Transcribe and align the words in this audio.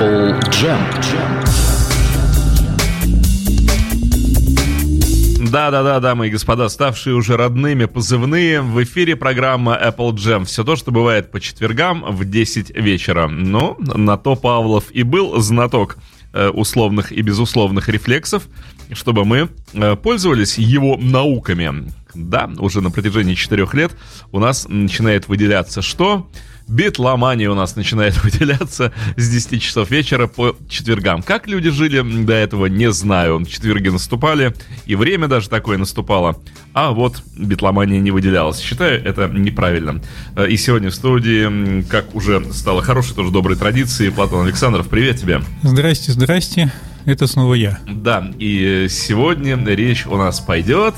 Apple 0.00 0.40
Jam. 0.48 0.80
Да-да-да, 5.50 6.00
дамы 6.00 6.28
и 6.28 6.30
господа, 6.30 6.70
ставшие 6.70 7.14
уже 7.14 7.36
родными 7.36 7.84
позывные, 7.84 8.62
в 8.62 8.82
эфире 8.82 9.14
программа 9.14 9.78
Apple 9.78 10.14
Jam. 10.14 10.46
Все 10.46 10.64
то, 10.64 10.76
что 10.76 10.90
бывает 10.90 11.30
по 11.30 11.38
четвергам 11.38 12.02
в 12.16 12.24
10 12.24 12.74
вечера. 12.78 13.28
Ну, 13.28 13.76
на 13.78 14.16
то 14.16 14.36
Павлов 14.36 14.90
и 14.90 15.02
был 15.02 15.38
знаток 15.38 15.98
э, 16.32 16.48
условных 16.48 17.12
и 17.12 17.20
безусловных 17.20 17.90
рефлексов, 17.90 18.44
чтобы 18.92 19.26
мы 19.26 19.50
э, 19.74 19.96
пользовались 19.96 20.56
его 20.56 20.96
науками. 20.96 21.92
Да, 22.14 22.50
уже 22.58 22.80
на 22.80 22.90
протяжении 22.90 23.34
четырех 23.34 23.74
лет 23.74 23.92
у 24.32 24.38
нас 24.38 24.66
начинает 24.66 25.28
выделяться 25.28 25.82
что? 25.82 26.26
Битломания 26.70 27.50
у 27.50 27.54
нас 27.54 27.76
начинает 27.76 28.16
выделяться 28.24 28.92
с 29.16 29.28
10 29.28 29.60
часов 29.60 29.90
вечера 29.90 30.26
по 30.26 30.56
четвергам. 30.68 31.22
Как 31.22 31.46
люди 31.48 31.70
жили 31.70 32.00
до 32.24 32.32
этого, 32.32 32.66
не 32.66 32.90
знаю. 32.92 33.44
Четверги 33.44 33.88
наступали, 33.88 34.54
и 34.86 34.94
время 34.94 35.28
даже 35.28 35.48
такое 35.48 35.76
наступало. 35.76 36.40
А 36.72 36.92
вот 36.92 37.22
битломания 37.36 38.00
не 38.00 38.10
выделялась. 38.10 38.60
Считаю 38.60 39.04
это 39.04 39.28
неправильно. 39.28 40.00
Э, 40.36 40.48
и 40.48 40.56
сегодня 40.56 40.90
в 40.90 40.94
студии, 40.94 41.82
как 41.82 42.14
уже 42.14 42.52
стало 42.52 42.82
хорошей, 42.82 43.14
тоже 43.14 43.30
доброй 43.30 43.56
традицией, 43.56 44.12
Платон 44.12 44.46
Александров, 44.46 44.88
привет 44.88 45.20
тебе. 45.20 45.42
Здрасте, 45.62 46.12
здрасте. 46.12 46.72
Это 47.06 47.26
снова 47.26 47.54
я. 47.54 47.78
Да, 47.88 48.30
и 48.38 48.86
сегодня 48.88 49.56
речь 49.64 50.06
у 50.06 50.16
нас 50.16 50.40
пойдет... 50.40 50.94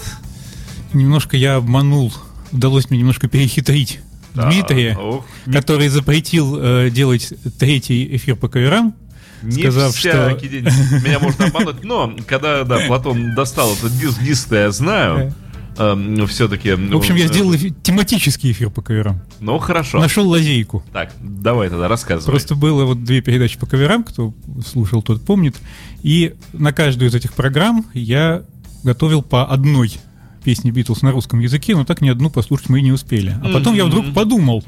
Немножко 0.92 1.38
я 1.38 1.56
обманул. 1.56 2.12
Удалось 2.52 2.90
мне 2.90 2.98
немножко 2.98 3.26
перехитрить 3.26 4.00
да. 4.34 4.50
Дмитрия, 4.50 4.96
Ох, 4.96 5.24
который 5.52 5.88
запретил 5.88 6.58
э, 6.58 6.90
делать 6.90 7.32
третий 7.58 8.16
эфир 8.16 8.36
по 8.36 8.48
каверам. 8.48 8.94
Не 9.42 9.62
сказав, 9.62 9.96
что... 9.96 10.38
день 10.40 10.64
меня 11.04 11.18
можно 11.18 11.46
обмануть, 11.46 11.82
но 11.82 12.14
когда, 12.26 12.62
да, 12.62 12.78
Платон 12.86 13.34
достал 13.34 13.72
этот 13.72 13.92
диск, 13.98 14.22
диск 14.22 14.52
я 14.52 14.70
знаю, 14.70 15.34
э, 15.76 16.26
все-таки... 16.28 16.72
В 16.72 16.96
общем, 16.96 17.16
я 17.16 17.26
сделал 17.26 17.54
эфир, 17.54 17.72
тематический 17.82 18.52
эфир 18.52 18.70
по 18.70 18.82
каверам. 18.82 19.20
Ну, 19.40 19.58
хорошо. 19.58 19.98
Нашел 19.98 20.28
лазейку. 20.28 20.84
Так, 20.92 21.12
давай 21.20 21.70
тогда 21.70 21.88
рассказывай. 21.88 22.30
Просто 22.30 22.54
было 22.54 22.84
вот 22.84 23.02
две 23.02 23.20
передачи 23.20 23.58
по 23.58 23.66
каверам, 23.66 24.04
кто 24.04 24.32
слушал, 24.64 25.02
тот 25.02 25.24
помнит. 25.24 25.56
И 26.02 26.34
на 26.52 26.72
каждую 26.72 27.10
из 27.10 27.14
этих 27.14 27.32
программ 27.32 27.86
я 27.94 28.44
готовил 28.84 29.22
по 29.22 29.44
одной 29.46 29.98
песни 30.44 30.70
Битлз 30.70 31.02
на 31.02 31.12
русском 31.12 31.40
языке, 31.40 31.74
но 31.74 31.84
так 31.84 32.00
ни 32.00 32.08
одну 32.08 32.30
послушать 32.30 32.68
мы 32.68 32.80
и 32.80 32.82
не 32.82 32.92
успели. 32.92 33.36
А 33.42 33.48
потом 33.52 33.74
mm-hmm. 33.74 33.78
я 33.78 33.84
вдруг 33.84 34.14
подумал, 34.14 34.64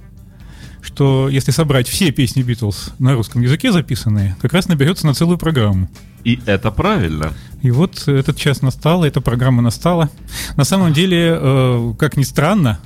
что 0.82 1.28
если 1.28 1.50
собрать 1.50 1.88
все 1.88 2.10
песни 2.12 2.42
Битлз 2.42 2.92
на 2.98 3.14
русском 3.14 3.42
языке 3.42 3.72
записанные, 3.72 4.36
как 4.40 4.52
раз 4.52 4.68
наберется 4.68 5.06
на 5.06 5.14
целую 5.14 5.38
программу. 5.38 5.88
И 6.24 6.40
это 6.46 6.70
правильно. 6.70 7.32
И 7.62 7.70
вот 7.70 8.06
этот 8.08 8.36
час 8.36 8.62
настал, 8.62 9.04
эта 9.04 9.20
программа 9.20 9.62
настала. 9.62 10.10
На 10.56 10.64
самом 10.64 10.92
деле, 10.92 11.36
э, 11.38 11.94
как 11.98 12.16
ни 12.16 12.22
странно, 12.22 12.80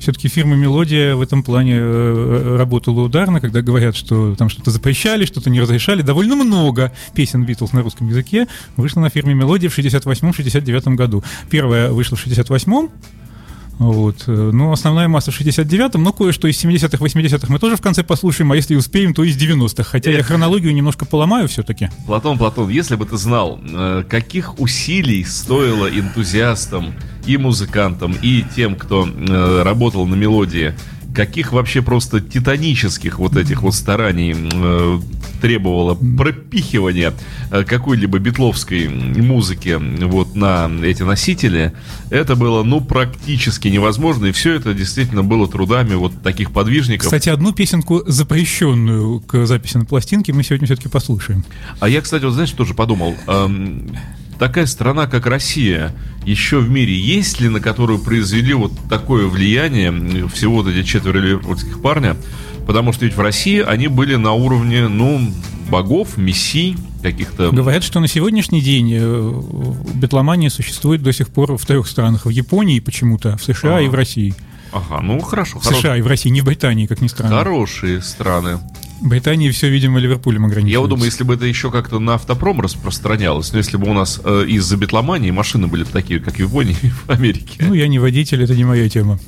все-таки 0.00 0.28
фирма 0.28 0.56
«Мелодия» 0.56 1.14
в 1.14 1.20
этом 1.20 1.42
плане 1.42 1.74
э, 1.74 1.78
э, 1.78 2.56
работала 2.56 3.02
ударно, 3.02 3.40
когда 3.40 3.60
говорят, 3.60 3.94
что 3.94 4.34
там 4.34 4.48
что-то 4.48 4.70
запрещали, 4.70 5.26
что-то 5.26 5.50
не 5.50 5.60
разрешали. 5.60 6.02
Довольно 6.02 6.36
много 6.36 6.92
песен 7.14 7.44
Битлз 7.44 7.72
на 7.72 7.82
русском 7.82 8.08
языке 8.08 8.48
вышло 8.76 9.00
на 9.00 9.10
фирме 9.10 9.34
«Мелодия» 9.34 9.68
в 9.68 9.78
68-69 9.78 10.94
году. 10.94 11.22
Первая 11.50 11.92
вышла 11.92 12.16
в 12.16 12.26
68-м, 12.26 12.90
вот. 13.78 14.24
Ну, 14.26 14.72
основная 14.72 15.08
масса 15.08 15.30
в 15.30 15.40
69-м, 15.40 16.02
но 16.02 16.12
кое-что 16.12 16.48
из 16.48 16.62
70-х, 16.62 17.02
80-х 17.02 17.46
мы 17.50 17.58
тоже 17.58 17.76
в 17.76 17.80
конце 17.80 18.02
послушаем, 18.02 18.52
а 18.52 18.56
если 18.56 18.74
успеем, 18.74 19.14
то 19.14 19.24
из 19.24 19.36
90-х. 19.36 19.84
Хотя 19.84 20.10
я 20.10 20.22
хронологию 20.22 20.74
немножко 20.74 21.06
поломаю 21.06 21.48
все-таки. 21.48 21.88
Платон, 22.06 22.36
Платон, 22.36 22.68
если 22.68 22.96
бы 22.96 23.06
ты 23.06 23.16
знал, 23.16 23.58
каких 24.08 24.58
усилий 24.60 25.24
стоило 25.24 25.86
энтузиастам 25.86 26.94
и 27.30 27.36
музыкантам, 27.36 28.16
и 28.22 28.44
тем, 28.56 28.74
кто 28.74 29.06
э, 29.06 29.62
работал 29.62 30.04
на 30.06 30.16
мелодии, 30.16 30.74
каких 31.14 31.52
вообще 31.52 31.80
просто 31.80 32.20
титанических 32.20 33.18
вот 33.18 33.36
этих 33.36 33.62
вот 33.62 33.74
стараний 33.74 34.34
э, 34.34 35.00
требовало 35.40 35.94
пропихивание 35.94 37.12
э, 37.52 37.62
какой-либо 37.62 38.18
битловской 38.18 38.88
музыки 38.88 39.78
вот 40.04 40.34
на 40.34 40.68
эти 40.82 41.02
носители, 41.02 41.72
это 42.10 42.34
было, 42.34 42.64
ну, 42.64 42.80
практически 42.80 43.68
невозможно, 43.68 44.26
и 44.26 44.32
все 44.32 44.54
это 44.54 44.74
действительно 44.74 45.22
было 45.22 45.46
трудами 45.46 45.94
вот 45.94 46.20
таких 46.22 46.50
подвижников. 46.50 47.06
Кстати, 47.06 47.28
одну 47.28 47.52
песенку, 47.52 48.02
запрещенную 48.06 49.20
к 49.20 49.46
записи 49.46 49.76
на 49.76 49.84
пластинке, 49.84 50.32
мы 50.32 50.42
сегодня 50.42 50.66
все-таки 50.66 50.88
послушаем. 50.88 51.44
А 51.78 51.88
я, 51.88 52.00
кстати, 52.00 52.24
вот 52.24 52.32
знаешь, 52.32 52.50
тоже 52.50 52.74
подумал, 52.74 53.14
эм, 53.28 53.96
такая 54.40 54.66
страна, 54.66 55.06
как 55.06 55.26
Россия, 55.26 55.94
еще 56.24 56.58
в 56.58 56.68
мире 56.68 56.98
есть 56.98 57.40
ли, 57.40 57.48
на 57.48 57.60
которую 57.60 58.00
произвели 58.00 58.54
вот 58.54 58.72
такое 58.88 59.26
влияние 59.26 60.26
всего 60.28 60.56
вот 60.56 60.66
эти 60.66 60.84
четверо 60.84 61.18
ливерпульских 61.18 61.80
парня? 61.80 62.16
Потому 62.66 62.92
что 62.92 63.04
ведь 63.04 63.14
в 63.14 63.20
России 63.20 63.60
они 63.60 63.88
были 63.88 64.16
на 64.16 64.32
уровне, 64.32 64.88
ну, 64.88 65.20
богов, 65.68 66.16
мессий, 66.16 66.76
каких-то... 67.02 67.50
Говорят, 67.50 67.84
что 67.84 68.00
на 68.00 68.08
сегодняшний 68.08 68.60
день 68.60 68.92
э, 68.94 69.32
битломания 69.94 70.50
существует 70.50 71.02
до 71.02 71.12
сих 71.12 71.28
пор 71.28 71.56
в 71.56 71.66
трех 71.66 71.86
странах. 71.86 72.24
В 72.24 72.30
Японии 72.30 72.80
почему-то, 72.80 73.36
в 73.36 73.42
США 73.42 73.76
а. 73.76 73.80
и 73.80 73.88
в 73.88 73.94
России. 73.94 74.34
Ага, 74.72 75.00
ну 75.02 75.20
хорошо. 75.20 75.58
В 75.58 75.64
США 75.64 75.74
хорошо. 75.74 75.94
и 75.96 76.02
в 76.02 76.06
России, 76.06 76.30
не 76.30 76.40
в 76.40 76.44
Британии, 76.44 76.86
как 76.86 77.00
ни 77.00 77.08
странно. 77.08 77.36
Хорошие 77.36 78.00
страны. 78.02 78.58
Британии 79.00 79.50
все, 79.50 79.68
видимо, 79.68 79.98
Ливерпулем 79.98 80.44
ограничивается. 80.44 80.72
Я 80.72 80.80
вот 80.80 80.88
думаю, 80.88 81.06
если 81.06 81.24
бы 81.24 81.34
это 81.34 81.46
еще 81.46 81.70
как-то 81.70 81.98
на 81.98 82.14
автопром 82.14 82.60
распространялось, 82.60 83.52
но 83.52 83.58
если 83.58 83.76
бы 83.76 83.88
у 83.88 83.94
нас 83.94 84.20
э, 84.22 84.44
из-за 84.48 84.76
битломании 84.76 85.30
машины 85.30 85.66
были 85.66 85.84
такие, 85.84 86.20
как 86.20 86.34
в 86.36 86.38
Японии 86.38 86.76
и 86.82 86.88
в 86.88 87.08
Америке. 87.08 87.64
Ну, 87.66 87.74
я 87.74 87.88
не 87.88 87.98
водитель, 87.98 88.42
это 88.42 88.54
не 88.54 88.64
моя 88.64 88.88
тема. 88.88 89.18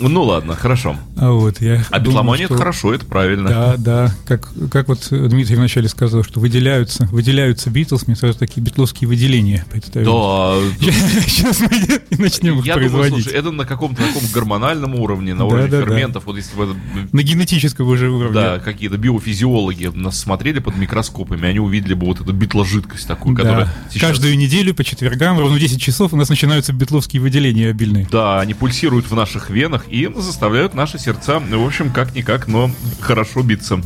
Ну 0.00 0.22
ладно, 0.24 0.54
хорошо. 0.54 0.96
А 1.16 1.30
вот 1.30 1.60
я. 1.60 1.84
А 1.90 1.98
битломания 1.98 2.46
что... 2.46 2.54
это 2.54 2.62
хорошо, 2.62 2.94
это 2.94 3.06
правильно. 3.06 3.48
Да, 3.48 3.74
да. 3.76 4.14
Как, 4.26 4.48
как 4.70 4.88
вот 4.88 5.06
Дмитрий 5.10 5.56
вначале 5.56 5.88
сказал, 5.88 6.24
что 6.24 6.40
выделяются, 6.40 7.08
выделяются 7.12 7.70
Битлз, 7.70 8.06
мне 8.06 8.16
сразу 8.16 8.38
такие 8.38 8.62
битловские 8.62 9.08
выделения 9.08 9.64
представляются. 9.70 10.76
Да. 10.80 10.92
Сейчас 11.26 11.60
мы 11.60 11.68
начнем 12.18 12.60
Я 12.62 12.74
производить. 12.74 13.10
Думаю, 13.10 13.22
слушай, 13.22 13.38
это 13.38 13.50
на 13.50 13.64
каком-то 13.64 14.02
таком 14.02 14.22
гормональном 14.32 14.94
уровне, 14.94 15.34
на 15.34 15.44
уровне 15.44 15.68
ферментов. 15.68 16.24
Вот 16.26 16.36
если 16.36 16.56
бы 16.56 16.74
на 17.12 17.22
генетическом 17.22 17.86
уже 17.88 18.10
уровне. 18.10 18.34
Да, 18.34 18.58
какие-то 18.58 18.96
биофизиологи 18.96 19.90
нас 19.94 20.18
смотрели 20.18 20.58
под 20.58 20.76
микроскопами, 20.76 21.48
они 21.48 21.60
увидели 21.60 21.94
бы 21.94 22.06
вот 22.06 22.20
эту 22.20 22.32
битложидкость 22.32 23.06
такую, 23.06 23.36
которая 23.36 23.72
сейчас... 23.90 24.10
Каждую 24.12 24.36
неделю 24.36 24.74
по 24.74 24.84
четвергам 24.84 25.38
ровно 25.38 25.58
10 25.58 25.80
часов 25.80 26.12
у 26.12 26.16
нас 26.16 26.28
начинаются 26.28 26.72
битловские 26.72 27.22
выделения 27.22 27.68
обильные. 27.68 28.08
Да, 28.10 28.40
они 28.40 28.54
пульсируют 28.54 29.10
в 29.10 29.14
наших 29.14 29.50
венах 29.50 29.81
и 29.88 30.08
заставляют 30.16 30.74
наши 30.74 30.98
сердца, 30.98 31.38
в 31.38 31.66
общем, 31.66 31.92
как-никак, 31.92 32.48
но 32.48 32.70
хорошо 33.00 33.42
биться. 33.42 33.80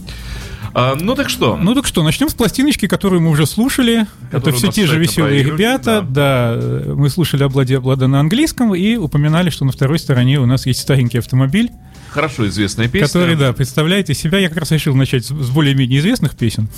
А, 0.79 0.95
ну 1.01 1.15
так 1.15 1.31
что? 1.31 1.57
Ну 1.57 1.75
так 1.75 1.87
что, 1.87 2.03
начнем 2.03 2.29
с 2.29 2.34
пластиночки, 2.34 2.87
которую 2.87 3.23
мы 3.23 3.31
уже 3.31 3.47
слушали. 3.47 4.07
Это 4.31 4.53
все 4.53 4.71
те 4.71 4.87
же 4.87 4.99
веселые 4.99 5.43
ребята. 5.43 6.03
Да. 6.03 6.55
да, 6.55 6.95
мы 6.95 7.09
слушали 7.09 7.45
«Облади 7.45 7.73
облада» 7.73 8.09
на 8.09 8.21
английском 8.21 8.75
и 8.75 8.97
упоминали, 8.97 9.49
что 9.49 9.65
на 9.65 9.73
второй 9.73 9.99
стороне 9.99 10.39
у 10.39 10.45
нас 10.45 10.67
есть 10.67 10.81
старенький 10.81 11.17
автомобиль. 11.17 11.71
Хорошо 12.11 12.47
известная 12.49 12.89
песня. 12.89 13.07
Который, 13.07 13.37
да, 13.37 13.55
представляет 13.55 14.11
из 14.11 14.19
себя, 14.19 14.39
я 14.39 14.51
как 14.51 14.59
раз 14.59 14.71
решил 14.71 14.95
начать 14.95 15.25
с 15.25 15.31
более-менее 15.51 15.99
известных 16.01 16.37
песен, 16.37 16.69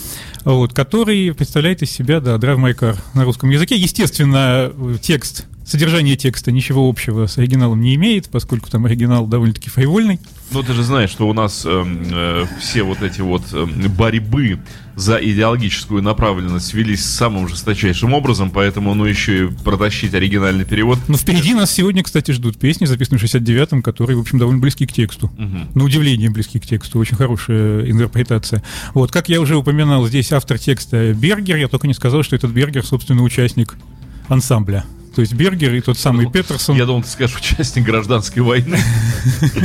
вот, 0.45 0.73
который 0.73 1.35
представляет 1.35 1.83
из 1.83 1.91
себя, 1.91 2.21
да, 2.21 2.37
Drive 2.37 2.59
My 2.59 2.79
Car 2.79 2.97
на 3.15 3.25
русском 3.25 3.51
языке. 3.51 3.75
Естественно, 3.75 4.73
текст 5.03 5.47
Содержание 5.69 6.17
текста 6.17 6.51
ничего 6.51 6.89
общего 6.89 7.27
с 7.27 7.37
оригиналом 7.37 7.83
не 7.83 7.95
имеет, 7.97 8.31
поскольку 8.31 8.71
там 8.71 8.87
оригинал 8.87 9.27
довольно-таки 9.27 9.69
фривольный. 9.69 10.19
Ну, 10.51 10.63
ты 10.63 10.73
же 10.73 10.83
знаешь, 10.83 11.11
что 11.11 11.29
у 11.29 11.35
нас 11.35 11.63
э, 11.67 11.85
э, 12.11 12.47
все 12.59 12.85
вот 12.85 13.03
эти 13.03 13.21
вот 13.21 13.43
э, 13.53 13.67
борьбы 13.67 14.61
за 14.97 15.19
идеологическую 15.19 16.03
направленность 16.03 16.73
велись 16.73 17.05
самым 17.05 17.49
жесточайшим 17.49 18.15
образом, 18.15 18.51
поэтому, 18.51 18.95
ну, 18.95 19.05
еще 19.05 19.45
и 19.45 19.49
протащить 19.63 20.15
оригинальный 20.15 20.65
перевод. 20.65 21.01
Но 21.07 21.19
впереди 21.19 21.53
нас 21.53 21.71
сегодня, 21.71 22.03
кстати, 22.03 22.31
ждут 22.31 22.59
песни, 22.59 22.87
записанные 22.87 23.21
в 23.21 23.25
69-м, 23.25 23.83
которые, 23.83 24.17
в 24.17 24.21
общем, 24.23 24.39
довольно 24.39 24.63
близки 24.63 24.87
к 24.87 24.93
тексту. 24.95 25.27
Угу. 25.27 25.79
На 25.79 25.85
удивление 25.85 26.31
близки 26.31 26.59
к 26.59 26.65
тексту, 26.65 26.99
очень 26.99 27.17
хорошая 27.17 27.91
интерпретация. 27.91 28.65
Вот, 28.95 29.13
как 29.13 29.29
я 29.29 29.39
уже 29.39 29.55
упоминал, 29.55 30.07
здесь 30.07 30.33
автор 30.33 30.59
текста 30.59 31.13
Бергер, 31.13 31.57
я 31.57 31.69
только 31.69 31.87
не 31.87 31.95
сказал, 31.95 32.23
что 32.23 32.37
этот 32.37 32.53
Бергер, 32.53 32.87
собственно, 32.87 33.23
участник 33.23 33.77
ансамбля 34.29 34.87
то 35.19 35.23
есть 35.23 35.35
Бергер 35.35 35.75
и 35.75 35.81
тот 35.81 35.99
самый 35.99 36.31
Петерсон. 36.31 36.77
Я 36.77 36.87
думал, 36.87 37.03
ты 37.03 37.09
скажешь, 37.09 37.37
участник 37.37 37.85
гражданской 37.85 38.41
войны. 38.41 38.79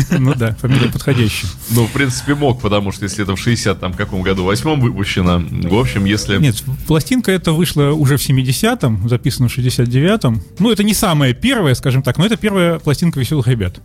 Ну 0.09 0.33
да, 0.33 0.55
фамилия 0.55 0.89
подходящая. 0.89 1.51
Ну, 1.69 1.85
в 1.85 1.91
принципе, 1.91 2.33
мог, 2.33 2.59
потому 2.59 2.91
что 2.91 3.03
если 3.03 3.21
это 3.21 3.35
в 3.35 3.39
60 3.39 3.79
там 3.79 3.93
каком 3.93 4.23
году, 4.23 4.45
восьмом 4.45 4.79
выпущено, 4.79 5.39
в 5.39 5.79
общем, 5.79 6.05
если... 6.05 6.37
Нет, 6.37 6.63
пластинка 6.87 7.31
эта 7.31 7.51
вышла 7.51 7.91
уже 7.91 8.17
в 8.17 8.27
70-м, 8.27 9.07
записана 9.07 9.47
в 9.47 9.55
69-м. 9.55 10.41
Ну, 10.57 10.71
это 10.71 10.83
не 10.83 10.95
самая 10.95 11.35
первая, 11.35 11.75
скажем 11.75 12.01
так, 12.01 12.17
но 12.17 12.25
это 12.25 12.35
первая 12.35 12.79
пластинка 12.79 13.19
«Веселых 13.19 13.45
ребят». 13.45 13.79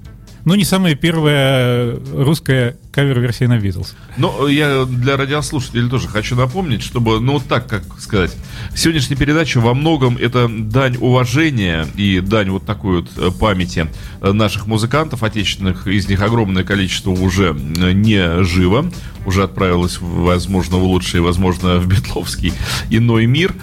Но 0.49 0.57
не 0.57 0.65
самая 0.65 0.95
первая 0.95 1.95
русская 2.11 2.79
кавер-версия 2.99 3.47
на 3.49 3.59
Битлз. 3.59 3.95
Но 4.17 4.49
я 4.49 4.85
для 4.85 5.17
радиослушателей 5.17 5.89
тоже 5.89 6.09
хочу 6.09 6.35
напомнить, 6.35 6.83
чтобы, 6.83 7.21
ну 7.21 7.35
вот 7.35 7.45
так, 7.45 7.69
как 7.69 7.85
сказать, 8.01 8.35
сегодняшняя 8.75 9.17
передача 9.17 9.61
во 9.61 9.75
многом 9.75 10.17
это 10.17 10.49
дань 10.49 10.97
уважения 10.97 11.87
и 11.97 12.21
дань 12.21 12.51
вот 12.51 12.65
такой 12.65 13.03
вот 13.03 13.11
э, 13.17 13.31
памяти 13.31 13.89
э, 14.21 14.33
наших 14.33 14.67
музыкантов 14.67 15.23
отечественных, 15.23 15.87
из 15.87 16.09
них 16.09 16.23
огромное 16.23 16.65
количество 16.65 17.11
уже 17.11 17.55
э, 17.55 17.93
не 17.93 18.43
живо, 18.43 18.91
уже 19.27 19.45
отправилось, 19.45 19.99
возможно, 20.01 20.79
в 20.79 20.85
лучший, 20.85 21.21
возможно, 21.21 21.79
в 21.79 21.87
Битловский 21.87 22.53
иной 22.91 23.27
мир. 23.27 23.55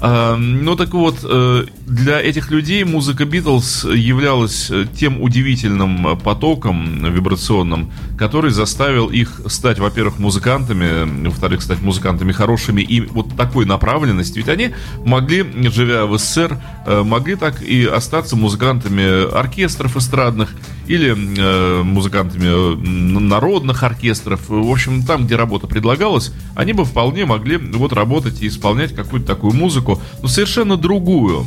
А, 0.00 0.36
ну 0.36 0.74
так 0.74 0.92
вот, 0.94 1.20
для 1.86 2.20
этих 2.20 2.50
людей 2.50 2.82
музыка 2.82 3.24
Битлз 3.24 3.84
являлась 3.84 4.70
тем 4.96 5.22
удивительным 5.22 6.18
потоком 6.32 7.12
вибрационным, 7.12 7.90
который 8.16 8.52
заставил 8.52 9.08
их 9.08 9.42
стать, 9.48 9.78
во-первых, 9.78 10.18
музыкантами, 10.18 11.26
во-вторых, 11.28 11.60
стать 11.60 11.82
музыкантами 11.82 12.32
хорошими 12.32 12.80
и 12.80 13.02
вот 13.02 13.36
такой 13.36 13.66
направленности. 13.66 14.38
Ведь 14.38 14.48
они 14.48 14.70
могли, 15.04 15.44
живя 15.68 16.06
в 16.06 16.16
СССР, 16.16 16.58
э, 16.86 17.02
могли 17.02 17.34
так 17.36 17.62
и 17.62 17.84
остаться 17.84 18.34
музыкантами 18.34 19.30
оркестров 19.30 19.96
эстрадных 19.98 20.54
или 20.86 21.14
э, 21.14 21.82
музыкантами 21.82 22.48
э, 22.48 23.20
народных 23.20 23.82
оркестров. 23.82 24.48
В 24.48 24.70
общем, 24.70 25.02
там, 25.02 25.26
где 25.26 25.36
работа 25.36 25.66
предлагалась, 25.66 26.32
они 26.56 26.72
бы 26.72 26.86
вполне 26.86 27.26
могли 27.26 27.58
вот 27.58 27.92
работать 27.92 28.40
и 28.40 28.48
исполнять 28.48 28.94
какую-то 28.94 29.26
такую 29.26 29.52
музыку, 29.52 30.00
но 30.22 30.28
совершенно 30.28 30.78
другую. 30.78 31.44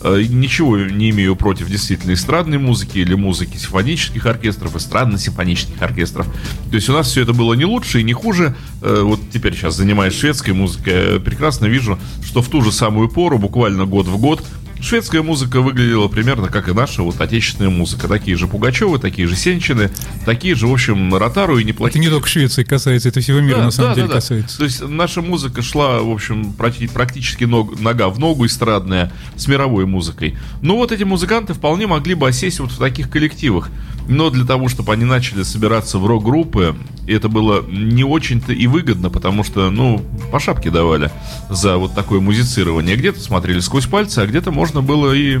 Э, 0.00 0.22
ничего 0.28 0.76
не 0.76 1.10
имею 1.10 1.34
против 1.34 1.68
действительно 1.68 2.12
эстрадной 2.12 2.58
музыки 2.58 2.98
или 2.98 3.14
музыки 3.14 3.56
симфонических 3.56 4.24
оркестров, 4.26 4.76
эстрадно-симфонических 4.76 5.82
оркестров. 5.82 6.26
То 6.70 6.76
есть 6.76 6.88
у 6.88 6.92
нас 6.92 7.08
все 7.08 7.22
это 7.22 7.32
было 7.32 7.54
не 7.54 7.64
лучше 7.64 8.00
и 8.00 8.04
не 8.04 8.12
хуже. 8.12 8.54
Э, 8.80 9.00
вот 9.02 9.20
теперь 9.32 9.54
сейчас 9.54 9.74
занимаюсь 9.74 10.14
шведской 10.14 10.54
музыкой, 10.54 11.18
прекрасно 11.18 11.66
вижу, 11.66 11.98
что 12.24 12.42
в 12.42 12.48
ту 12.48 12.62
же 12.62 12.70
самую 12.70 13.08
пору, 13.08 13.38
буквально 13.38 13.86
год 13.86 14.06
в 14.06 14.18
год, 14.18 14.44
Шведская 14.80 15.22
музыка 15.22 15.60
выглядела 15.60 16.08
примерно 16.08 16.48
как 16.48 16.68
и 16.68 16.72
наша 16.72 17.02
вот 17.02 17.20
отечественная 17.20 17.70
музыка. 17.70 18.08
Такие 18.08 18.36
же 18.36 18.46
Пугачевы, 18.46 18.98
такие 18.98 19.26
же 19.26 19.36
Сенчины, 19.36 19.90
такие 20.24 20.54
же, 20.54 20.66
в 20.66 20.72
общем, 20.72 21.14
Ротару 21.14 21.58
и 21.58 21.64
неплохие. 21.64 21.90
Это 21.90 21.98
не 21.98 22.10
только 22.10 22.28
Швеции 22.28 22.64
касается, 22.64 23.08
это 23.08 23.20
всего 23.20 23.40
мира 23.40 23.58
да, 23.58 23.64
на 23.64 23.70
самом 23.70 23.90
да, 23.90 23.94
деле 23.96 24.08
да, 24.08 24.14
касается. 24.14 24.58
То 24.58 24.64
есть 24.64 24.80
наша 24.82 25.22
музыка 25.22 25.62
шла, 25.62 26.00
в 26.00 26.10
общем, 26.10 26.52
практически 26.52 27.44
ног, 27.44 27.78
нога 27.80 28.08
в 28.08 28.18
ногу 28.18 28.46
эстрадная 28.46 29.12
с 29.36 29.46
мировой 29.48 29.86
музыкой. 29.86 30.36
Но 30.62 30.76
вот 30.76 30.92
эти 30.92 31.04
музыканты 31.04 31.54
вполне 31.54 31.86
могли 31.86 32.14
бы 32.14 32.28
осесть 32.28 32.60
вот 32.60 32.70
в 32.70 32.78
таких 32.78 33.10
коллективах. 33.10 33.70
Но 34.08 34.30
для 34.30 34.46
того, 34.46 34.68
чтобы 34.68 34.94
они 34.94 35.04
начали 35.04 35.42
собираться 35.42 35.98
в 35.98 36.06
рок-группы, 36.06 36.74
это 37.06 37.28
было 37.28 37.62
не 37.68 38.04
очень-то 38.04 38.54
и 38.54 38.66
выгодно, 38.66 39.10
потому 39.10 39.44
что, 39.44 39.70
ну, 39.70 40.02
по 40.32 40.40
шапке 40.40 40.70
давали 40.70 41.10
за 41.50 41.76
вот 41.76 41.94
такое 41.94 42.20
музицирование. 42.20 42.96
Где-то 42.96 43.20
смотрели 43.20 43.60
сквозь 43.60 43.86
пальцы, 43.86 44.20
а 44.20 44.26
где-то 44.26 44.50
можно 44.68 44.82
было 44.82 45.14
и, 45.14 45.38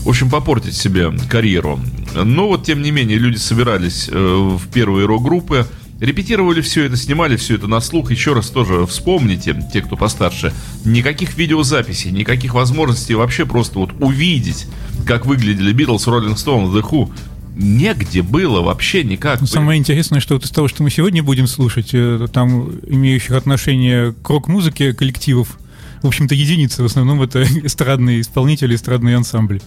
в 0.00 0.08
общем, 0.08 0.30
попортить 0.30 0.74
себе 0.74 1.12
карьеру. 1.28 1.78
Но 2.14 2.48
вот, 2.48 2.64
тем 2.64 2.80
не 2.80 2.90
менее, 2.90 3.18
люди 3.18 3.36
собирались 3.36 4.08
э, 4.10 4.16
в 4.16 4.66
первые 4.72 5.06
рок-группы, 5.06 5.66
Репетировали 5.98 6.60
все 6.60 6.84
это, 6.84 6.94
снимали 6.94 7.36
все 7.36 7.54
это 7.54 7.68
на 7.68 7.80
слух. 7.80 8.10
Еще 8.10 8.34
раз 8.34 8.50
тоже 8.50 8.84
вспомните, 8.84 9.56
те, 9.72 9.80
кто 9.80 9.96
постарше, 9.96 10.52
никаких 10.84 11.38
видеозаписей, 11.38 12.10
никаких 12.10 12.52
возможностей 12.52 13.14
вообще 13.14 13.46
просто 13.46 13.78
вот 13.78 13.92
увидеть, 13.98 14.66
как 15.06 15.24
выглядели 15.24 15.72
Битлз, 15.72 16.06
Роллинг 16.06 16.38
Стоун, 16.38 16.66
The 16.66 16.82
Who 16.82 17.10
негде 17.54 18.20
было 18.20 18.60
вообще 18.60 19.04
никак. 19.04 19.40
Ну, 19.40 19.46
самое 19.46 19.78
интересное, 19.78 20.20
что 20.20 20.34
вот 20.34 20.44
из 20.44 20.50
того, 20.50 20.68
что 20.68 20.82
мы 20.82 20.90
сегодня 20.90 21.22
будем 21.22 21.46
слушать, 21.46 21.90
э, 21.94 22.28
там 22.30 22.72
имеющих 22.86 23.30
отношение 23.30 24.12
к 24.12 24.28
рок-музыке 24.28 24.92
коллективов, 24.92 25.58
в 26.06 26.08
общем-то, 26.08 26.34
единицы. 26.34 26.82
В 26.82 26.86
основном 26.86 27.22
это 27.22 27.42
эстрадные 27.66 28.20
исполнители, 28.20 28.74
эстрадные 28.74 29.16
ансамбли, 29.16 29.60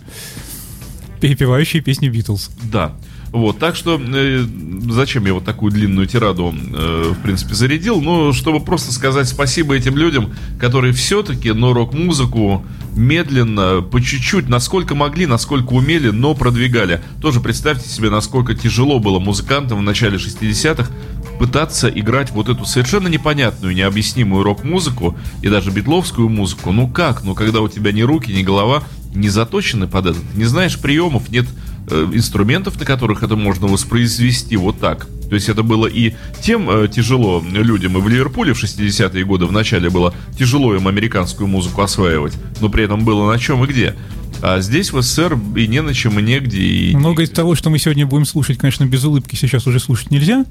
перепевающие 1.21 1.81
песни 1.81 2.09
Битлз. 2.09 2.49
Да. 2.63 2.95
Вот, 3.31 3.59
так 3.59 3.75
что 3.75 4.01
э, 4.01 4.45
зачем 4.89 5.25
я 5.25 5.33
вот 5.35 5.45
такую 5.45 5.71
длинную 5.71 6.07
тираду, 6.07 6.53
э, 6.53 7.13
в 7.15 7.21
принципе, 7.21 7.53
зарядил? 7.53 8.01
Ну, 8.01 8.33
чтобы 8.33 8.59
просто 8.59 8.91
сказать 8.91 9.27
спасибо 9.27 9.75
этим 9.75 9.97
людям, 9.97 10.33
которые 10.59 10.93
все-таки, 10.93 11.51
но 11.51 11.73
рок-музыку 11.73 12.65
медленно, 12.95 13.81
по 13.81 14.01
чуть-чуть, 14.01 14.49
насколько 14.49 14.95
могли, 14.95 15.27
насколько 15.27 15.73
умели, 15.73 16.09
но 16.09 16.33
продвигали. 16.33 17.01
Тоже 17.21 17.39
представьте 17.39 17.87
себе, 17.87 18.09
насколько 18.09 18.55
тяжело 18.55 18.99
было 18.99 19.19
музыкантам 19.19 19.79
в 19.79 19.83
начале 19.83 20.17
60-х 20.17 20.91
пытаться 21.37 21.87
играть 21.87 22.31
вот 22.31 22.49
эту 22.49 22.65
совершенно 22.65 23.07
непонятную, 23.07 23.73
необъяснимую 23.73 24.43
рок-музыку 24.43 25.17
и 25.41 25.49
даже 25.49 25.71
битловскую 25.71 26.29
музыку. 26.29 26.71
Ну 26.71 26.87
как? 26.87 27.23
Ну 27.23 27.35
когда 27.35 27.61
у 27.61 27.69
тебя 27.69 27.91
ни 27.91 28.01
руки, 28.01 28.31
ни 28.31 28.43
голова 28.43 28.83
не 29.13 29.29
заточены 29.29 29.87
под 29.87 30.07
это, 30.07 30.19
ты 30.19 30.37
не 30.37 30.45
знаешь 30.45 30.79
приемов, 30.79 31.29
нет 31.29 31.45
инструментов, 31.91 32.79
на 32.79 32.85
которых 32.85 33.23
это 33.23 33.35
можно 33.35 33.67
воспроизвести 33.67 34.55
вот 34.57 34.79
так. 34.79 35.07
То 35.29 35.35
есть 35.35 35.47
это 35.47 35.61
было 35.63 35.85
и 35.85 36.13
тем 36.41 36.69
э, 36.69 36.87
тяжело 36.87 37.43
людям, 37.51 37.97
и 37.97 38.01
в 38.01 38.07
Ливерпуле 38.07 38.53
в 38.53 38.63
60-е 38.63 39.23
годы 39.25 39.45
в 39.45 39.51
начале 39.51 39.89
было 39.89 40.13
тяжело 40.37 40.75
им 40.75 40.87
американскую 40.87 41.47
музыку 41.47 41.81
осваивать, 41.81 42.33
но 42.61 42.69
при 42.69 42.83
этом 42.83 43.05
было 43.05 43.31
на 43.31 43.37
чем 43.37 43.63
и 43.63 43.67
где. 43.67 43.95
А 44.41 44.61
здесь 44.61 44.91
в 44.91 45.01
СССР 45.01 45.37
и 45.55 45.67
не 45.67 45.81
на 45.81 45.93
чем, 45.93 46.17
и 46.17 46.23
негде. 46.23 46.61
И... 46.61 46.95
Много 46.95 47.23
из 47.23 47.29
того, 47.29 47.55
что 47.55 47.69
мы 47.69 47.77
сегодня 47.77 48.05
будем 48.05 48.25
слушать, 48.25 48.57
конечно, 48.57 48.85
без 48.85 49.03
улыбки 49.03 49.35
сейчас 49.35 49.67
уже 49.67 49.79
слушать 49.79 50.11
нельзя, 50.11 50.45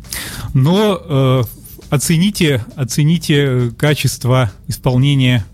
но 0.54 1.00
э, 1.02 1.42
оцените, 1.90 2.64
оцените 2.76 3.72
качество 3.78 4.52
исполнения 4.68 5.44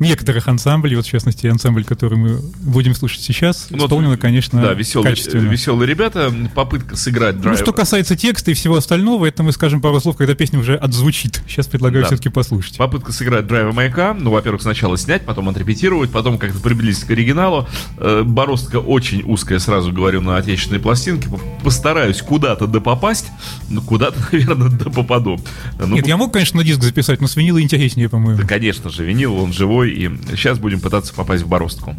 некоторых 0.00 0.48
ансамблей, 0.48 0.96
вот 0.96 1.06
в 1.06 1.08
частности 1.10 1.46
ансамбль, 1.46 1.84
который 1.84 2.18
мы 2.18 2.40
будем 2.60 2.94
слушать 2.94 3.20
сейчас, 3.20 3.68
ну, 3.70 3.84
исполнено, 3.86 4.16
конечно, 4.16 4.60
да, 4.60 4.74
веселые, 4.74 5.10
качественно. 5.10 5.48
Веселые 5.48 5.88
ребята, 5.88 6.32
попытка 6.54 6.96
сыграть 6.96 7.40
драйв. 7.40 7.58
Ну, 7.58 7.64
что 7.64 7.72
касается 7.72 8.16
текста 8.16 8.50
и 8.50 8.54
всего 8.54 8.76
остального, 8.76 9.26
это 9.26 9.42
мы 9.42 9.52
скажем 9.52 9.80
пару 9.80 10.00
слов, 10.00 10.16
когда 10.16 10.34
песня 10.34 10.58
уже 10.58 10.76
отзвучит. 10.76 11.42
Сейчас 11.48 11.66
предлагаю 11.66 12.02
да. 12.02 12.08
все-таки 12.08 12.28
послушать. 12.28 12.76
Попытка 12.76 13.12
сыграть 13.12 13.46
драйва 13.46 13.72
маяка, 13.72 14.14
ну, 14.14 14.30
во-первых, 14.30 14.62
сначала 14.62 14.96
снять, 14.96 15.24
потом 15.24 15.48
отрепетировать, 15.48 16.10
потом 16.10 16.38
как-то 16.38 16.60
приблизить 16.60 17.04
к 17.04 17.10
оригиналу. 17.10 17.68
Э, 17.98 18.22
бороздка 18.24 18.76
очень 18.76 19.22
узкая, 19.24 19.58
сразу 19.58 19.92
говорю, 19.92 20.20
на 20.20 20.36
отечественной 20.36 20.80
пластинке. 20.80 21.28
Постараюсь 21.62 22.22
куда-то 22.22 22.66
допопасть, 22.66 23.26
но 23.68 23.80
куда-то, 23.80 24.18
наверное, 24.32 24.68
допопаду. 24.70 25.40
Ну, 25.78 25.94
Нет, 25.94 26.06
я 26.06 26.16
мог, 26.16 26.32
конечно, 26.32 26.58
на 26.58 26.64
диск 26.64 26.82
записать, 26.82 27.20
но 27.20 27.26
с 27.26 27.36
винила 27.36 27.60
интереснее, 27.60 28.08
по-моему. 28.08 28.40
Да, 28.40 28.46
конечно 28.46 28.90
же, 28.90 29.04
винил, 29.04 29.34
он 29.36 29.52
живой, 29.52 29.87
и 29.88 30.10
сейчас 30.30 30.58
будем 30.58 30.80
пытаться 30.80 31.14
попасть 31.14 31.42
в 31.42 31.48
бороздку. 31.48 31.94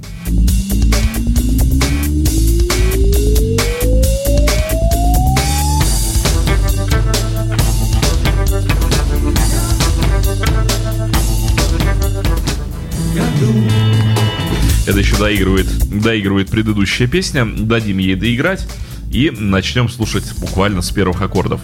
Это 14.88 14.98
еще 14.98 15.17
доигрывает, 15.17 15.67
доигрывает 16.01 16.50
предыдущая 16.50 17.08
песня. 17.08 17.46
Дадим 17.46 18.00
ей 18.00 18.15
доиграть 18.15 18.67
и 19.12 19.29
начнем 19.29 19.88
слушать 19.88 20.34
буквально 20.39 20.81
с 20.81 20.89
первых 20.89 21.22
аккордов. 21.22 21.62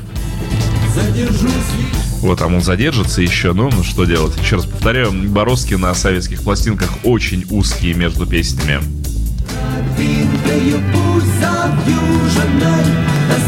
Вот 2.21 2.39
там 2.39 2.55
он 2.55 2.61
задержится 2.61 3.21
еще, 3.21 3.53
ну, 3.53 3.69
ну 3.69 3.83
что 3.83 4.05
делать? 4.05 4.35
Еще 4.41 4.55
раз 4.55 4.65
повторяю, 4.65 5.11
бороздки 5.29 5.75
на 5.75 5.93
советских 5.93 6.41
пластинках 6.41 6.89
очень 7.03 7.45
узкие 7.49 7.93
между 7.93 8.25
песнями. 8.25 8.81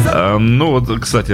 А, 0.10 0.38
ну 0.38 0.72
вот, 0.72 1.00
кстати, 1.00 1.34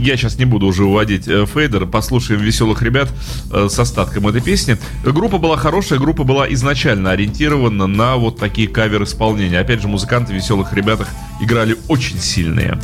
я 0.00 0.16
сейчас 0.16 0.38
не 0.38 0.44
буду 0.44 0.66
уже 0.66 0.84
уводить 0.84 1.28
э, 1.28 1.46
фейдер, 1.46 1.86
послушаем 1.86 2.40
веселых 2.40 2.82
ребят 2.82 3.08
э, 3.52 3.68
с 3.68 3.78
остатком 3.78 4.28
этой 4.28 4.40
песни. 4.40 4.76
Группа 5.04 5.38
была 5.38 5.56
хорошая, 5.56 5.98
группа 5.98 6.24
была 6.24 6.52
изначально 6.52 7.10
ориентирована 7.10 7.86
на 7.86 8.16
вот 8.16 8.38
такие 8.38 8.68
кавер-исполнения. 8.68 9.58
Опять 9.58 9.82
же, 9.82 9.88
музыканты 9.88 10.32
в 10.32 10.36
веселых 10.36 10.72
ребятах 10.72 11.08
играли 11.40 11.76
очень 11.88 12.18
сильные. 12.18 12.78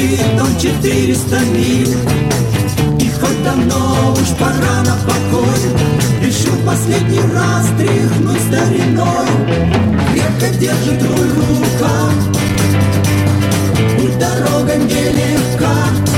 Пробежит 0.00 0.40
он 0.40 0.58
400 0.58 1.40
миль. 1.52 1.96
И 2.98 3.10
хоть 3.10 3.42
давно 3.44 4.12
уж 4.12 4.28
пора 4.38 4.82
на 4.84 4.96
покой 5.04 5.58
Решил 6.22 6.54
последний 6.66 7.20
раз 7.34 7.66
тряхнуть 7.78 8.40
стариной. 8.40 9.26
Крепко 10.12 10.58
держит 10.58 11.02
руль 11.02 11.28
в 11.28 11.60
руках 11.60 12.12
Путь 13.98 14.18
дорога 14.18 14.76
нелегка 14.76 16.09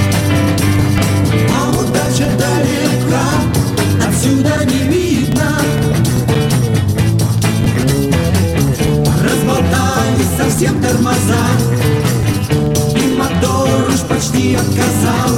отказал 14.63 15.31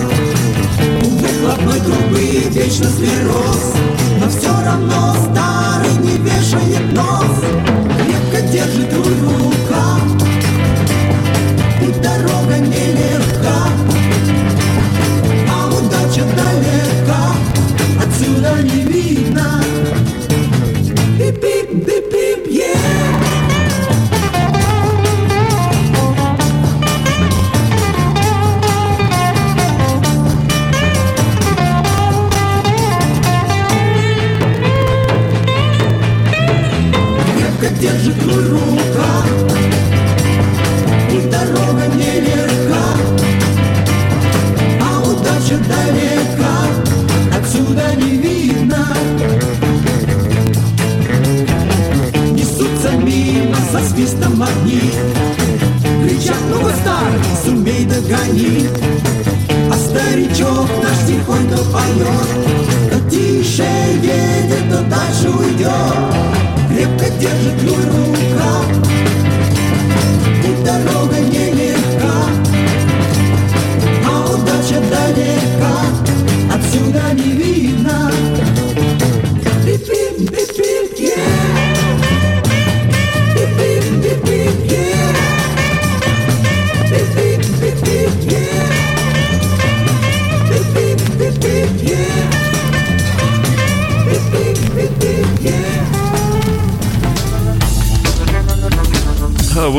У 1.02 1.09
выхлопной 1.16 1.81
трубы 1.81 2.25
вечно 2.50 2.88
склероз 2.88 3.75
Но 4.21 4.28
все 4.28 4.52
равно 4.64 5.14
старый 5.14 5.95
не 5.99 6.16
вешает 6.19 6.93
нос. 6.93 7.37
Крепко 7.99 8.43
держит 8.52 8.93
руль 8.93 9.19
рука 9.23 9.99
И 11.81 11.87
дорога 12.00 12.59
нелегка. 12.59 13.69
А 15.50 15.69
удача 15.69 16.25
далека. 16.37 17.35
Отсюда 18.04 18.62
не 18.62 18.83
видно. 18.83 19.74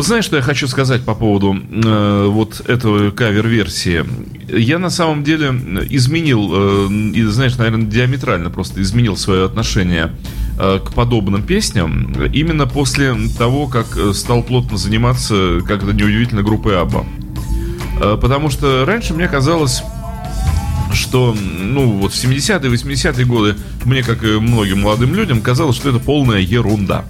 Вот 0.06 0.10
знаешь, 0.10 0.26
что 0.26 0.36
я 0.36 0.44
хочу 0.44 0.68
сказать 0.68 1.02
по 1.04 1.16
поводу 1.16 1.58
э, 1.58 2.28
вот 2.30 2.62
этого 2.70 3.10
кавер-версии? 3.10 4.06
Я 4.56 4.78
на 4.78 4.92
самом 4.92 5.24
деле 5.24 5.48
изменил, 5.90 6.52
э, 6.54 6.90
и, 7.16 7.24
знаешь, 7.24 7.58
наверное, 7.58 7.88
диаметрально 7.88 8.52
просто 8.52 8.84
изменил 8.84 9.18
свое 9.18 9.46
отношение 9.46 10.12
э, 10.60 10.78
к 10.78 10.94
подобным 10.94 11.42
песням 11.42 12.14
именно 12.32 12.68
после 12.68 13.16
того, 13.36 13.66
как 13.66 13.98
э, 13.98 14.14
стал 14.14 14.44
плотно 14.44 14.78
заниматься, 14.78 15.62
как 15.68 15.82
это 15.82 15.92
неудивительно, 15.92 16.44
группой 16.44 16.80
Абба. 16.80 17.04
Э, 18.00 18.16
Потому 18.22 18.52
что 18.52 18.86
раньше 18.86 19.16
мне 19.16 19.28
казалось, 19.28 19.82
что, 20.94 21.36
ну, 21.36 21.94
вот 21.94 22.14
в 22.14 22.24
70-е, 22.24 22.72
80-е 22.72 23.26
годы 23.26 23.56
мне, 23.86 24.04
как 24.04 24.24
и 24.24 24.40
многим 24.40 24.82
молодым 24.82 25.16
людям, 25.16 25.42
казалось, 25.42 25.76
что 25.76 25.90
это 25.90 25.98
полная 25.98 26.42
ерунда. 26.42 27.06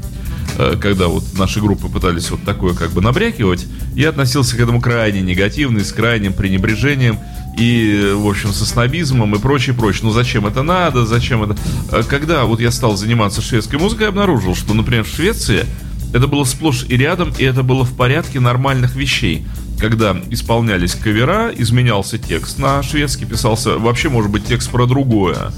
Э, 0.57 0.75
Когда 0.79 1.07
вот 1.07 1.23
наши 1.37 1.59
группы 1.59 1.87
пытались 1.87 2.29
вот 2.31 2.43
такое 2.43 2.73
как 2.73 2.91
бы 2.91 3.01
набрякивать, 3.01 3.65
я 3.95 4.09
относился 4.09 4.55
к 4.55 4.59
этому 4.59 4.81
крайне 4.81 5.21
негативно, 5.21 5.83
с 5.83 5.91
крайним 5.91 6.33
пренебрежением 6.33 7.19
и, 7.57 8.13
в 8.15 8.27
общем, 8.27 8.51
со 8.51 8.65
снобизмом 8.65 9.35
и 9.35 9.39
прочее, 9.39 9.75
прочее. 9.75 10.01
Ну, 10.03 10.11
зачем 10.11 10.45
это 10.45 10.63
надо, 10.63 11.05
зачем 11.05 11.43
это... 11.43 11.55
Э, 11.91 12.03
Когда 12.07 12.45
вот 12.45 12.59
я 12.59 12.71
стал 12.71 12.97
заниматься 12.97 13.41
шведской 13.41 13.79
музыкой, 13.79 14.09
обнаружил, 14.09 14.55
что, 14.55 14.73
например, 14.73 15.03
в 15.03 15.09
Швеции 15.09 15.65
это 16.13 16.27
было 16.27 16.45
сплошь 16.45 16.85
и 16.87 16.95
рядом, 16.95 17.33
и 17.37 17.43
это 17.43 17.61
было 17.61 17.83
в 17.83 17.95
порядке 17.95 18.39
нормальных 18.39 18.95
вещей. 18.95 19.45
Когда 19.79 20.15
исполнялись 20.29 20.95
кавера, 20.95 21.51
изменялся 21.53 22.17
текст 22.17 22.57
на 22.57 22.81
шведский, 22.81 23.25
писался 23.25 23.77
вообще, 23.77 24.07
может 24.07 24.31
быть, 24.31 24.45
текст 24.45 24.69
про 24.69 24.85
другое. 24.85 25.51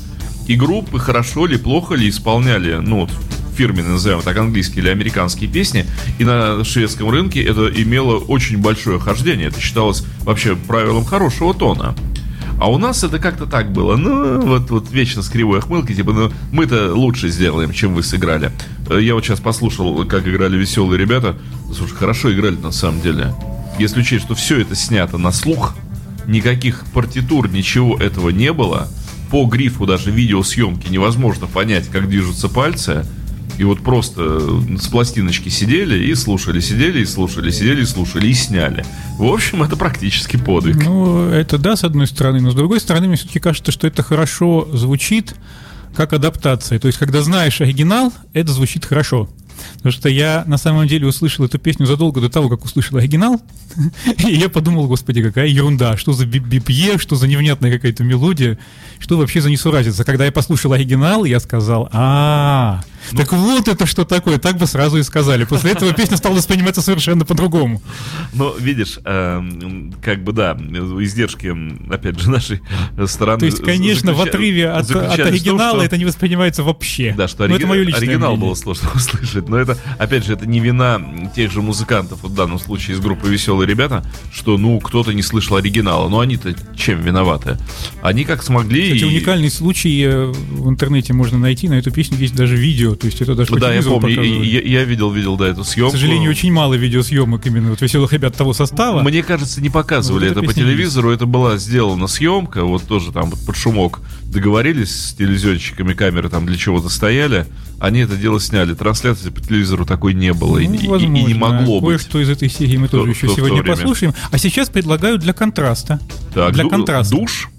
И 0.48 0.56
группы 0.56 0.98
хорошо 0.98 1.46
ли, 1.46 1.58
плохо 1.58 1.94
ли 1.94 2.10
исполняли, 2.10 2.80
ну, 2.82 3.08
фирменные, 3.58 3.94
назовем 3.94 4.22
так, 4.22 4.38
английские 4.38 4.84
или 4.84 4.90
американские 4.90 5.50
песни, 5.50 5.86
и 6.20 6.24
на 6.24 6.64
шведском 6.64 7.10
рынке 7.10 7.44
это 7.44 7.68
имело 7.68 8.18
очень 8.18 8.60
большое 8.60 9.00
хождение. 9.00 9.48
Это 9.48 9.60
считалось 9.60 10.04
вообще 10.22 10.56
правилом 10.56 11.04
хорошего 11.06 11.54
тона. 11.54 11.96
А 12.60 12.72
у 12.72 12.78
нас 12.78 13.04
это 13.04 13.20
как-то 13.20 13.46
так 13.46 13.72
было. 13.72 13.96
Ну, 13.98 14.42
вот, 14.42 14.70
вот 14.72 14.92
вечно 14.92 15.22
с 15.22 15.30
кривой 15.30 15.60
охмылки, 15.60 15.94
типа, 15.94 16.12
ну, 16.12 16.32
мы-то 16.52 16.94
лучше 16.94 17.30
сделаем, 17.30 17.72
чем 17.72 17.94
вы 17.94 18.02
сыграли. 18.02 18.52
Э, 18.90 19.00
Я 19.00 19.14
вот 19.14 19.24
сейчас 19.24 19.40
послушал, 19.40 20.06
как 20.06 20.28
играли 20.28 20.58
веселые 20.58 21.00
ребята. 21.00 21.38
Слушай, 21.76 21.96
хорошо 21.96 22.34
играли 22.34 22.56
на 22.56 22.72
самом 22.72 23.02
деле. 23.02 23.34
Если 23.78 24.00
учесть, 24.00 24.26
что 24.26 24.34
все 24.34 24.60
это 24.60 24.76
снято 24.76 25.20
на 25.20 25.32
слух, 25.32 25.76
никаких 26.26 26.84
партитур, 26.94 27.48
ничего 27.48 27.96
этого 27.98 28.30
не 28.30 28.52
было. 28.52 28.88
По 29.30 29.46
грифу 29.46 29.86
даже 29.86 30.10
видеосъемки 30.10 30.88
невозможно 30.90 31.46
понять, 31.48 31.88
как 31.90 32.10
движутся 32.10 32.50
пальцы. 32.50 33.06
И 33.58 33.64
вот 33.64 33.82
просто 33.82 34.40
с 34.78 34.88
пластиночки 34.88 35.50
сидели 35.50 36.06
и 36.06 36.16
слушали, 36.16 36.60
сидели 36.60 37.02
и 37.02 37.06
слушали, 37.06 37.50
сидели 37.50 37.82
и 37.82 37.86
слушали 37.86 38.28
и 38.28 38.34
сняли. 38.34 38.86
В 39.18 39.26
общем, 39.26 39.64
это 39.64 39.76
практически 39.76 40.38
подвиг. 40.38 40.84
Ну, 40.86 41.30
это 41.30 41.58
да, 41.58 41.76
с 41.76 41.84
одной 41.84 42.08
стороны, 42.08 42.40
но 42.40 42.52
с 42.52 42.56
другой 42.56 42.80
стороны, 42.80 43.08
мне 43.08 43.18
все-таки 43.18 43.40
кажется, 43.40 43.72
что 43.72 43.88
это 43.88 44.04
хорошо 44.04 44.68
звучит 44.74 45.36
как 45.96 46.14
адаптация. 46.14 46.78
То 46.78 46.88
есть, 46.88 47.00
когда 47.00 47.24
знаешь 47.24 47.60
оригинал, 47.60 48.14
это 48.34 48.52
звучит 48.52 48.86
хорошо. 48.86 49.28
Потому 49.78 49.92
что 49.92 50.10
я 50.10 50.44
на 50.46 50.58
самом 50.58 50.88
деле 50.88 51.08
услышал 51.08 51.44
эту 51.46 51.58
песню 51.58 51.88
задолго 51.88 52.22
до 52.22 52.30
того, 52.30 52.50
как 52.50 52.64
услышал 52.64 52.98
оригинал. 52.98 53.42
И 54.28 54.36
я 54.36 54.50
подумал, 54.50 54.88
господи, 54.88 55.24
какая 55.24 55.48
ерунда, 55.48 55.98
что 55.98 56.14
за 56.14 56.28
бипье, 56.28 57.00
что 57.00 57.16
за 57.16 57.28
невнятная 57.28 57.72
какая-то 57.72 58.04
мелодия, 58.04 58.60
что 59.00 59.18
вообще 59.18 59.42
за 59.42 59.50
несуразица. 59.50 60.04
Когда 60.04 60.26
я 60.26 60.32
послушал 60.32 60.74
оригинал, 60.74 61.26
я 61.26 61.40
сказал, 61.40 61.90
а 61.92 62.82
так 63.16 63.32
вот 63.34 63.68
это 63.68 63.86
что 63.86 64.06
такое, 64.06 64.38
так 64.38 64.58
бы 64.58 64.68
сразу 64.68 64.98
и 64.98 65.04
сказали. 65.04 65.44
После 65.46 65.72
этого 65.72 65.94
песня 65.94 66.18
стала 66.18 66.36
восприниматься 66.36 66.82
совершенно 66.82 67.26
по-другому. 67.26 67.82
Но 68.34 68.56
видишь, 68.58 69.00
эм, 69.06 69.94
как 70.02 70.24
бы 70.24 70.34
да, 70.34 70.58
издержки, 71.02 71.54
опять 71.92 72.20
же, 72.20 72.30
нашей 72.30 72.62
стороны. 73.08 73.40
То 73.40 73.46
есть, 73.46 73.64
конечно, 73.64 74.14
в 74.14 74.22
отрыве 74.22 74.70
от, 74.70 74.90
от 74.90 74.90
в 74.90 74.94
том, 74.94 75.28
оригинала 75.28 75.76
что- 75.78 75.84
это 75.86 75.98
не 75.98 76.06
воспринимается 76.06 76.64
вообще. 76.64 77.14
Да, 77.18 77.28
что 77.28 77.44
ориги- 77.46 77.58
это 77.58 77.68
мое 77.68 77.82
личное 77.84 78.00
оригинал 78.00 78.32
мнение. 78.32 78.48
было 78.48 78.56
сложно 78.56 78.90
услышать. 78.96 79.48
Но 79.50 79.58
это, 79.58 79.78
опять 79.98 80.26
же, 80.26 80.34
это 80.34 80.46
не 80.46 80.60
вина 80.60 81.02
тех 81.36 81.52
же 81.52 81.62
музыкантов, 81.62 82.20
вот 82.24 82.32
в 82.32 82.36
данном 82.36 82.60
случае 82.60 82.96
из 82.96 83.00
группы 83.00 83.30
«Веселые 83.30 83.68
ребята», 83.68 84.04
что, 84.34 84.58
ну, 84.58 84.80
кто-то 84.80 85.14
не 85.14 85.22
слышал 85.22 85.56
оригинала. 85.58 86.10
Но 86.10 86.20
они-то 86.20 86.56
чем 86.76 87.02
виноваты? 87.02 87.58
Они 88.02 88.24
как 88.24 88.44
смогли... 88.44 88.84
Кстати, 88.94 89.04
и- 89.04 89.06
уникальный 89.18 89.50
случай 89.50 90.02
э, 90.04 90.26
в 90.26 90.70
интернете 90.70 91.14
можно 91.14 91.38
найти. 91.38 91.68
На 91.70 91.76
эту 91.76 91.92
песню 91.92 92.18
есть 92.18 92.36
даже 92.36 92.56
видео. 92.56 92.96
То 93.00 93.06
есть 93.08 93.22
это 93.22 93.36
даже 93.36 93.56
Да, 93.56 93.74
я 93.74 93.82
помню, 93.82 94.22
и- 94.24 94.48
я, 94.48 94.62
я 94.62 94.84
видел, 94.84 95.12
видел, 95.12 95.38
да, 95.38 95.48
эту 95.48 95.64
съемку. 95.64 95.92
К 95.92 95.96
сожалению, 96.00 96.32
очень 96.32 96.52
мало 96.52 96.74
видеосъемок 96.74 97.46
именно 97.46 97.70
вот 97.72 97.82
веселых 97.82 98.12
ребят 98.14 98.36
того 98.36 98.54
состава. 98.54 99.02
Мне 99.04 99.24
кажется, 99.24 99.62
не 99.62 99.70
показывали 99.70 100.30
Вот 100.30 100.38
это 100.38 100.46
по 100.46 100.54
телевизору, 100.54 101.12
это 101.12 101.26
была 101.26 101.58
сделана 101.58 102.08
съемка, 102.08 102.64
вот 102.64 102.84
тоже 102.84 103.12
там 103.12 103.30
вот 103.30 103.40
под 103.46 103.56
шумок 103.56 104.00
договорились 104.24 104.90
с 105.10 105.14
телевизионщиками, 105.14 105.94
камеры 105.94 106.30
там 106.30 106.46
для 106.46 106.58
чего-то 106.58 106.90
стояли, 106.90 107.46
они 107.80 108.00
это 108.02 108.16
дело 108.16 108.40
сняли. 108.40 108.74
Трансляции 108.74 109.30
по 109.30 109.40
телевизору 109.42 109.86
такой 109.86 110.14
не 110.14 110.34
было 110.34 110.58
и, 110.58 110.68
Ну, 110.68 110.74
и- 110.74 110.78
и 110.78 110.88
возможно. 110.88 111.28
не 111.28 111.34
могло 111.34 111.80
быть. 111.80 111.90
Кое-что 112.00 112.20
из 112.22 112.30
этой 112.30 112.50
серии 112.50 112.78
мы 112.78 112.88
то- 112.88 112.98
тоже 113.00 113.12
еще 113.12 113.22
то- 113.28 113.28
то 113.28 113.36
сегодня 113.38 113.62
время. 113.62 113.76
послушаем. 113.78 114.14
А 114.32 114.38
сейчас 114.38 114.70
предлагаю 114.70 115.18
для 115.18 115.34
контраста. 115.34 116.00
Так, 116.34 116.54
для 116.54 116.64
ду- 116.64 116.70
контраста. 116.70 117.16
душ. 117.16 117.50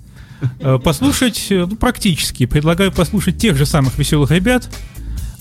Э, 0.61 0.79
Послушать, 0.83 1.47
э, 1.51 1.67
ну, 1.69 1.75
практически, 1.75 2.47
предлагаю 2.47 2.93
послушать 2.93 3.39
тех 3.39 3.57
же 3.57 3.67
самых 3.67 3.99
веселых 3.99 4.31
ребят 4.31 4.69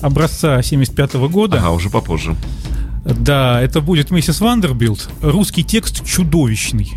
образца 0.02 0.62
75 0.62 1.16
года. 1.30 1.58
Ага, 1.58 1.72
уже 1.72 1.90
попозже. 1.90 2.36
Да, 3.06 3.62
это 3.62 3.80
будет 3.82 4.12
миссис 4.12 4.42
Вандербильт. 4.42 5.10
Русский 5.22 5.64
текст 5.64 6.06
чудовищный. 6.06 6.92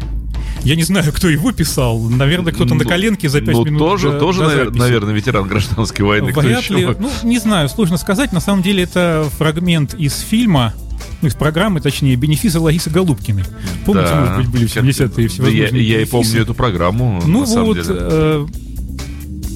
Я 0.65 0.77
не 0.77 0.83
знаю, 0.83 1.13
кто 1.13 1.29
его 1.29 1.53
писал. 1.53 2.01
Наверное, 2.01 2.53
кто-то 2.53 2.75
на 2.75 2.83
Ну, 2.83 2.89
коленке 2.89 3.29
за 3.29 3.41
5 3.41 3.55
ну, 3.55 3.65
минут. 3.65 3.79
тоже, 3.79 4.11
до- 4.11 4.19
тоже 4.19 4.41
до 4.41 4.47
навер- 4.51 4.77
наверное, 4.77 5.15
ветеран 5.15 5.47
гражданской 5.49 6.05
войны. 6.05 6.33
Вряд 6.33 6.63
еще 6.63 6.75
ли. 6.75 6.87
бы. 6.87 6.97
Ну, 6.99 7.11
не 7.23 7.39
знаю, 7.39 7.69
сложно 7.69 7.97
сказать. 7.97 8.33
На 8.33 8.41
самом 8.41 8.63
деле 8.63 8.83
это 8.83 9.27
фрагмент 9.39 9.95
из 9.95 10.19
фильма, 10.19 10.75
ну, 11.23 11.29
из 11.29 11.35
программы, 11.35 11.81
точнее, 11.81 12.17
«Бенефисы» 12.17 12.59
Ларисы 12.59 12.91
Голубкиной. 12.91 13.45
Помните, 13.87 14.09
Да. 14.11 14.21
может 14.21 14.37
быть, 14.37 14.49
были 14.49 14.67
в 14.67 14.71
70-е 14.75 15.17
Да 15.17 15.23
я, 15.23 15.29
всевозможные 15.29 15.63
я 15.63 15.95
и 15.95 16.05
бенефисы? 16.05 16.11
помню 16.11 16.43
эту 16.43 16.55
программу, 16.55 17.23
Ну 17.25 17.47
на 17.47 17.63
вот, 17.65 17.79
э, 17.89 18.47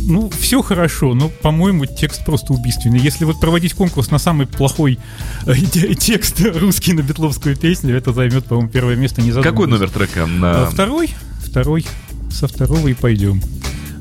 ну, 0.06 0.30
все 0.30 0.62
хорошо, 0.62 1.14
но, 1.14 1.28
по-моему, 1.28 1.86
текст 1.86 2.24
просто 2.24 2.52
убийственный. 2.52 2.98
Если 2.98 3.24
вот 3.24 3.40
проводить 3.40 3.74
конкурс 3.74 4.10
на 4.10 4.18
самый 4.18 4.46
плохой 4.46 4.98
э, 5.46 5.54
текст 5.98 6.40
русский 6.40 6.92
на 6.92 7.00
битловскую 7.00 7.56
песню, 7.56 7.96
это 7.96 8.12
займет, 8.12 8.44
по-моему, 8.44 8.70
первое 8.70 8.96
место 8.96 9.22
не 9.22 9.32
Какой 9.32 9.66
номер 9.66 9.90
трека? 9.90 10.26
На... 10.26 10.64
А, 10.64 10.66
второй, 10.66 11.14
второй, 11.44 11.86
со 12.30 12.48
второго 12.48 12.88
и 12.88 12.94
пойдем. 12.94 13.40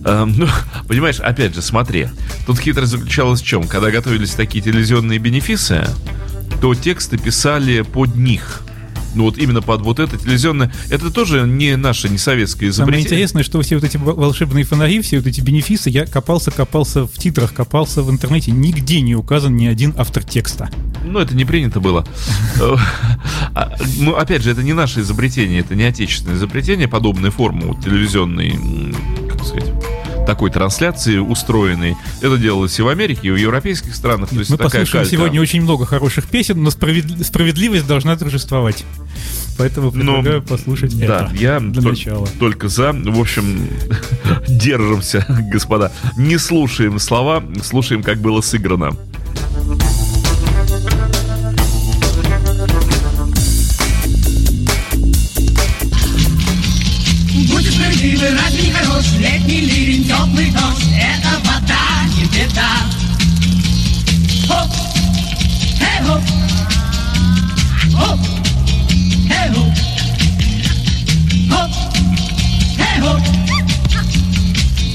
Эм, 0.06 0.34
ну, 0.38 0.48
понимаешь, 0.88 1.20
опять 1.20 1.56
же, 1.56 1.62
смотри, 1.62 2.10
тут 2.46 2.60
хитрость 2.60 2.92
заключалась 2.92 3.42
в 3.42 3.46
чем? 3.46 3.68
Когда 3.68 3.92
готовились 3.92 4.32
такие 4.32 4.64
телевизионные 4.64 5.20
бенефисы, 5.20 5.88
то 6.62 6.76
тексты 6.76 7.18
писали 7.18 7.82
под 7.82 8.16
них. 8.16 8.64
Ну 9.16 9.24
вот 9.24 9.38
именно 9.38 9.62
под 9.62 9.82
вот 9.82 10.00
это 10.00 10.18
телевизионное. 10.18 10.72
Это 10.90 11.12
тоже 11.12 11.42
не 11.48 11.76
наше, 11.76 12.10
не 12.10 12.18
советское 12.18 12.68
изобретение. 12.68 13.04
Самое 13.04 13.04
интересное, 13.04 13.44
что 13.44 13.62
все 13.62 13.76
вот 13.76 13.84
эти 13.84 13.98
волшебные 13.98 14.64
фонари, 14.64 15.02
все 15.02 15.18
вот 15.18 15.28
эти 15.28 15.42
бенефисы, 15.42 15.90
я 15.90 16.06
копался, 16.06 16.52
копался 16.52 17.06
в 17.06 17.14
титрах, 17.14 17.54
копался 17.54 18.02
в 18.02 18.10
интернете, 18.10 18.52
нигде 18.52 19.02
не 19.02 19.16
указан 19.16 19.56
ни 19.56 19.66
один 19.66 19.94
автор 19.98 20.24
текста. 20.24 20.70
Ну, 21.04 21.20
это 21.20 21.36
не 21.36 21.46
принято 21.46 21.80
было. 21.80 22.06
А, 23.56 23.76
ну, 23.98 24.16
опять 24.16 24.42
же, 24.42 24.52
это 24.52 24.64
не 24.64 24.74
наше 24.74 25.02
изобретение, 25.02 25.60
это 25.60 25.76
не 25.76 25.84
отечественное 25.84 26.36
изобретение, 26.36 26.88
подобной 26.88 27.30
формы 27.30 27.76
телевизионной, 27.84 28.58
как 29.30 29.44
сказать, 29.46 29.72
такой 30.26 30.52
трансляции 30.52 31.18
устроенной. 31.18 31.96
Это 32.22 32.38
делалось 32.38 32.78
и 32.80 32.82
в 32.82 32.88
Америке, 32.88 33.28
и 33.28 33.32
в 33.32 33.36
европейских 33.36 33.96
странах. 33.96 34.30
То 34.30 34.40
есть 34.40 34.50
Мы 34.50 34.58
послушаем 34.58 35.06
сегодня 35.06 35.42
очень 35.42 35.62
много 35.62 35.86
хороших 35.86 36.26
песен, 36.26 36.62
но 36.62 36.70
справедливость 36.72 37.88
должна 37.88 38.16
торжествовать. 38.16 38.86
Поэтому 39.58 39.92
предлагаю 39.92 40.42
ну, 40.42 40.48
послушать 40.48 40.98
да, 40.98 41.28
это 41.30 41.36
я 41.36 41.60
для 41.60 41.82
начала. 41.82 42.28
Только 42.40 42.70
за. 42.70 42.92
В 42.92 43.20
общем, 43.20 43.68
держимся, 44.48 45.26
господа. 45.52 45.92
Не 46.18 46.38
слушаем 46.38 47.00
слова, 47.00 47.44
слушаем, 47.64 48.02
как 48.02 48.20
было 48.20 48.42
сыграно. 48.42 48.96
Красивый, 58.04 58.38
разве 58.38 58.64
не 58.64 58.72
хорош? 58.72 59.06
Летний 59.18 59.62
ливень, 59.62 60.04
теплый 60.04 60.52
дождь 60.52 60.92
Это 60.94 61.40
вода, 61.46 62.04
не 62.18 62.26
беда 62.26 62.70
Хоп, 64.46 64.70
эй, 65.80 66.06
хоп 66.06 66.22
Хоп, 67.96 68.20
эй, 69.30 69.54
хоп 69.54 69.72
Хоп, 71.50 71.72
эй, 72.78 73.00
хоп 73.00 73.22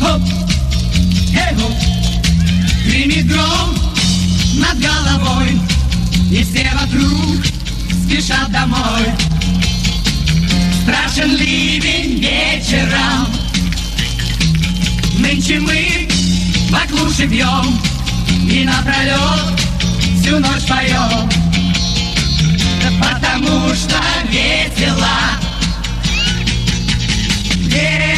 Хоп, 0.02 0.22
эй, 1.32 1.54
хоп 1.56 1.72
Гремит 2.84 3.26
гром 3.26 3.74
над 4.52 4.78
головой 4.78 5.58
И 6.30 6.44
все 6.44 6.70
вокруг 6.74 7.42
спешат 8.04 8.52
домой 8.52 9.37
Страшен 10.88 11.36
ливень 11.36 12.18
вечером. 12.18 13.26
Нынче 15.18 15.60
мы 15.60 16.08
баклуши 16.70 17.26
бьем 17.26 17.78
И 18.50 18.64
напролет 18.64 19.60
всю 20.18 20.38
ночь 20.38 20.64
поем. 20.66 21.28
Потому 22.98 23.74
что 23.74 24.00
весело. 24.30 25.18
Где 27.66 28.17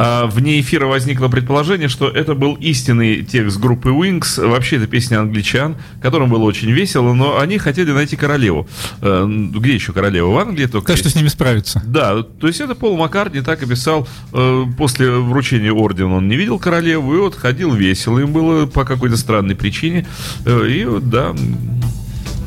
вне 0.00 0.60
эфира 0.60 0.86
возникло 0.86 1.28
предположение, 1.28 1.88
что 1.88 2.08
это 2.08 2.34
был 2.34 2.54
истинный 2.54 3.22
текст 3.22 3.58
группы 3.58 3.90
Wings. 3.90 4.46
Вообще, 4.46 4.76
это 4.76 4.86
песня 4.86 5.20
англичан, 5.20 5.76
которым 6.00 6.30
было 6.30 6.44
очень 6.44 6.70
весело, 6.70 7.12
но 7.12 7.38
они 7.38 7.58
хотели 7.58 7.92
найти 7.92 8.16
королеву. 8.16 8.66
Э, 9.02 9.26
где 9.28 9.74
еще 9.74 9.92
королева? 9.92 10.30
В 10.30 10.38
Англии 10.38 10.66
только. 10.66 10.88
Так, 10.88 10.96
что 10.96 11.10
с 11.10 11.14
ними 11.14 11.28
справиться. 11.28 11.82
Да, 11.84 12.22
то 12.22 12.46
есть 12.46 12.60
это 12.60 12.74
Пол 12.74 12.96
Маккартни 12.96 13.40
так 13.40 13.62
описал. 13.62 14.08
Э, 14.32 14.64
после 14.78 15.10
вручения 15.10 15.72
ордена 15.72 16.16
он 16.16 16.28
не 16.28 16.36
видел 16.36 16.58
королеву, 16.58 17.14
и 17.14 17.18
вот 17.18 17.34
ходил 17.34 17.74
весело. 17.74 18.18
Им 18.18 18.32
было 18.32 18.66
по 18.66 18.84
какой-то 18.84 19.16
странной 19.16 19.54
причине. 19.54 20.06
Э, 20.46 20.66
и 20.66 20.86
да, 21.00 21.34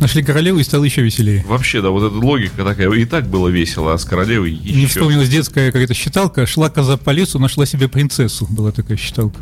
Нашли 0.03 0.21
королеву 0.21 0.59
и 0.59 0.63
стало 0.63 0.83
еще 0.83 1.01
веселее. 1.01 1.45
Вообще, 1.47 1.81
да, 1.81 1.89
вот 1.89 2.03
эта 2.03 2.13
логика 2.17 2.65
такая. 2.65 2.91
И 2.91 3.05
так 3.05 3.25
было 3.29 3.47
весело, 3.47 3.93
а 3.93 3.97
с 3.97 4.03
королевой 4.03 4.51
еще. 4.51 4.75
Не 4.75 4.85
вспомнилась 4.85 5.29
детская 5.29 5.67
какая-то 5.71 5.93
считалка. 5.93 6.45
Шла 6.45 6.69
коза 6.69 6.97
по 6.97 7.11
лесу, 7.11 7.39
нашла 7.39 7.65
себе 7.65 7.87
принцессу. 7.87 8.45
Была 8.49 8.73
такая 8.73 8.97
считалка. 8.97 9.39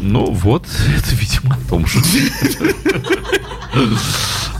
Ну 0.00 0.32
вот, 0.32 0.66
это, 0.96 1.14
видимо, 1.14 1.54
о 1.54 1.68
том 1.70 1.86
же. 1.86 2.00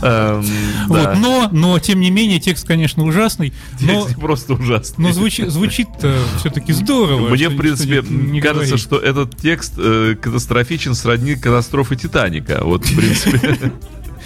Эм, 0.01 0.45
Вот, 0.87 1.17
но, 1.17 1.49
но, 1.51 1.77
тем 1.79 1.99
не 1.99 2.09
менее, 2.11 2.39
текст, 2.39 2.65
конечно, 2.65 3.03
ужасный. 3.03 3.51
Но, 3.81 4.07
просто 4.17 4.53
ужасный. 4.53 5.03
но 5.07 5.11
звучит, 5.11 5.49
звучит 5.51 5.89
все-таки 6.37 6.71
здорово. 6.71 7.27
Мне, 7.27 7.47
что 7.47 7.49
в 7.49 7.57
принципе, 7.57 8.01
не- 8.07 8.31
не 8.31 8.41
кажется, 8.41 8.67
говорит. 8.67 8.79
что 8.79 8.97
этот 8.97 9.35
текст 9.37 9.73
э, 9.77 10.15
катастрофичен 10.15 10.95
сродни 10.95 11.35
катастрофы 11.35 11.97
Титаника. 11.97 12.61
Вот, 12.63 12.85
в 12.85 12.95
принципе. 12.95 13.73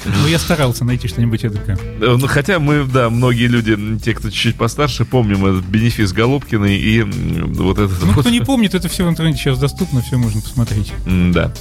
Ну, 0.24 0.28
я 0.28 0.40
старался 0.40 0.86
найти 0.86 1.08
что-нибудь 1.08 1.44
эдакое. 1.44 1.78
Э, 2.00 2.16
Ну, 2.20 2.28
хотя 2.28 2.60
мы, 2.60 2.86
да, 2.86 3.10
многие 3.10 3.48
люди, 3.48 3.78
те, 4.04 4.14
кто 4.14 4.30
чуть-чуть 4.30 4.56
постарше, 4.56 5.06
помним 5.06 5.46
этот 5.46 5.66
бенефис 5.66 6.14
Голубкиной 6.14 6.78
и 6.78 7.02
вот 7.04 7.80
этот 7.80 8.02
Ну, 8.02 8.12
вот... 8.14 8.22
кто 8.22 8.30
не 8.30 8.42
помнит, 8.42 8.74
это 8.76 8.88
все 8.90 9.06
в 9.06 9.10
интернете 9.10 9.40
сейчас 9.40 9.60
доступно, 9.60 10.02
все 10.02 10.18
можно 10.18 10.42
посмотреть. 10.42 10.92
Да. 11.06 11.54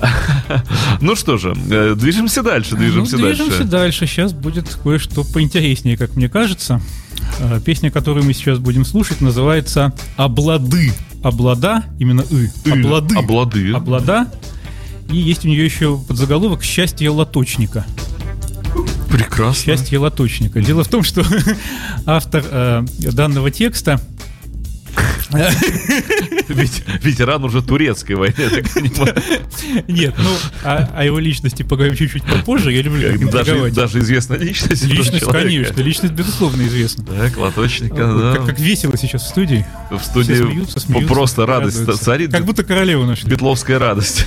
Ну 1.00 1.14
что 1.16 1.38
же, 1.38 1.54
э, 1.70 1.94
движемся 1.96 2.42
дальше, 2.42 2.76
движемся 2.76 3.16
ну, 3.16 3.26
движемся 3.26 3.58
дальше. 3.58 3.70
дальше. 3.70 4.06
Сейчас 4.06 4.32
будет 4.32 4.68
кое-что 4.82 5.24
поинтереснее, 5.24 5.96
как 5.96 6.16
мне 6.16 6.28
кажется. 6.28 6.80
Э, 7.38 7.60
Песня, 7.64 7.90
которую 7.90 8.24
мы 8.24 8.32
сейчас 8.32 8.58
будем 8.58 8.84
слушать, 8.84 9.20
называется 9.20 9.92
«Облады». 10.16 10.92
Облада, 11.22 11.84
именно 11.98 12.24
«ы». 12.30 12.50
Облады. 12.70 13.14
Облады. 13.16 13.72
Облада. 13.72 14.26
И 15.10 15.16
есть 15.16 15.44
у 15.44 15.48
нее 15.48 15.64
еще 15.64 15.98
подзаголовок 15.98 16.62
«Счастье 16.62 17.10
лоточника». 17.10 17.86
Прекрасно. 19.10 19.64
Счастье 19.64 19.98
лоточника. 19.98 20.60
Дело 20.60 20.84
в 20.84 20.88
том, 20.88 21.02
что 21.02 21.24
автор 22.06 22.44
э, 22.48 22.84
данного 22.98 23.50
текста 23.50 24.00
Ведь 26.48 26.82
ветеран 27.02 27.44
уже 27.44 27.62
турецкой 27.62 28.14
войны, 28.14 28.34
я 28.38 28.50
так 28.50 28.68
понимаю. 28.72 29.14
Нет, 29.88 30.14
ну, 30.18 30.30
о, 30.64 30.88
о 30.92 31.04
его 31.04 31.18
личности 31.18 31.62
поговорим 31.62 31.96
чуть-чуть 31.96 32.24
попозже. 32.24 32.72
Я 32.72 32.82
люблю 32.82 33.30
Даже, 33.30 34.00
известна 34.00 34.34
личность. 34.34 34.84
Личность, 34.84 35.24
конечно, 35.26 35.80
личность, 35.80 36.14
безусловно, 36.14 36.62
известна. 36.62 37.04
Так, 37.04 37.36
лоточника, 37.36 37.94
да. 37.94 38.36
Как, 38.36 38.46
как 38.46 38.60
весело 38.60 38.96
сейчас 38.96 39.22
в 39.22 39.28
студии. 39.28 39.64
В 39.90 40.02
студии 40.02 40.34
Все 40.34 40.44
смеются, 40.44 40.80
смеются, 40.80 41.08
просто 41.08 41.46
радость 41.46 41.78
радуются. 41.80 42.04
царит. 42.04 42.32
Как 42.32 42.44
будто 42.44 42.64
королеву 42.64 43.04
нашли. 43.04 43.30
Бетловская 43.30 43.78
радость. 43.78 44.26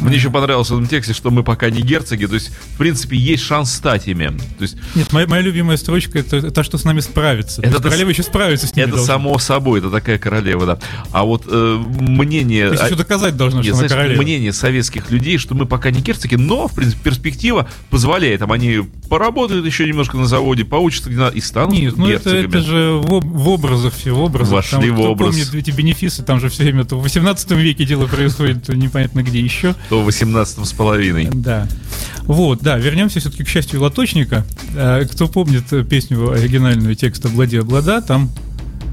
Мне 0.00 0.16
еще 0.16 0.30
понравилось 0.30 0.68
в 0.70 0.74
этом 0.74 0.86
тексте, 0.86 1.12
что 1.14 1.30
мы 1.30 1.42
пока 1.42 1.70
не 1.70 1.80
герцоги, 1.82 2.26
то 2.26 2.34
есть, 2.34 2.50
в 2.74 2.78
принципе, 2.78 3.16
есть 3.16 3.42
шанс 3.42 3.72
стать 3.72 4.08
ими. 4.08 4.28
То 4.58 4.62
есть, 4.62 4.76
Нет, 4.94 5.12
моя, 5.12 5.26
моя 5.26 5.42
любимая 5.42 5.76
строчка 5.76 6.18
это 6.18 6.50
та, 6.50 6.64
что 6.64 6.78
с 6.78 6.84
нами 6.84 7.00
справится. 7.00 7.62
То 7.62 7.68
Это 7.68 7.76
то- 7.78 7.82
королева 7.84 8.10
еще 8.10 8.22
справится 8.22 8.66
с 8.66 8.74
ними. 8.76 8.84
это 8.86 8.96
должна. 8.96 9.14
само 9.14 9.38
собой, 9.38 9.78
это 9.80 9.90
такая 9.90 10.18
королева, 10.18 10.66
да. 10.66 10.78
А 11.12 11.24
вот 11.24 11.44
э, 11.48 11.82
мнение... 12.00 12.66
То 12.68 12.72
есть 12.74 12.84
еще 12.86 12.96
доказать 12.96 13.36
должна, 13.36 13.58
Нет, 13.60 13.66
что 13.68 13.76
знаешь, 13.76 13.92
королева. 13.92 14.22
мнение 14.22 14.52
советских 14.52 15.10
людей, 15.10 15.38
что 15.38 15.54
мы 15.54 15.66
пока 15.66 15.90
не 15.90 16.00
герцоги, 16.00 16.34
но, 16.36 16.68
в 16.68 16.74
принципе, 16.74 17.02
перспектива 17.04 17.68
позволяет. 17.90 18.40
Там 18.40 18.52
они 18.52 18.80
поработают 19.08 19.64
еще 19.66 19.86
немножко 19.86 20.16
на 20.16 20.26
заводе, 20.26 20.64
поучатся 20.64 21.10
где 21.10 21.24
и 21.34 21.40
станут 21.40 21.74
Нет, 21.74 21.96
ну 21.96 22.08
это, 22.08 22.30
это 22.34 22.60
же 22.60 22.92
в, 23.02 23.20
в 23.20 23.48
образах 23.48 23.94
все, 23.94 24.14
в 24.14 24.20
образах. 24.20 24.52
Вошли 24.54 24.88
Там, 24.88 24.96
в 24.96 25.00
образ. 25.00 25.30
помнит 25.30 25.54
эти 25.54 25.70
бенефисы, 25.70 26.22
там 26.22 26.40
же 26.40 26.48
все 26.48 26.64
время, 26.64 26.84
то 26.84 26.98
в 26.98 27.02
18 27.02 27.50
веке 27.52 27.84
дело 27.84 28.06
происходит, 28.06 28.64
то 28.64 28.76
непонятно 28.76 29.22
где 29.22 29.40
еще. 29.40 29.74
То 29.88 30.02
18 30.02 30.66
с 30.66 30.72
половиной. 30.72 31.28
Да. 31.32 31.66
Вот, 32.22 32.60
да, 32.62 32.78
вернемся 32.78 33.20
все-таки 33.20 33.44
к 33.44 33.48
счастью 33.48 33.80
лоточника. 33.82 34.44
Э, 34.74 35.04
Кто 35.10 35.28
помнит 35.28 35.70
э, 35.72 35.84
песню 35.84 36.30
оригинальную 36.30 36.94
текста 36.94 37.28
«Облади, 37.28 37.56
облада», 37.56 38.00
там 38.00 38.30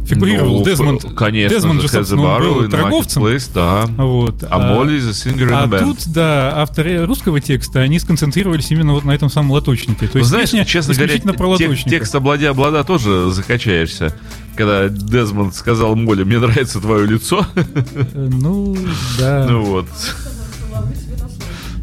фигурировал 0.06 0.60
Ну, 0.60 0.66
Дезмонд. 0.66 1.06
Конечно, 1.16 1.56
Дезмонд 1.56 1.82
же, 1.82 1.88
собственно, 1.88 2.38
был 2.40 2.70
торговцем. 2.70 3.24
Да. 3.54 3.86
Вот. 3.98 4.44
А 4.50 4.60
Молли 4.60 4.98
the 5.00 5.12
singer 5.12 5.50
in 5.50 5.54
А 5.54 5.68
band. 5.68 5.80
тут, 5.80 6.08
да, 6.08 6.54
авторы 6.58 7.06
русского 7.06 7.40
текста, 7.40 7.80
они 7.80 8.00
сконцентрировались 8.00 8.70
именно 8.72 8.94
вот 8.94 9.06
на 9.06 9.12
этом 9.12 9.30
самом 9.30 9.52
лоточнике. 9.52 10.08
То 10.08 10.14
Ну, 10.16 10.20
есть 10.20 10.30
знаешь, 10.30 10.50
песня 10.52 10.66
честно 10.66 10.94
говоря, 10.94 11.18
про 11.34 11.56
тек- 11.56 11.84
текст 11.86 12.14
«Облади, 12.16 12.44
облада» 12.46 12.84
тоже 12.84 13.32
закачаешься. 13.32 14.14
Когда 14.58 14.90
Дезмонд 14.90 15.56
сказал 15.56 15.96
Молли, 15.96 16.24
мне 16.24 16.40
нравится 16.40 16.82
твое 16.82 17.08
лицо. 17.08 17.46
Э, 17.56 17.64
Ну, 18.14 18.76
да. 19.18 19.48
Ну 19.50 19.64
вот. 19.64 19.88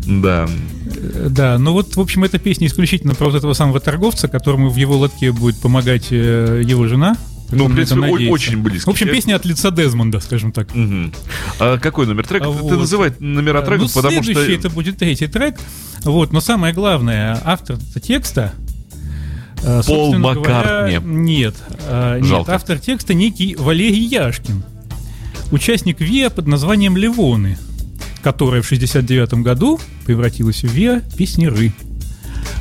Да. 0.06 0.48
Э, 0.96 1.26
Да, 1.30 1.58
ну 1.58 1.72
вот, 1.72 1.96
в 1.96 2.00
общем, 2.00 2.24
эта 2.24 2.38
песня 2.38 2.66
исключительно 2.66 3.14
про 3.14 3.26
вот 3.26 3.34
этого 3.34 3.52
самого 3.52 3.80
торговца, 3.80 4.28
которому 4.28 4.70
в 4.70 4.76
его 4.76 4.96
лотке 4.96 5.32
будет 5.32 5.60
помогать 5.60 6.06
э, 6.10 6.62
его 6.64 6.86
жена. 6.86 7.16
Ну, 7.50 7.66
в 7.66 7.74
принципе, 7.74 8.00
о- 8.02 8.30
очень 8.30 8.58
близкий. 8.62 8.84
В 8.84 8.92
общем, 8.92 9.08
песня 9.08 9.34
от 9.36 9.44
лица 9.46 9.70
Дезмонда, 9.70 10.20
скажем 10.20 10.52
так. 10.52 10.68
А 11.58 11.78
какой 11.78 12.06
номер 12.06 12.26
трека? 12.26 12.46
А 12.46 12.52
Ты- 12.52 12.58
вот. 12.62 12.78
называй 12.78 13.12
номера 13.20 13.62
треков, 13.62 13.88
ну, 13.94 14.02
потому 14.02 14.22
что... 14.22 14.32
следующий 14.34 14.54
это 14.58 14.68
будет 14.70 14.98
третий 14.98 15.26
трек. 15.28 15.56
Вот, 16.04 16.32
но 16.32 16.40
самое 16.40 16.74
главное, 16.74 17.40
автор 17.44 17.76
текста. 18.02 18.52
э, 19.62 19.80
Пол 19.86 20.14
Маккартни. 20.18 20.44
говоря, 20.52 21.00
Нет, 21.04 21.54
э, 21.88 22.18
нет, 22.20 22.26
Жалко. 22.28 22.54
автор 22.54 22.78
текста 22.78 23.14
некий 23.14 23.56
Валерий 23.56 24.04
Яшкин, 24.06 24.62
участник 25.50 26.00
ВИА 26.00 26.28
под 26.30 26.46
названием 26.46 26.96
Ливоны, 26.98 27.56
которая 28.22 28.62
в 28.62 28.66
69 28.66 29.34
году 29.34 29.80
превратилась 30.06 30.62
в 30.62 30.68
ВИА 30.68 31.02
Песнеры. 31.16 31.72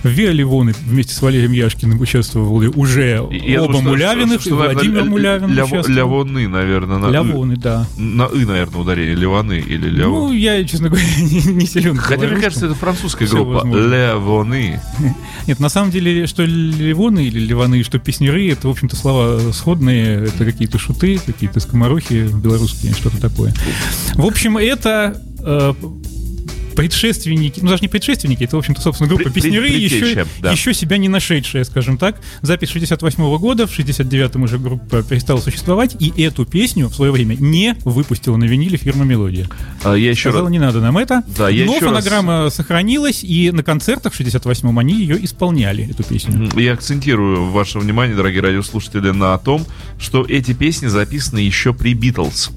В 0.04 0.10
ВИА 0.10 0.32
Ливоны 0.32 0.73
вместе 0.86 1.13
с 1.13 1.21
Валерием 1.21 1.52
Яшкиным 1.52 2.00
участвовали 2.00 2.67
уже 2.67 3.28
И- 3.32 3.52
я 3.52 3.63
оба 3.63 3.73
думаю, 3.73 3.89
Мулявиных, 3.95 4.41
что- 4.41 4.50
и 4.50 4.54
что, 4.54 4.56
наверное, 4.60 4.73
Владимир 4.76 5.02
ля- 5.02 5.10
Мулявин 5.10 5.50
ля- 5.50 5.63
участвовал. 5.65 5.97
Лявоны, 5.97 6.47
наверное. 6.47 6.97
На, 6.97 7.08
Лявоны, 7.10 7.56
да. 7.58 7.86
На 7.97 8.26
«и», 8.26 8.45
наверное, 8.45 8.82
ударение. 8.82 9.15
Ливаны 9.15 9.54
или 9.60 9.89
Ну, 9.89 9.97
Лявоны. 9.97 10.34
я, 10.38 10.63
честно 10.65 10.89
говоря, 10.89 11.06
не, 11.19 11.54
не 11.54 11.65
силен. 11.65 11.97
Хотя, 11.97 12.28
мне 12.28 12.39
кажется, 12.41 12.65
это 12.67 12.76
французская 12.76 13.28
группа. 13.28 13.65
Лявоны. 13.65 14.80
Нет, 15.47 15.60
на 15.60 15.69
самом 15.69 15.91
деле, 15.91 16.28
что 16.28 16.43
ливоны 16.43 17.26
или 17.26 17.39
ливаны, 17.39 17.84
что 17.84 18.00
песнеры, 18.00 18.50
это, 18.52 18.67
в 18.67 18.71
общем-то, 18.71 18.95
слова 18.95 19.39
сходные, 19.54 20.26
это 20.26 20.45
какие-то 20.45 20.78
шуты, 20.78 21.19
какие-то 21.26 21.60
скоморохи 21.60 22.30
белорусские, 22.34 22.93
что-то 22.93 23.19
такое. 23.19 23.54
В 24.15 24.26
общем, 24.26 24.58
это 24.58 25.21
э, 25.39 25.73
предшественники, 26.78 27.60
ну 27.62 27.70
даже 27.70 27.82
не 27.82 27.88
предшественники, 27.88 28.44
это, 28.44 28.56
в 28.56 28.60
общем-то, 28.60 28.82
собственно, 28.82 29.08
группа 29.10 29.24
пред- 29.26 29.34
песнеры, 29.34 29.68
еще, 29.68 30.26
да. 30.42 30.52
еще 30.52 30.74
себя 30.74 30.98
не 30.98 31.10
нашедшая, 31.10 31.63
скажем 31.63 31.98
так. 31.98 32.22
Запись 32.42 32.70
68 32.70 33.38
года, 33.38 33.68
в 33.68 33.78
69-м 33.78 34.44
уже 34.44 34.58
группа 34.60 35.04
перестала 35.04 35.40
существовать, 35.42 35.96
и 36.00 36.13
эту 36.22 36.46
песню 36.46 36.88
в 36.88 36.96
свое 36.96 37.12
время 37.12 37.36
не 37.36 37.76
выпустила 37.84 38.38
на 38.38 38.46
виниле 38.46 38.78
фирма 38.78 39.04
«Мелодия». 39.06 39.50
А, 39.84 39.96
Я 39.96 40.12
еще 40.12 40.30
Сказала, 40.30 40.46
раз... 40.46 40.52
не 40.52 40.60
надо 40.60 40.80
нам 40.80 40.98
это. 40.98 41.24
Да, 41.38 41.50
я 41.50 41.66
Но 41.66 41.76
еще 41.76 41.86
раз- 41.86 42.06
фонограмма 42.06 42.50
сохранилась, 42.50 43.24
и 43.24 43.52
на 43.52 43.63
концертах 43.63 44.13
в 44.13 44.20
68-м 44.20 44.78
они 44.80 44.94
ее 45.00 45.24
исполняли, 45.26 45.90
эту 45.90 46.04
песню. 46.04 46.50
Я 46.56 46.74
акцентирую 46.74 47.50
ваше 47.52 47.80
внимание, 47.80 48.16
дорогие 48.16 48.42
радиослушатели, 48.42 49.10
на 49.12 49.38
том, 49.40 49.66
что 50.00 50.24
эти 50.24 50.54
песни 50.54 50.88
записаны 50.88 51.40
еще 51.40 51.74
при 51.74 51.94
Битлз. 51.94 52.52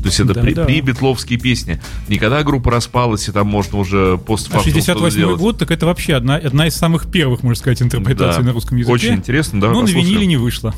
То 0.00 0.06
есть 0.06 0.20
это 0.20 0.34
Да, 0.34 0.40
при, 0.40 0.54
да. 0.54 0.64
при 0.64 0.80
битловские 0.80 1.38
песни. 1.38 1.80
Никогда 2.08 2.42
группа 2.42 2.70
распалась, 2.70 3.28
и 3.28 3.32
там 3.32 3.46
можно 3.48 3.78
уже 3.78 4.14
А 4.14 4.16
постфактум 4.16 4.60
что-то 4.72 4.74
68 4.80 5.10
сделать. 5.16 5.38
год, 5.40 5.58
так 5.58 5.70
это 5.70 5.86
вообще 5.86 6.14
одна, 6.14 6.36
одна 6.36 6.66
из 6.66 6.74
самых 6.74 7.10
первых, 7.10 7.42
можно 7.42 7.58
сказать, 7.60 7.82
интерпретаций 7.82 8.42
Да. 8.42 8.48
на 8.48 8.52
русском 8.54 8.76
языке. 8.78 8.92
Очень 8.92 9.14
интересно, 9.14 9.60
давай 9.60 9.74
Но 9.74 9.80
на 9.82 9.86
послушаем. 9.86 10.08
виниле 10.14 10.26
не 10.26 10.36
вышло. 10.36 10.74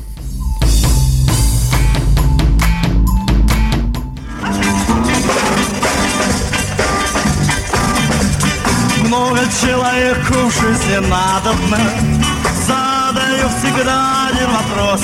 Много 9.05 9.39
человеку 9.61 10.49
в 10.49 10.61
жизни 10.61 10.95
надобно 11.07 11.79
Задаю 12.67 13.49
всегда 13.59 14.27
один 14.29 14.49
вопрос 14.49 15.01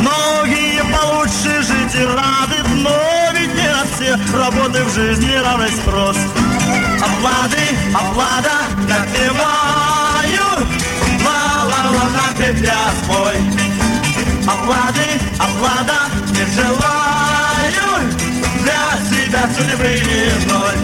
Многие 0.00 0.82
получше 0.92 1.57
и 1.98 2.04
рады 2.04 2.56
Но 2.74 2.90
ведь 3.34 3.54
не 3.54 3.68
на 3.68 3.84
все 3.92 4.36
работы 4.36 4.84
в 4.84 4.94
жизни 4.94 5.32
равный 5.36 5.70
спрос. 5.70 6.16
Оплаты, 7.00 7.62
оплата, 7.94 8.56
напеваю 8.88 10.46
Ла-ла-ла, 11.24 12.06
напевя 12.16 12.90
свой 13.04 13.36
Оплаты, 14.46 15.06
оплата, 15.38 15.98
не 16.30 16.44
желаю. 16.54 17.08
Себя 19.10 19.48
судьбы 19.56 19.86
иной. 19.86 20.76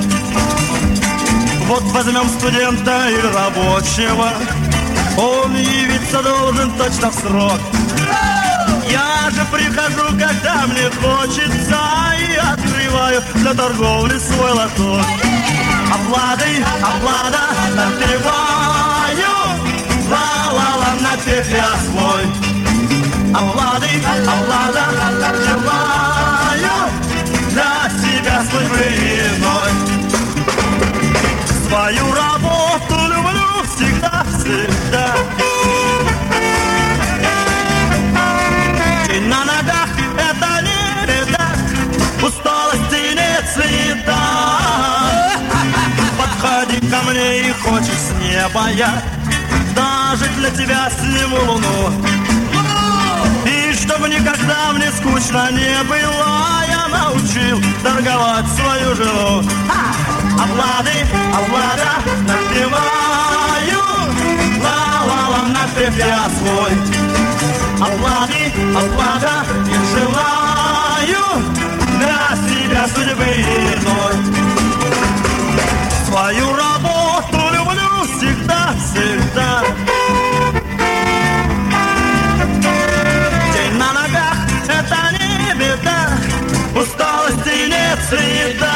Вот 1.66 1.82
возьмем 1.92 2.28
студента 2.28 3.08
или 3.08 3.26
рабочего, 3.34 4.30
он 5.16 5.54
явиться 5.56 6.22
должен 6.22 6.70
точно 6.72 7.10
в 7.10 7.14
срок. 7.14 7.60
Я 8.90 9.30
же 9.30 9.44
прихожу, 9.52 10.06
когда 10.18 10.66
мне 10.66 10.90
хочется, 11.02 11.80
и 12.18 12.34
открываю 12.36 13.22
для 13.34 13.54
торговли 13.54 14.18
свой 14.18 14.52
лоток. 14.52 15.04
Оплатой, 15.92 16.64
оплата, 16.82 17.44
открываю, 17.86 18.63
хочешь 47.74 47.98
с 47.98 48.12
неба 48.22 48.70
я, 48.70 49.02
даже 49.74 50.26
для 50.36 50.50
тебя 50.50 50.88
сниму 50.90 51.38
луну. 51.44 51.90
И 53.46 53.72
чтобы 53.72 54.08
никогда 54.08 54.72
мне 54.72 54.90
скучно 54.92 55.50
не 55.50 55.82
было, 55.82 56.62
я 56.68 56.86
научил 56.88 57.60
торговать 57.82 58.46
свою 58.56 58.94
жену. 58.94 59.42
Оплаты, 60.34 60.96
оплата, 61.32 61.92
напиваю, 62.28 63.82
ла-ла-ла, 64.62 65.48
напев 65.48 65.96
я 65.98 66.28
свой. 66.38 66.72
Оплаты, 67.80 68.52
оплата, 68.76 69.44
не 69.66 69.78
желаю 69.94 71.24
для 71.98 72.20
себя 72.46 72.86
судьбы 72.94 73.30
иной. 73.74 74.14
Свою 76.06 76.54
работу 76.54 76.83
всегда. 79.34 79.62
День 83.52 83.78
на 83.78 83.92
ногах— 83.92 84.36
это 84.68 84.98
не 85.12 85.54
беда, 85.54 86.08
усталости 86.74 87.68
нет 87.68 87.98
следа. 88.08 88.70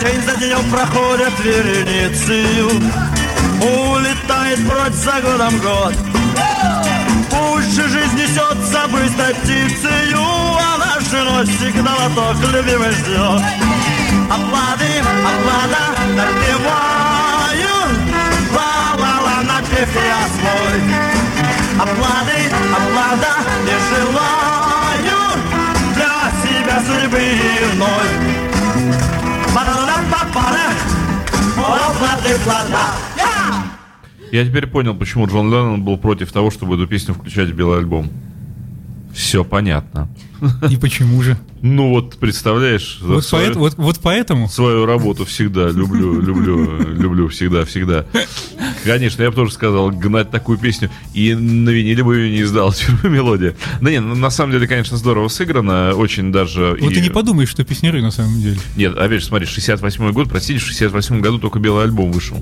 День 0.00 0.22
за 0.22 0.36
днем 0.36 0.70
проходят 0.70 1.32
вереницею, 1.40 2.68
улетает 3.60 4.68
прочь 4.68 4.94
за 4.94 5.20
годом 5.20 5.58
год. 5.60 5.94
Пусть 7.30 7.74
же 7.74 7.88
жизнь 7.88 8.16
несется 8.16 8.88
быстро 8.88 9.34
птицею, 9.34 10.20
а 10.20 10.78
наш 10.78 11.04
женой 11.10 11.46
всегда 11.46 11.94
лоток 11.94 12.36
любимый 12.52 12.90
ждет. 12.92 13.42
Оплаты, 14.28 15.02
оплата, 15.24 16.00
напиваю, 16.14 17.15
напев 19.76 19.94
я 19.94 20.26
свой. 20.28 20.78
Оплаты, 21.78 22.38
оплата, 22.72 23.32
не 23.64 23.76
желаю 23.90 25.20
для 25.94 26.16
себя 26.42 26.76
судьбы 26.80 27.18
иной. 27.74 28.08
Пара-пара, 29.54 30.68
оплаты, 31.56 32.38
плата. 32.44 32.84
Я 34.32 34.44
теперь 34.44 34.66
понял, 34.66 34.94
почему 34.94 35.26
Джон 35.26 35.50
Леннон 35.50 35.82
был 35.82 35.98
против 35.98 36.32
того, 36.32 36.50
чтобы 36.50 36.74
эту 36.74 36.86
песню 36.86 37.14
включать 37.14 37.48
в 37.50 37.54
белый 37.54 37.78
альбом. 37.78 38.10
Все 39.16 39.44
понятно. 39.44 40.10
И 40.70 40.76
почему 40.76 41.22
же? 41.22 41.38
Ну 41.62 41.88
вот, 41.88 42.16
представляешь, 42.18 42.98
Вот, 43.00 43.24
свою, 43.24 43.46
поэт- 43.46 43.56
вот, 43.56 43.74
вот 43.78 44.00
поэтому 44.02 44.46
свою 44.46 44.84
работу 44.84 45.24
всегда 45.24 45.70
люблю, 45.70 46.20
люблю, 46.20 46.78
люблю 46.92 47.28
всегда, 47.28 47.64
всегда. 47.64 48.04
Конечно, 48.84 49.22
я 49.22 49.30
бы 49.30 49.34
тоже 49.36 49.52
сказал, 49.52 49.90
гнать 49.90 50.30
такую 50.30 50.58
песню. 50.58 50.90
И 51.14 51.34
на 51.34 51.70
виниле 51.70 52.04
бы 52.04 52.18
ее 52.18 52.30
не 52.30 52.42
издал, 52.42 52.74
мелодия. 53.02 53.56
Да 53.80 53.90
нет, 53.90 54.02
ну, 54.04 54.14
на 54.14 54.28
самом 54.28 54.52
деле, 54.52 54.68
конечно, 54.68 54.98
здорово 54.98 55.28
сыграно, 55.28 55.94
очень 55.94 56.30
даже... 56.30 56.76
Вот 56.78 56.92
и 56.92 57.00
не 57.00 57.08
подумаешь, 57.08 57.48
что 57.48 57.64
песняры 57.64 58.02
на 58.02 58.10
самом 58.10 58.38
деле. 58.42 58.58
Нет, 58.76 58.98
опять 58.98 59.22
же, 59.22 59.26
смотри, 59.28 59.46
68 59.46 60.12
год, 60.12 60.28
простите, 60.28 60.60
в 60.60 60.62
68 60.66 61.20
году 61.22 61.38
только 61.38 61.58
белый 61.58 61.84
альбом 61.84 62.12
вышел. 62.12 62.36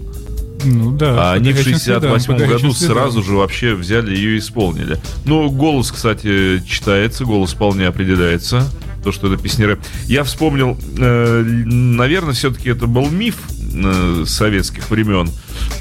Ну 0.65 0.93
да. 0.93 1.31
А 1.31 1.33
они 1.35 1.53
в 1.53 1.57
по 1.57 1.63
горячим 1.63 1.79
следам, 1.79 2.11
68 2.13 2.27
по 2.27 2.39
горячим 2.39 2.69
году 2.69 2.79
сразу 2.79 3.23
же 3.23 3.35
вообще 3.35 3.75
взяли 3.75 4.15
ее 4.15 4.37
и 4.37 4.39
исполнили. 4.39 4.99
Ну, 5.25 5.51
голос, 5.51 5.93
кстати, 5.93 6.63
читается, 6.67 7.25
голос 7.25 7.53
вполне 7.53 7.87
определяется. 7.87 8.67
То, 9.03 9.13
что 9.13 9.31
это 9.31 9.43
песнеры. 9.43 9.79
Я 10.07 10.25
вспомнил, 10.25 10.79
э, 10.97 11.43
наверное, 11.43 12.33
все-таки 12.33 12.71
это 12.71 12.87
был 12.87 13.11
миф 13.11 13.37
э, 13.75 14.25
советских 14.27 14.89
времен, 14.89 15.29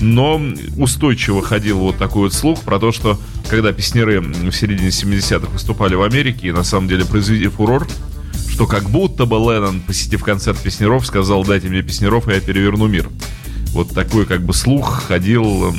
но 0.01 0.41
устойчиво 0.77 1.41
ходил 1.41 1.79
вот 1.79 1.97
такой 1.97 2.23
вот 2.23 2.33
слух 2.33 2.59
про 2.63 2.79
то, 2.79 2.91
что 2.91 3.17
когда 3.49 3.71
песнеры 3.71 4.19
в 4.19 4.51
середине 4.51 4.89
70-х 4.89 5.47
выступали 5.51 5.95
в 5.95 6.03
Америке 6.03 6.49
и 6.49 6.51
на 6.51 6.65
самом 6.65 6.89
деле 6.89 7.05
произвели 7.05 7.47
фурор, 7.47 7.87
что 8.49 8.67
как 8.67 8.89
будто 8.89 9.25
бы 9.25 9.37
Леннон, 9.37 9.81
посетив 9.81 10.23
концерт 10.23 10.59
песнеров, 10.59 11.07
сказал, 11.07 11.43
дайте 11.43 11.69
мне 11.69 11.81
песнеров, 11.81 12.27
и 12.27 12.33
я 12.33 12.39
переверну 12.39 12.87
мир. 12.87 13.09
Вот 13.73 13.89
такой 13.89 14.25
как 14.25 14.41
бы 14.43 14.53
слух 14.53 15.03
ходил. 15.07 15.43
м, 15.69 15.73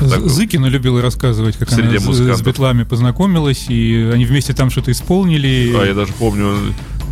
в 0.00 0.02
З- 0.06 0.10
таком- 0.10 0.28
Зыкина 0.28 0.66
любила 0.66 1.00
рассказывать, 1.00 1.56
как 1.56 1.70
Среди 1.70 1.88
она 1.90 1.98
с- 2.00 2.02
с, 2.02 2.06
музыкантов. 2.06 2.42
Бетлами 2.46 2.82
познакомилась, 2.82 3.66
и 3.68 4.10
они 4.12 4.24
вместе 4.24 4.52
там 4.52 4.68
что-то 4.70 4.90
исполнили. 4.90 5.72
А 5.80 5.84
я 5.84 5.94
даже 5.94 6.12
помню, 6.14 6.56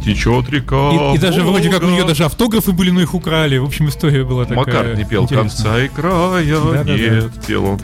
течет 0.05 0.49
река. 0.51 1.13
и, 1.13 1.17
и 1.17 1.19
даже 1.19 1.43
вроде 1.43 1.71
как 1.71 1.83
у 1.83 1.87
нее 1.87 2.05
даже 2.05 2.25
автографы 2.25 2.73
были, 2.73 2.91
но 2.91 3.01
их 3.01 3.15
украли. 3.15 3.59
В 3.59 3.65
общем, 3.65 3.89
история 3.89 4.25
была 4.25 4.43
такая. 4.45 4.57
Маккарт 4.59 4.97
не 4.99 5.05
пел 5.05 5.25
интересная. 5.25 5.49
конца 5.65 5.85
и 5.85 5.89
края, 5.89 6.61
Да-да-да. 6.61 6.93
нет, 6.97 7.31
пел 7.47 7.65
он. 7.65 7.81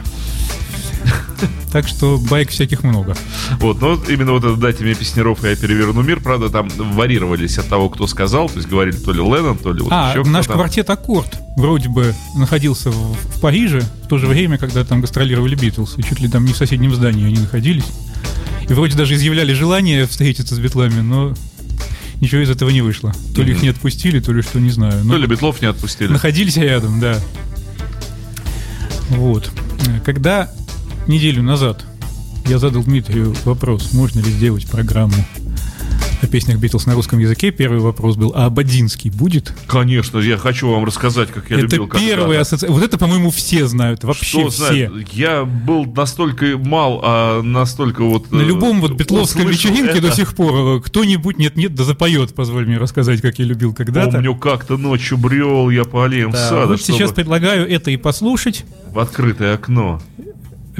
Так 1.71 1.89
что 1.89 2.17
байк 2.17 2.51
всяких 2.51 2.83
много. 2.83 3.17
Вот, 3.59 3.81
но 3.81 4.01
именно 4.07 4.31
вот 4.31 4.45
это 4.45 4.55
«Дайте 4.55 4.85
мне 4.85 4.95
песнеров, 4.95 5.43
и 5.43 5.49
я 5.49 5.55
переверну 5.57 6.01
мир», 6.03 6.21
правда, 6.21 6.49
там 6.49 6.69
варьировались 6.69 7.57
от 7.57 7.67
того, 7.67 7.89
кто 7.89 8.07
сказал, 8.07 8.47
то 8.47 8.55
есть 8.57 8.69
говорили 8.69 8.95
то 8.95 9.11
ли 9.11 9.19
Леннон, 9.19 9.57
то 9.57 9.73
ли 9.73 9.81
вот 9.81 9.89
а, 9.91 10.11
еще 10.11 10.23
наш 10.29 10.45
кто-то. 10.45 10.59
квартет 10.59 10.89
«Аккорд» 10.89 11.37
вроде 11.57 11.89
бы 11.89 12.15
находился 12.37 12.91
в, 12.91 13.13
в 13.15 13.41
Париже 13.41 13.81
в 14.05 14.07
то 14.07 14.17
же 14.17 14.27
время, 14.27 14.57
когда 14.57 14.85
там 14.85 15.01
гастролировали 15.01 15.55
Битлз. 15.55 15.97
И 15.97 16.03
чуть 16.03 16.21
ли 16.21 16.29
там 16.29 16.45
не 16.45 16.53
в 16.53 16.57
соседнем 16.57 16.95
здании 16.95 17.25
они 17.25 17.39
находились. 17.39 17.85
И 18.69 18.73
вроде 18.73 18.95
даже 18.95 19.15
изъявляли 19.15 19.51
желание 19.53 20.07
встретиться 20.07 20.55
с 20.55 20.59
Битлами, 20.59 21.01
но 21.01 21.33
ничего 22.21 22.41
из 22.41 22.49
этого 22.49 22.69
не 22.69 22.81
вышло. 22.81 23.13
То 23.35 23.41
ли 23.41 23.51
их 23.51 23.61
не 23.61 23.67
отпустили, 23.69 24.21
то 24.21 24.31
ли 24.31 24.41
что, 24.41 24.59
не 24.61 24.69
знаю. 24.69 25.03
Но 25.03 25.13
То 25.15 25.19
ли 25.19 25.27
Бетлов 25.27 25.61
не 25.61 25.67
отпустили. 25.67 26.07
находились 26.07 26.55
рядом, 26.55 27.01
да. 27.01 27.19
Вот. 29.09 29.51
Когда 30.05 30.49
неделю 31.07 31.43
назад 31.43 31.85
я 32.47 32.59
задал 32.59 32.83
Дмитрию 32.83 33.33
вопрос, 33.43 33.93
можно 33.93 34.19
ли 34.19 34.29
сделать 34.29 34.67
программу 34.67 35.13
о 36.21 36.27
песнях 36.27 36.57
Битлз 36.59 36.85
на 36.85 36.93
русском 36.93 37.19
языке, 37.19 37.51
первый 37.51 37.79
вопрос 37.79 38.15
был, 38.15 38.31
а 38.35 38.45
Абадинский 38.45 39.09
будет? 39.09 39.53
Конечно, 39.67 40.19
я 40.19 40.37
хочу 40.37 40.71
вам 40.71 40.85
рассказать, 40.85 41.29
как 41.31 41.49
я 41.49 41.57
это 41.57 41.65
любил 41.65 41.87
первая 41.87 42.15
когда-то. 42.17 42.41
ассоциация. 42.41 42.69
Вот 42.71 42.83
это, 42.83 42.97
по-моему, 42.97 43.31
все 43.31 43.67
знают, 43.67 44.03
вообще 44.03 44.25
Что 44.25 44.49
все. 44.49 44.67
знает, 44.67 45.09
я 45.13 45.43
был 45.43 45.85
настолько 45.85 46.57
мал, 46.57 47.01
а 47.03 47.41
настолько 47.41 48.03
вот... 48.03 48.31
На 48.31 48.41
э, 48.41 48.45
любом 48.45 48.79
вот 48.79 48.93
битловском 48.93 49.47
вечеринке 49.47 49.97
это. 49.97 50.01
до 50.09 50.11
сих 50.15 50.35
пор 50.35 50.77
э, 50.77 50.81
кто-нибудь 50.81 51.37
нет-нет 51.37 51.75
да 51.75 51.83
запоет, 51.83 52.33
позволь 52.33 52.65
мне 52.65 52.77
рассказать, 52.77 53.21
как 53.21 53.37
я 53.39 53.45
любил 53.45 53.73
когда-то. 53.73 54.11
Помню, 54.13 54.35
как-то 54.35 54.77
ночью 54.77 55.17
брел 55.17 55.69
я 55.69 55.83
по 55.83 56.05
аллеям 56.05 56.31
Да, 56.31 56.49
сада, 56.49 56.67
вот 56.67 56.81
сейчас 56.81 57.09
чтобы 57.09 57.15
предлагаю 57.15 57.69
это 57.69 57.91
и 57.91 57.97
послушать. 57.97 58.65
в 58.91 58.99
открытое 58.99 59.55
окно. 59.55 60.01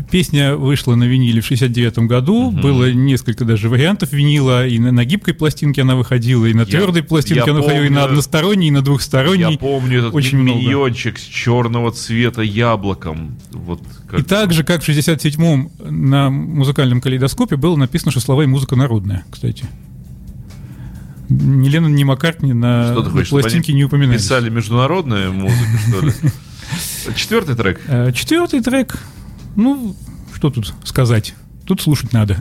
Песня 0.03 0.55
вышла 0.55 0.95
на 0.95 1.05
виниле 1.05 1.41
в 1.41 1.45
69 1.45 1.99
году. 1.99 2.51
Было 2.51 2.91
несколько 2.91 3.45
даже 3.45 3.69
вариантов 3.69 4.11
винила. 4.11 4.67
И 4.67 4.77
на, 4.79 4.91
на 4.91 5.05
гибкой 5.05 5.33
пластинке 5.33 5.81
она 5.81 5.95
выходила, 5.95 6.45
и 6.45 6.53
на 6.53 6.65
твердой 6.65 7.03
пластинке 7.03 7.43
я 7.45 7.51
она 7.51 7.61
выходила, 7.61 7.83
и 7.83 7.89
на 7.89 8.03
односторонней, 8.05 8.67
и 8.67 8.71
на 8.71 8.81
двухсторонней. 8.81 9.53
Я 9.53 9.57
помню 9.57 9.99
этот 9.99 10.13
Очень 10.13 10.39
миньончик 10.39 11.17
с 11.17 11.23
черного 11.23 11.91
цвета 11.91 12.41
яблоком. 12.41 13.37
Вот 13.51 13.81
как... 14.09 14.19
И 14.19 14.23
так 14.23 14.53
же, 14.53 14.63
как 14.63 14.83
в 14.83 14.89
67-м 14.89 15.71
на 15.79 16.29
музыкальном 16.29 17.01
калейдоскопе 17.01 17.55
было 17.55 17.75
написано, 17.75 18.11
что 18.11 18.19
слова 18.19 18.43
и 18.43 18.47
музыка 18.47 18.75
народная, 18.75 19.23
кстати. 19.29 19.65
Ни 21.29 21.69
Леннон, 21.69 21.95
ни 21.95 22.03
Маккартни 22.03 22.53
на, 22.53 22.91
Что 22.91 23.01
ты 23.01 23.07
на 23.07 23.11
хочешь, 23.11 23.27
чтобы 23.27 23.41
пластинке 23.41 23.73
не 23.73 23.83
упоминались. 23.85 24.21
Писали 24.21 24.49
международную 24.49 25.33
музыку, 25.33 25.77
что 25.87 26.05
ли? 26.05 26.13
Четвертый 27.15 27.55
трек. 27.55 27.81
Э, 27.87 28.11
Четвертый 28.13 28.61
трек. 28.61 28.99
Ну, 29.55 29.95
что 30.35 30.49
тут 30.49 30.73
сказать? 30.83 31.33
тут 31.65 31.81
слушать 31.81 32.13
надо. 32.13 32.37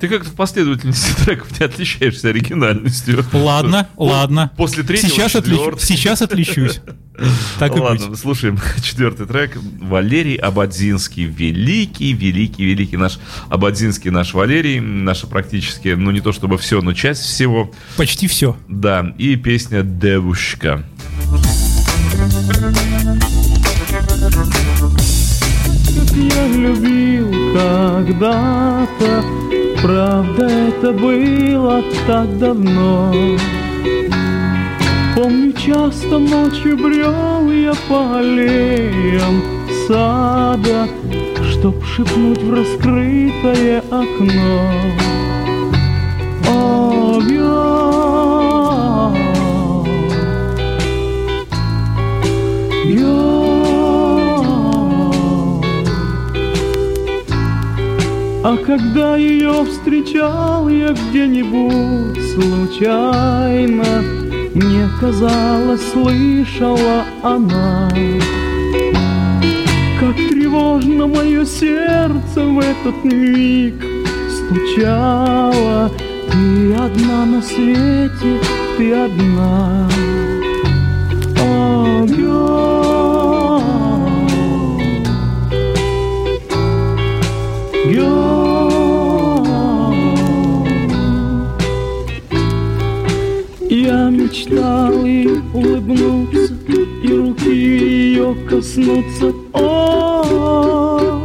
Ты 0.00 0.08
как-то 0.08 0.30
в 0.30 0.34
последовательности 0.34 1.12
треков 1.24 1.58
не 1.58 1.66
отличаешься 1.66 2.28
оригинальностью. 2.28 3.24
Ладно, 3.32 3.88
ладно. 3.96 4.52
После 4.56 4.84
третьего, 4.84 5.10
Сейчас, 5.10 5.32
четвертый. 5.32 5.84
сейчас 5.84 6.22
отличусь. 6.22 6.80
Так 7.58 7.76
и 7.76 7.80
Ладно, 7.80 8.08
быть. 8.10 8.18
слушаем 8.20 8.58
четвертый 8.82 9.26
трек. 9.26 9.58
Валерий 9.80 10.36
Абадзинский. 10.36 11.24
Великий, 11.24 12.12
великий, 12.12 12.64
великий 12.64 12.96
наш 12.96 13.18
Абадзинский, 13.48 14.10
наш 14.10 14.34
Валерий. 14.34 14.78
Наша 14.78 15.26
практически, 15.26 15.88
ну 15.88 16.12
не 16.12 16.20
то 16.20 16.32
чтобы 16.32 16.58
все, 16.58 16.80
но 16.80 16.92
часть 16.92 17.22
всего. 17.22 17.72
Почти 17.96 18.28
все. 18.28 18.56
Да, 18.68 19.12
и 19.18 19.34
песня 19.34 19.82
«Девушка». 19.82 20.84
Как 22.12 22.87
я 26.34 26.46
любил 26.48 27.30
когда-то, 27.54 29.24
правда 29.82 30.46
это 30.46 30.92
было 30.92 31.82
так 32.06 32.38
давно. 32.38 33.12
Помню, 35.16 35.52
часто 35.52 36.18
ночью 36.18 36.76
брел 36.76 37.50
я 37.50 37.72
по 37.88 38.18
аллеям 38.18 39.42
сада, 39.88 40.88
Чтоб 41.50 41.74
шепнуть 41.84 42.42
в 42.42 42.54
раскрытое 42.54 43.82
окно. 43.90 44.60
О, 46.48 47.20
А 58.50 58.56
когда 58.56 59.18
ее 59.18 59.62
встречал 59.66 60.70
я 60.70 60.94
где-нибудь 60.94 62.18
случайно, 62.32 64.02
Мне 64.54 64.88
казалось, 64.98 65.82
слышала 65.92 67.04
она, 67.22 67.90
Как 70.00 70.16
тревожно 70.16 71.06
мое 71.08 71.44
сердце 71.44 72.40
в 72.40 72.58
этот 72.58 73.04
миг 73.04 73.74
стучало. 74.30 75.90
Ты 76.32 76.72
одна 76.72 77.26
на 77.26 77.42
свете, 77.42 78.40
ты 78.78 78.94
одна. 78.94 79.90
Мечтал 94.48 95.04
ей 95.04 95.28
улыбнуться 95.52 96.54
и 97.02 97.12
руки 97.12 97.50
ее 97.50 98.34
коснуться. 98.48 99.32
О, 99.52 101.24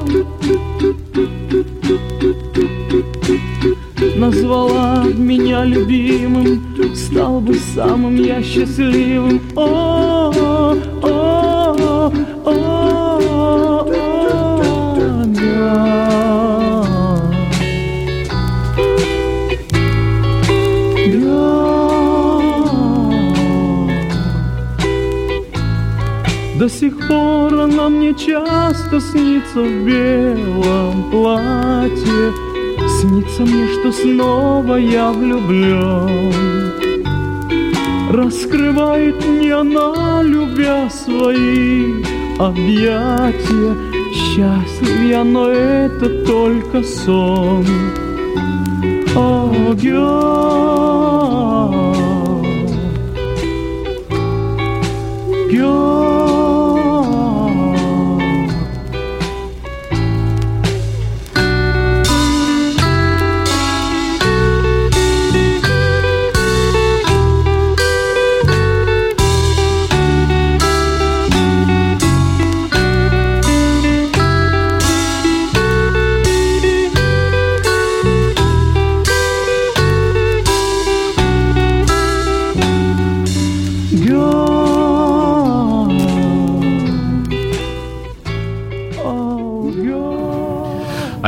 назвала 4.18 5.04
меня 5.16 5.64
любимым, 5.64 6.96
стал 6.96 7.40
бы 7.40 7.56
самым 7.76 8.16
я 8.16 8.42
счастливым. 8.42 9.42
О, 9.56 10.32
о, 11.02 11.13
До 27.04 27.08
сих 27.08 27.08
пор 27.08 27.54
она 27.60 27.90
мне 27.90 28.14
часто 28.14 29.00
снится 29.00 29.62
в 29.62 29.86
белом 29.86 31.12
платье. 31.12 32.34
Снится 33.00 33.42
мне, 33.44 33.68
что 33.68 33.92
снова 33.92 34.76
я 34.76 35.12
влюблен 35.12 36.32
Раскрывает 38.12 39.26
мне 39.26 39.54
она, 39.54 40.22
любя 40.24 40.90
свои 40.90 42.04
объятия. 42.40 43.76
Счастлив 44.14 45.04
я, 45.10 45.24
но 45.24 45.50
это 45.50 46.26
только 46.26 46.84
сон. 46.84 47.66
О, 49.16 49.52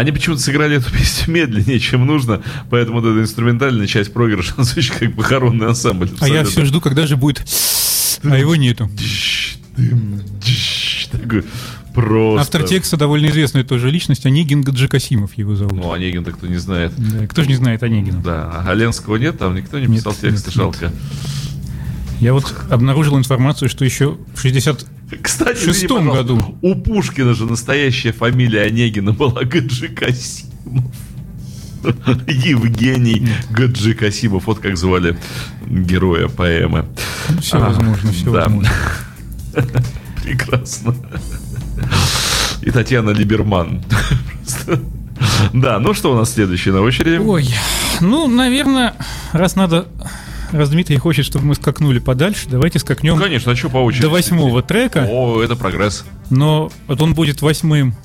Они 0.06 0.12
почему-то 0.12 0.40
сыграли 0.40 0.78
эту 0.78 0.92
песню 0.96 1.34
медленнее, 1.34 1.80
чем 1.80 2.06
нужно, 2.06 2.44
поэтому 2.70 3.02
вот 3.02 3.10
эта 3.10 3.22
инструментальная 3.22 3.88
часть 3.88 4.14
проигрыша 4.14 4.54
звучит 4.64 4.94
как 4.94 5.16
похоронный 5.16 5.66
ансамбль. 5.66 6.12
А 6.20 6.30
я 6.30 6.44
все 6.44 6.64
жду, 6.64 6.80
когда 6.80 7.08
же 7.08 7.18
будет... 7.18 7.44
А 8.24 8.38
его 8.38 8.56
нету. 8.56 8.88
Такой 11.12 11.44
Просто. 11.96 12.42
Автор 12.42 12.64
текста 12.64 12.98
довольно 12.98 13.26
известная 13.28 13.64
тоже 13.64 13.90
личность, 13.90 14.28
Онегин 14.28 14.62
Гаджикасимов 14.62 15.34
его 15.40 15.56
зовут. 15.56 15.74
Ну, 15.74 15.92
Онегин-то 15.92 16.34
кто 16.34 16.46
не 16.46 16.58
знает. 16.58 16.94
Да, 16.98 17.26
кто 17.26 17.42
же 17.42 17.48
не 17.48 17.56
знает 17.56 17.82
Онегина? 17.82 18.22
Да, 18.22 18.64
а 18.64 18.74
Ленского 18.76 19.16
нет, 19.16 19.40
там 19.40 19.56
никто 19.56 19.80
не 19.80 19.88
Нет, 19.88 20.02
писал 20.02 20.14
тексты, 20.14 20.50
нет, 20.50 20.56
жалко. 20.56 20.92
Я 22.20 22.34
вот 22.34 22.54
обнаружил 22.70 23.18
информацию, 23.18 23.70
что 23.70 23.86
еще 23.86 24.20
в 24.36 24.40
60... 24.40 24.86
Кстати, 25.22 25.58
В 25.58 25.64
шестом 25.64 26.10
году. 26.10 26.58
у 26.62 26.76
Пушкина 26.76 27.34
же 27.34 27.46
настоящая 27.46 28.12
фамилия 28.12 28.64
Онегина 28.64 29.12
была 29.14 29.44
Гаджи 29.44 29.90
Касимов. 29.90 30.52
Евгений 32.28 33.28
Гаджи 33.52 33.94
Касимов, 33.94 34.48
вот 34.48 34.60
как 34.60 34.76
звали 34.78 35.18
героя 35.68 36.28
поэмы. 36.28 36.86
Все 37.42 37.58
А, 37.58 37.70
возможно, 37.70 38.12
все 38.12 38.26
да. 38.32 38.44
возможно. 38.46 38.72
Прекрасно. 40.24 40.96
И 42.64 42.72
Татьяна 42.72 43.12
Либерман. 43.12 43.84
Да, 45.54 45.80
ну 45.80 45.94
что 45.94 46.12
у 46.14 46.16
нас 46.16 46.34
следующее 46.34 46.74
на 46.74 46.82
очереди? 46.82 47.18
Ой, 47.18 47.48
ну, 48.02 48.28
наверное, 48.28 48.96
раз 49.32 49.56
надо... 49.56 49.86
Раз 50.52 50.70
Дмитрий 50.70 50.98
хочет, 50.98 51.26
чтобы 51.26 51.46
мы 51.46 51.56
скакнули 51.56 52.00
подальше, 52.00 52.48
давайте 52.50 52.80
скакнем 52.80 53.16
Ну, 53.18 53.22
конечно, 53.24 53.52
а 53.52 53.56
что 53.56 53.70
по 53.70 53.78
очереди? 53.78 54.04
до 54.04 54.10
восьмого 54.10 54.62
трека. 54.62 55.08
О, 55.10 55.42
это 55.42 55.56
прогресс. 55.56 56.06
Но 56.30 56.72
вот 56.88 57.02
он 57.02 57.14
будет 57.14 57.42
восьмым 57.42 57.96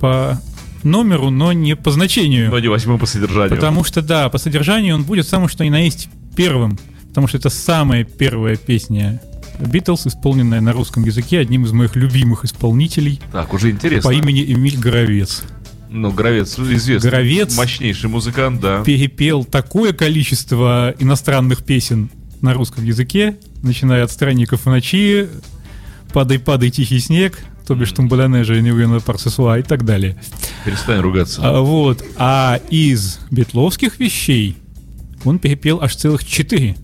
по 0.00 0.40
номеру, 0.82 1.30
но 1.30 1.52
не 1.52 1.76
по 1.76 1.90
значению. 1.90 2.50
Но 2.50 2.58
не 2.58 2.68
восьмым 2.68 2.98
по 2.98 3.06
содержанию. 3.06 3.50
Потому 3.56 3.84
что, 3.84 4.02
да, 4.02 4.28
по 4.28 4.38
содержанию 4.38 4.94
он 4.94 5.04
будет 5.04 5.26
самым 5.26 5.48
что 5.48 5.64
ни 5.64 5.70
на 5.70 5.80
есть 5.84 6.08
первым. 6.36 6.78
Потому 7.08 7.26
что 7.28 7.38
это 7.38 7.48
самая 7.48 8.04
первая 8.04 8.56
песня 8.56 9.20
Битлз, 9.60 10.08
исполненная 10.08 10.60
на 10.60 10.72
русском 10.72 11.04
языке 11.04 11.38
одним 11.38 11.64
из 11.64 11.70
моих 11.72 11.94
любимых 11.96 12.44
исполнителей 12.44 13.20
Так, 13.30 13.54
уже 13.54 13.70
интересно. 13.70 14.10
по 14.10 14.14
имени 14.14 14.44
Эмиль 14.52 14.76
Горовец. 14.78 15.44
Ну, 15.94 16.10
Гровец 16.10 16.58
известный. 16.58 17.08
Горовец. 17.08 17.56
Мощнейший 17.56 18.10
музыкант, 18.10 18.60
да. 18.60 18.82
Перепел 18.82 19.44
такое 19.44 19.92
количество 19.92 20.92
иностранных 20.98 21.62
песен 21.62 22.10
на 22.40 22.52
русском 22.52 22.84
языке, 22.84 23.38
начиная 23.62 24.02
от 24.02 24.10
«Странников 24.10 24.62
в 24.62 24.66
ночи», 24.66 25.28
«Падай, 26.12 26.40
падай, 26.40 26.70
тихий 26.70 26.98
снег», 26.98 27.38
то 27.64 27.76
бишь 27.76 27.92
«Тумбалянежа, 27.92 28.60
Невьена 28.60 28.98
Парсесуа» 28.98 29.60
и 29.60 29.62
так 29.62 29.84
далее. 29.84 30.20
Перестань 30.64 30.98
ругаться. 30.98 31.40
А, 31.44 31.60
вот. 31.60 32.04
А 32.16 32.60
из 32.70 33.20
битловских 33.30 34.00
вещей 34.00 34.56
он 35.24 35.38
перепел 35.38 35.80
аж 35.80 35.94
целых 35.94 36.24
четыре. 36.24 36.76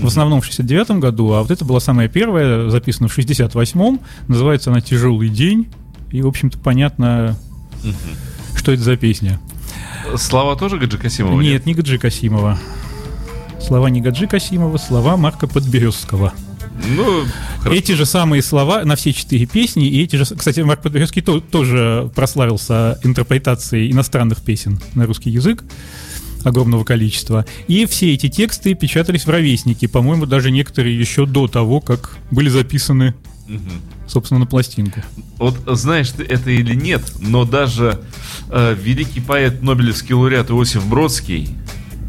В 0.00 0.08
основном 0.08 0.40
в 0.40 0.44
69 0.44 0.98
году, 0.98 1.34
а 1.34 1.42
вот 1.42 1.52
это 1.52 1.64
была 1.64 1.78
самая 1.78 2.08
первая, 2.08 2.68
записана 2.68 3.08
в 3.08 3.16
68-м. 3.16 4.00
Называется 4.26 4.72
она 4.72 4.80
«Тяжелый 4.80 5.28
день». 5.28 5.68
И, 6.10 6.20
в 6.20 6.26
общем-то, 6.26 6.58
понятно, 6.58 7.38
Что 8.56 8.72
это 8.72 8.82
за 8.82 8.96
песня? 8.96 9.40
Слова 10.16 10.56
тоже 10.56 10.78
Гаджи 10.78 10.98
Касимова? 10.98 11.40
Нет, 11.40 11.66
не 11.66 11.74
Гаджи 11.74 11.98
Касимова. 11.98 12.58
Слова 13.60 13.86
не 13.88 14.00
Гаджи 14.00 14.26
Касимова, 14.26 14.76
слова 14.76 15.16
Марка 15.16 15.46
Подберезского. 15.46 16.32
Ну, 16.96 17.24
хорошо. 17.60 17.78
Эти 17.78 17.92
же 17.92 18.06
самые 18.06 18.42
слова 18.42 18.84
на 18.84 18.96
все 18.96 19.12
четыре 19.12 19.46
песни, 19.46 19.86
и 19.88 20.02
эти 20.02 20.16
же... 20.16 20.24
Кстати, 20.24 20.60
Марк 20.60 20.82
Подберезский 20.82 21.22
то- 21.22 21.40
тоже 21.40 22.10
прославился 22.14 22.98
интерпретацией 23.04 23.92
иностранных 23.92 24.42
песен 24.42 24.80
на 24.94 25.06
русский 25.06 25.30
язык 25.30 25.64
огромного 26.44 26.82
количества. 26.82 27.46
И 27.68 27.86
все 27.86 28.14
эти 28.14 28.28
тексты 28.28 28.74
печатались 28.74 29.26
в 29.26 29.30
«Ровеснике», 29.30 29.88
по-моему, 29.88 30.26
даже 30.26 30.50
некоторые 30.50 30.98
еще 30.98 31.24
до 31.24 31.46
того, 31.46 31.80
как 31.80 32.16
были 32.32 32.48
записаны, 32.48 33.14
собственно, 34.06 34.40
на 34.40 34.46
пластинку. 34.46 35.00
Вот 35.38 35.56
знаешь 35.66 36.10
ты 36.10 36.24
это 36.24 36.50
или 36.50 36.74
нет, 36.74 37.02
но 37.20 37.44
даже 37.44 38.00
э, 38.50 38.76
великий 38.78 39.20
поэт, 39.20 39.62
Нобелевский 39.62 40.14
лауреат 40.14 40.50
Иосиф 40.50 40.86
Бродский 40.86 41.56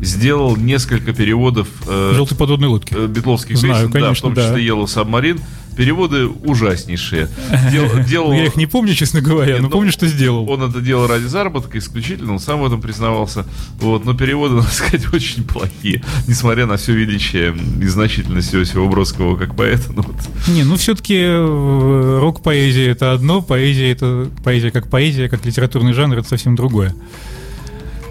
сделал 0.01 0.55
несколько 0.55 1.13
переводов 1.13 1.67
э, 1.87 2.11
«Желтой 2.15 2.37
подводной 2.37 2.67
лодки». 2.67 2.93
э, 2.93 3.07
битловских 3.07 3.57
Знаю, 3.57 3.87
песен, 3.87 3.91
да, 3.91 3.99
в 3.99 4.01
конечно, 4.01 4.21
том 4.27 4.33
да. 4.33 4.47
числе 4.47 4.67
Yellow 4.67 4.85
Submarine. 4.85 5.41
Переводы 5.75 6.27
ужаснейшие. 6.27 7.29
Дел- 7.71 8.03
делал, 8.07 8.33
я 8.33 8.45
их 8.45 8.55
не 8.55 8.65
помню, 8.65 8.93
честно 8.93 9.21
говоря, 9.21 9.53
Нет, 9.53 9.61
но 9.61 9.67
ну, 9.67 9.73
помню, 9.73 9.91
что 9.91 10.07
сделал. 10.07 10.49
Он 10.49 10.63
это 10.63 10.81
делал 10.81 11.07
ради 11.07 11.25
заработка 11.25 11.77
исключительно, 11.77 12.33
он 12.33 12.39
сам 12.39 12.61
в 12.61 12.65
этом 12.65 12.81
признавался. 12.81 13.45
Вот, 13.79 14.05
но 14.05 14.13
переводы, 14.13 14.55
надо 14.55 14.69
сказать, 14.69 15.13
очень 15.13 15.43
плохие, 15.43 16.03
несмотря 16.27 16.65
на 16.65 16.77
все 16.77 16.93
величие 16.93 17.55
и 17.81 17.85
значительность 17.87 18.53
Иосифа 18.53 18.83
Бродского 18.85 19.35
как 19.35 19.55
поэта. 19.55 19.91
Ну, 19.93 20.03
вот. 20.03 20.15
Не, 20.47 20.63
ну 20.63 20.75
все-таки 20.75 21.25
рок-поэзия 21.25 22.89
это 22.89 23.13
одно, 23.13 23.41
поэзия 23.41 23.91
это 23.91 24.29
поэзия 24.43 24.71
как 24.71 24.89
поэзия, 24.89 25.29
как 25.29 25.45
литературный 25.45 25.93
жанр 25.93 26.19
это 26.19 26.27
совсем 26.27 26.55
другое. 26.55 26.95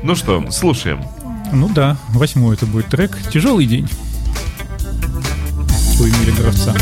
ну 0.02 0.14
что, 0.14 0.50
слушаем. 0.50 1.00
Ну 1.52 1.68
да, 1.68 1.98
восьмой 2.08 2.54
это 2.54 2.66
будет 2.66 2.86
трек. 2.86 3.16
Тяжелый 3.30 3.66
день. 3.66 3.86
У 6.00 6.04
Эмиля 6.04 6.32
Гравца. 6.32 6.74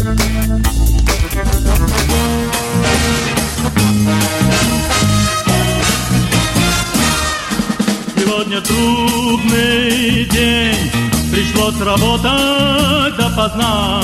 Сегодня 8.17 8.61
трудный 8.61 10.25
день, 10.27 10.91
пришлось 11.31 11.81
работать 11.81 13.17
допоздна. 13.17 14.03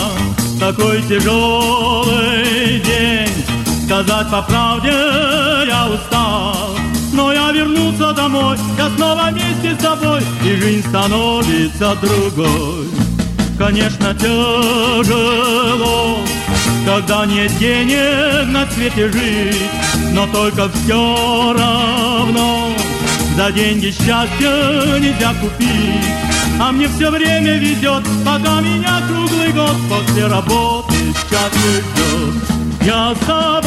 Такой 0.61 1.03
тяжелый 1.03 2.81
день, 2.81 3.45
сказать 3.87 4.31
по 4.31 4.43
правде 4.43 4.93
я 5.67 5.89
устал. 5.89 6.77
Но 7.13 7.33
я 7.33 7.53
вернулся 7.53 8.13
домой, 8.13 8.59
я 8.77 8.91
снова 8.97 9.31
вместе 9.31 9.75
с 9.75 9.83
тобой, 9.83 10.23
и 10.45 10.57
жизнь 10.57 10.89
становится 10.89 11.97
другой. 12.01 13.06
Конечно, 13.59 14.15
тяжело, 14.15 15.07
когда 16.85 17.27
нет 17.27 17.57
денег 17.59 18.47
на 18.49 18.67
свете 18.71 19.11
жить, 19.11 19.71
но 20.13 20.27
только 20.27 20.69
все 20.69 21.55
равно 21.59 22.69
за 23.37 23.53
деньги 23.53 23.91
счастья 23.91 24.99
нельзя 24.99 25.35
купить. 25.41 26.05
А 26.59 26.73
мне 26.73 26.89
все 26.89 27.11
время 27.11 27.59
везет, 27.59 28.03
пока 28.25 28.61
меня 28.63 29.03
круглый 29.07 29.53
год 29.53 29.77
после 29.91 30.27
работы 30.27 30.95
счастлив 31.15 31.85
ждет. 31.93 32.35
Я 32.83 33.15
с 33.15 33.19
тобой, 33.27 33.67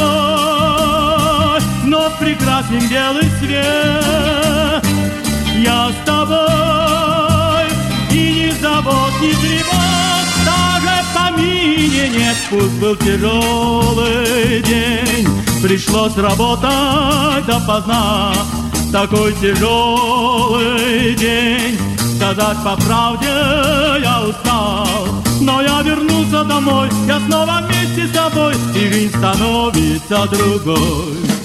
но 1.86 2.10
прекрасен 2.20 2.88
белый 2.90 3.30
свет. 3.40 4.86
Я 5.58 5.90
с 5.90 5.96
тобой, 6.06 7.29
и 8.20 8.34
ни 8.34 8.52
забот, 8.62 9.14
ни 9.22 9.34
тревог, 9.34 10.26
даже 10.46 10.96
помине 11.16 12.10
нет, 12.10 12.38
пусть 12.50 12.80
был 12.80 12.96
тяжелый 12.98 14.62
день, 14.64 15.28
пришлось 15.64 16.16
работать 16.18 17.46
допоздна, 17.46 18.34
такой 18.92 19.34
тяжелый 19.34 21.16
день, 21.16 21.80
сказать 22.16 22.58
по 22.64 22.76
правде 22.76 23.28
я 24.02 24.24
устал, 24.28 24.88
но 25.42 25.62
я 25.62 25.82
вернулся 25.82 26.44
домой, 26.44 26.90
я 27.08 27.20
снова 27.28 27.64
вместе 27.64 28.08
с 28.08 28.12
тобой, 28.12 28.54
и 28.76 28.94
жизнь 28.94 29.18
становится 29.18 30.28
другой. 30.28 31.40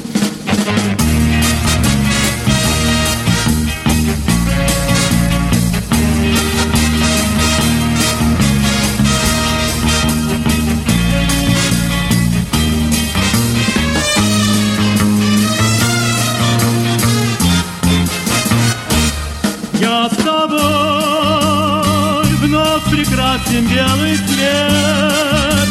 Прекрасен 23.45 23.67
белый 23.67 24.17
свет. 24.17 25.69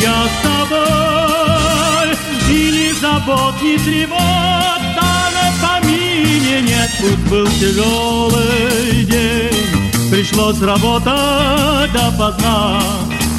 Я 0.00 0.24
с 0.24 0.42
тобой 0.42 2.08
и 2.50 2.70
ни 2.72 3.00
забот, 3.00 3.54
ни 3.62 3.76
тревог, 3.78 4.80
даже 4.94 5.46
помине 5.62 6.62
нет. 6.62 6.90
Пусть 7.00 7.30
был 7.30 7.46
тяжелый 7.46 9.04
день, 9.04 10.10
пришлось 10.10 10.60
работать 10.60 11.92
допоздна. 11.92 12.80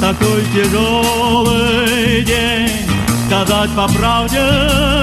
Такой 0.00 0.44
тяжелый 0.54 2.22
день, 2.24 2.70
сказать 3.26 3.70
по 3.70 3.88
правде 3.88 4.36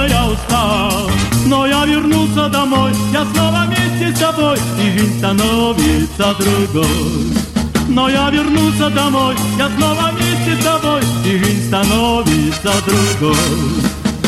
я 0.08 0.26
устал. 0.26 1.10
Но 1.46 1.66
я 1.66 1.84
вернулся 1.84 2.48
домой, 2.48 2.92
я 3.12 3.24
снова 3.34 3.66
вместе 3.66 4.16
с 4.16 4.18
тобой, 4.18 4.58
и 4.78 4.98
жизнь 4.98 5.18
становится 5.18 6.34
другой. 6.38 7.53
Но 7.94 8.08
я 8.08 8.28
вернулся 8.28 8.90
домой, 8.90 9.36
я 9.56 9.68
снова 9.68 10.10
вместе 10.10 10.60
с 10.60 10.64
тобой, 10.64 11.00
и 11.24 11.38
жизнь 11.38 11.68
становится 11.68 12.72
другой. 12.84 13.36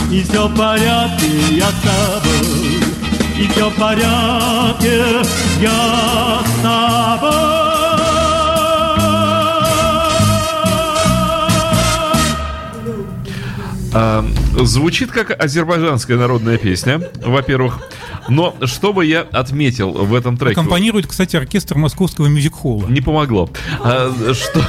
И 0.09 0.23
все 0.23 0.47
в 0.47 0.57
порядке, 0.57 1.27
я 1.51 1.67
с 1.67 1.81
тобой, 1.83 2.47
и 3.37 3.49
все 3.49 3.69
в 3.69 3.75
порядке, 3.75 5.03
я 5.61 6.43
с 6.47 6.63
тобой. 6.63 7.57
А, 13.93 14.25
звучит 14.63 15.11
как 15.11 15.43
азербайджанская 15.43 16.17
народная 16.17 16.57
песня, 16.57 17.01
во-первых. 17.17 17.81
Но 18.29 18.57
что 18.65 18.93
бы 18.93 19.05
я 19.05 19.21
отметил 19.21 19.93
в 19.93 20.15
этом 20.15 20.37
треке? 20.37 20.53
Аккомпанирует, 20.53 21.07
кстати, 21.07 21.37
оркестр 21.37 21.77
московского 21.77 22.27
мюзик-холла. 22.27 22.89
Не 22.89 23.01
помогло. 23.01 23.49
А, 23.81 24.13
что, 24.35 24.63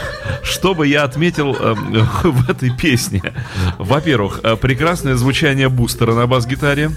что 0.43 0.73
бы 0.73 0.87
я 0.87 1.03
отметил 1.03 1.55
э, 1.59 1.73
в 2.23 2.49
этой 2.49 2.71
песне? 2.71 3.21
Во-первых, 3.77 4.41
э, 4.43 4.55
прекрасное 4.55 5.15
звучание 5.15 5.69
бустера 5.69 6.13
на 6.13 6.27
бас-гитаре. 6.27 6.91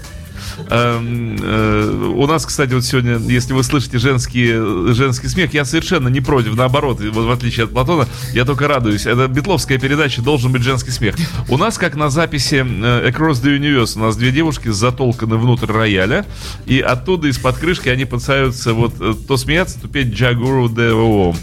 Эм, 0.69 1.37
э, 1.41 2.13
у 2.15 2.27
нас, 2.27 2.45
кстати, 2.45 2.73
вот 2.73 2.83
сегодня, 2.83 3.17
если 3.17 3.53
вы 3.53 3.63
слышите 3.63 3.97
женский, 3.97 4.93
женский 4.93 5.27
смех, 5.27 5.53
я 5.53 5.65
совершенно 5.65 6.07
не 6.07 6.21
против, 6.21 6.55
наоборот, 6.55 6.99
в 6.99 7.31
отличие 7.31 7.65
от 7.65 7.71
Платона, 7.71 8.07
я 8.33 8.45
только 8.45 8.67
радуюсь. 8.67 9.05
Это 9.05 9.27
битловская 9.27 9.79
передача, 9.79 10.21
должен 10.21 10.51
быть 10.51 10.63
женский 10.63 10.91
смех. 10.91 11.15
У 11.49 11.57
нас, 11.57 11.77
как 11.77 11.95
на 11.95 12.09
записи 12.09 12.55
э, 12.55 13.09
Across 13.09 13.43
the 13.43 13.57
Universe, 13.59 13.97
у 13.97 14.01
нас 14.01 14.15
две 14.15 14.31
девушки 14.31 14.69
затолканы 14.69 15.37
внутрь 15.37 15.71
рояля, 15.71 16.25
и 16.65 16.79
оттуда 16.79 17.27
из-под 17.29 17.57
крышки 17.57 17.89
они 17.89 18.05
пытаются 18.05 18.73
вот 18.73 18.95
э, 18.99 19.13
то 19.27 19.37
смеяться, 19.37 19.79
то 19.79 19.87
петь 19.87 20.13
Джагуру 20.13 20.69
ДВО. 20.69 21.35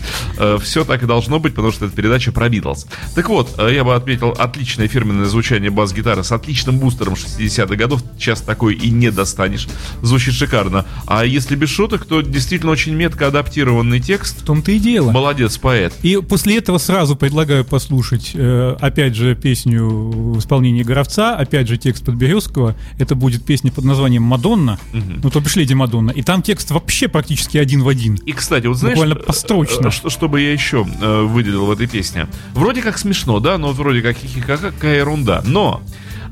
Все 0.61 0.85
так 0.85 1.03
и 1.03 1.07
должно 1.07 1.41
быть, 1.41 1.55
потому 1.55 1.73
что 1.73 1.87
эта 1.87 1.97
передача 1.97 2.33
про 2.33 2.49
Битлз. 2.49 2.87
Так 3.15 3.29
вот, 3.29 3.59
я 3.59 3.83
бы 3.85 3.95
отметил 3.95 4.35
отличное 4.39 4.89
фирменное 4.89 5.27
звучание 5.27 5.71
бас-гитары 5.71 6.23
с 6.23 6.33
отличным 6.33 6.79
бустером 6.79 7.15
60-х 7.15 7.75
годов. 7.77 8.03
Сейчас 8.19 8.41
такой 8.41 8.75
и 8.75 8.91
не 8.99 9.11
достанешь. 9.11 9.69
Звучит 10.03 10.35
шикарно. 10.35 10.85
А 11.07 11.25
если 11.25 11.57
без 11.57 11.71
шуток, 11.71 12.05
то 12.05 12.21
действительно 12.21 12.73
очень 12.73 12.95
метко 12.95 13.27
адаптированный 13.29 14.01
текст. 14.01 14.43
В 14.43 14.45
том-то 14.45 14.73
и 14.73 14.79
дело. 14.79 15.11
Молодец, 15.11 15.57
поэт. 15.59 15.95
И 16.03 16.17
после 16.17 16.59
этого 16.59 16.79
сразу 16.79 17.17
предлагаю 17.17 17.65
послушать, 17.65 18.33
э, 18.35 18.77
опять 18.81 19.15
же, 19.15 19.35
песню 19.35 19.87
в 19.89 20.39
исполнении 20.39 20.83
Горовца, 20.83 21.37
опять 21.37 21.69
же, 21.69 21.77
текст 21.77 22.05
Подберезского. 22.05 22.75
Это 22.99 23.15
будет 23.15 23.45
песня 23.45 23.71
под 23.71 23.85
названием 23.85 24.23
«Мадонна», 24.23 24.79
ну, 24.93 25.31
то 25.31 25.41
бишь 25.41 25.57
«Леди 25.57 25.75
Мадонна». 25.75 26.11
И 26.11 26.23
там 26.23 26.43
текст 26.43 26.71
вообще 26.71 27.09
практически 27.09 27.59
один 27.59 27.83
в 27.83 27.89
один. 27.89 28.17
И, 28.27 28.33
кстати, 28.33 28.67
вот 28.67 28.77
знаешь, 28.77 28.97
Буквально 28.97 29.17
построчно. 29.17 29.89
э, 29.89 29.91
что, 29.91 30.11
что 30.11 30.29
бы 30.29 30.41
я 30.41 30.53
еще 30.53 30.87
э, 31.01 31.23
выделил 31.23 31.67
в 31.67 31.71
этой 31.71 31.87
песне? 31.87 32.27
Вроде 32.55 32.83
как 32.83 32.99
смешно, 32.99 33.41
да, 33.41 33.59
но 33.59 33.73
вроде 33.73 34.03
как 34.03 34.17
хихи 34.17 34.41
какая 34.41 34.99
ерунда. 34.99 35.43
Но 35.45 35.83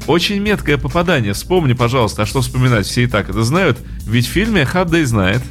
Очень 0.06 0.40
меткое 0.40 0.78
попадание. 0.78 1.32
Вспомни, 1.32 1.72
пожалуйста, 1.72 2.22
а 2.22 2.26
что 2.26 2.40
вспоминать, 2.40 2.86
все 2.86 3.02
и 3.04 3.06
так 3.06 3.28
это 3.28 3.42
знают. 3.42 3.78
Ведь 4.06 4.26
в 4.26 4.30
фильме 4.30 4.64
Хаддей 4.64 5.04
знает. 5.04 5.42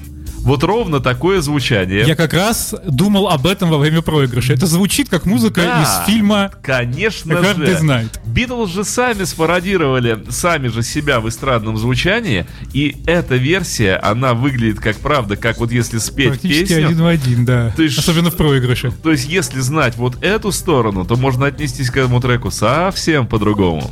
Вот 0.46 0.64
ровно 0.64 1.00
такое 1.00 1.42
звучание. 1.42 2.04
Я 2.06 2.16
как 2.16 2.32
раз 2.34 2.76
думал 2.88 3.30
об 3.30 3.48
этом 3.48 3.72
во 3.72 3.80
время 3.80 4.04
проигрыша. 4.04 4.54
Это 4.54 4.68
звучит 4.68 5.10
как 5.10 5.26
музыка 5.26 5.62
Да, 5.62 5.82
из 5.82 6.06
фильма 6.08 6.52
Конечно 6.62 7.36
«Каждый 7.38 7.66
же. 7.66 7.80
знает». 7.80 8.22
Битлз 8.28 8.72
же 8.72 8.84
сами 8.84 9.24
спародировали 9.24 10.20
сами 10.30 10.68
же 10.68 10.84
себя 10.84 11.20
в 11.20 11.28
эстрадном 11.28 11.78
звучании, 11.78 12.46
и 12.74 12.96
эта 13.08 13.38
версия, 13.38 13.96
она 13.96 14.36
выглядит 14.36 14.80
как 14.80 14.98
правда, 14.98 15.36
как 15.36 15.58
вот 15.58 15.72
если 15.72 15.98
спеть 15.98 16.28
Практически 16.30 16.68
песню. 16.68 16.86
один 16.90 17.02
в 17.02 17.08
один, 17.08 17.46
да. 17.46 17.74
Ты 17.76 17.90
ж- 17.90 17.98
Особенно 17.98 18.30
в 18.30 18.36
проигрыше. 18.36 18.92
То 19.02 19.10
есть, 19.10 19.28
если 19.28 19.60
знать 19.62 19.96
вот 19.98 20.24
эту 20.24 20.52
сторону, 20.52 21.06
то 21.06 21.16
можно 21.16 21.48
отнестись 21.48 21.90
к 21.90 21.98
этому 21.98 22.22
треку 22.22 22.52
совсем 22.52 23.26
по-другому. 23.26 23.90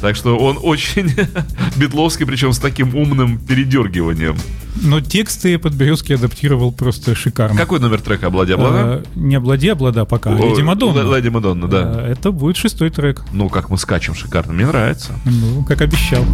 Так 0.00 0.16
что 0.16 0.36
он 0.38 0.58
очень 0.62 1.12
битловский, 1.76 2.26
причем 2.26 2.52
с 2.52 2.58
таким 2.58 2.94
умным 2.94 3.38
передергиванием. 3.38 4.36
Но 4.82 5.00
тексты 5.00 5.58
Подберезки 5.58 6.12
адаптировал 6.12 6.72
просто 6.72 7.14
шикарно. 7.14 7.56
Какой 7.56 7.80
номер 7.80 8.00
трека 8.00 8.28
«Облади, 8.28 8.52
облада»? 8.52 8.78
А, 8.78 9.02
не 9.14 9.34
облади, 9.34 9.68
облада 9.68 10.04
пока, 10.04 10.30
а 10.30 10.34
О, 10.36 10.50
Леди 10.50 10.62
Мадонна. 10.62 11.14
Леди 11.16 11.28
Мадонна, 11.28 11.68
да. 11.68 11.82
А, 11.82 12.08
Это 12.10 12.30
будет 12.30 12.56
шестой 12.56 12.90
трек. 12.90 13.24
Ну, 13.32 13.48
как 13.48 13.68
мы 13.68 13.76
скачем 13.78 14.14
шикарно, 14.14 14.52
мне 14.52 14.66
нравится. 14.66 15.12
Ну, 15.24 15.64
как 15.64 15.82
обещал. 15.82 16.24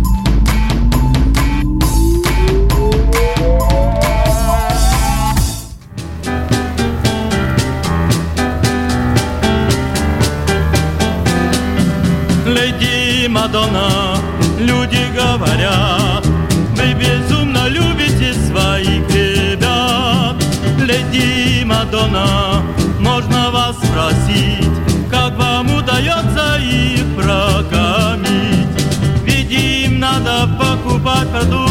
Мадонна, 13.36 14.16
люди 14.58 14.98
говорят, 15.14 16.24
вы 16.74 16.94
безумно 16.94 17.68
любите 17.68 18.32
своих 18.32 19.06
ребят. 19.10 20.36
Леди 20.78 21.62
Мадонна, 21.64 22.62
можно 22.98 23.50
вас 23.50 23.76
спросить, 23.76 24.72
как 25.10 25.36
вам 25.36 25.66
удается 25.76 26.56
их 26.56 27.04
прокормить? 27.14 28.74
Ведь 29.22 29.50
им 29.52 30.00
надо 30.00 30.48
покупать 30.58 31.28
продукты, 31.28 31.65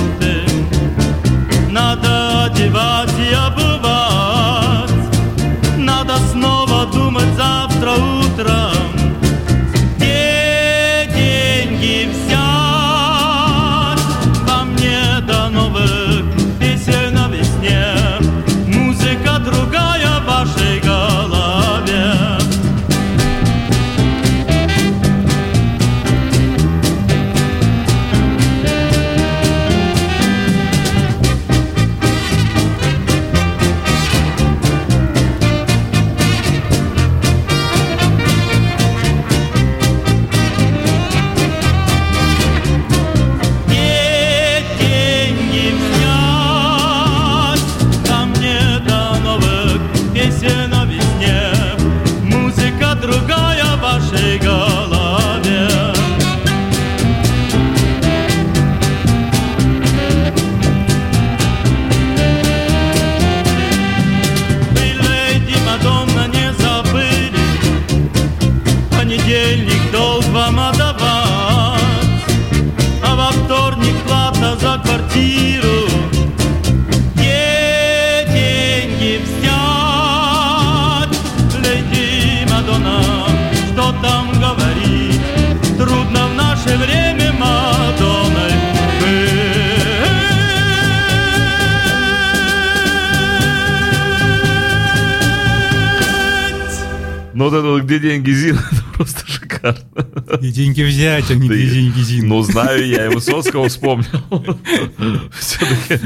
деньги 100.56 100.82
взять, 100.82 101.30
а 101.30 101.36
не 101.36 101.48
где 101.48 101.68
деньги 101.68 102.00
Зин. 102.00 102.28
Ну, 102.30 102.42
знаю 102.42 102.88
я, 102.88 103.06
и 103.06 103.10
Высоцкого 103.10 103.68
вспомнил. 103.68 104.08
Все-таки 105.38 106.00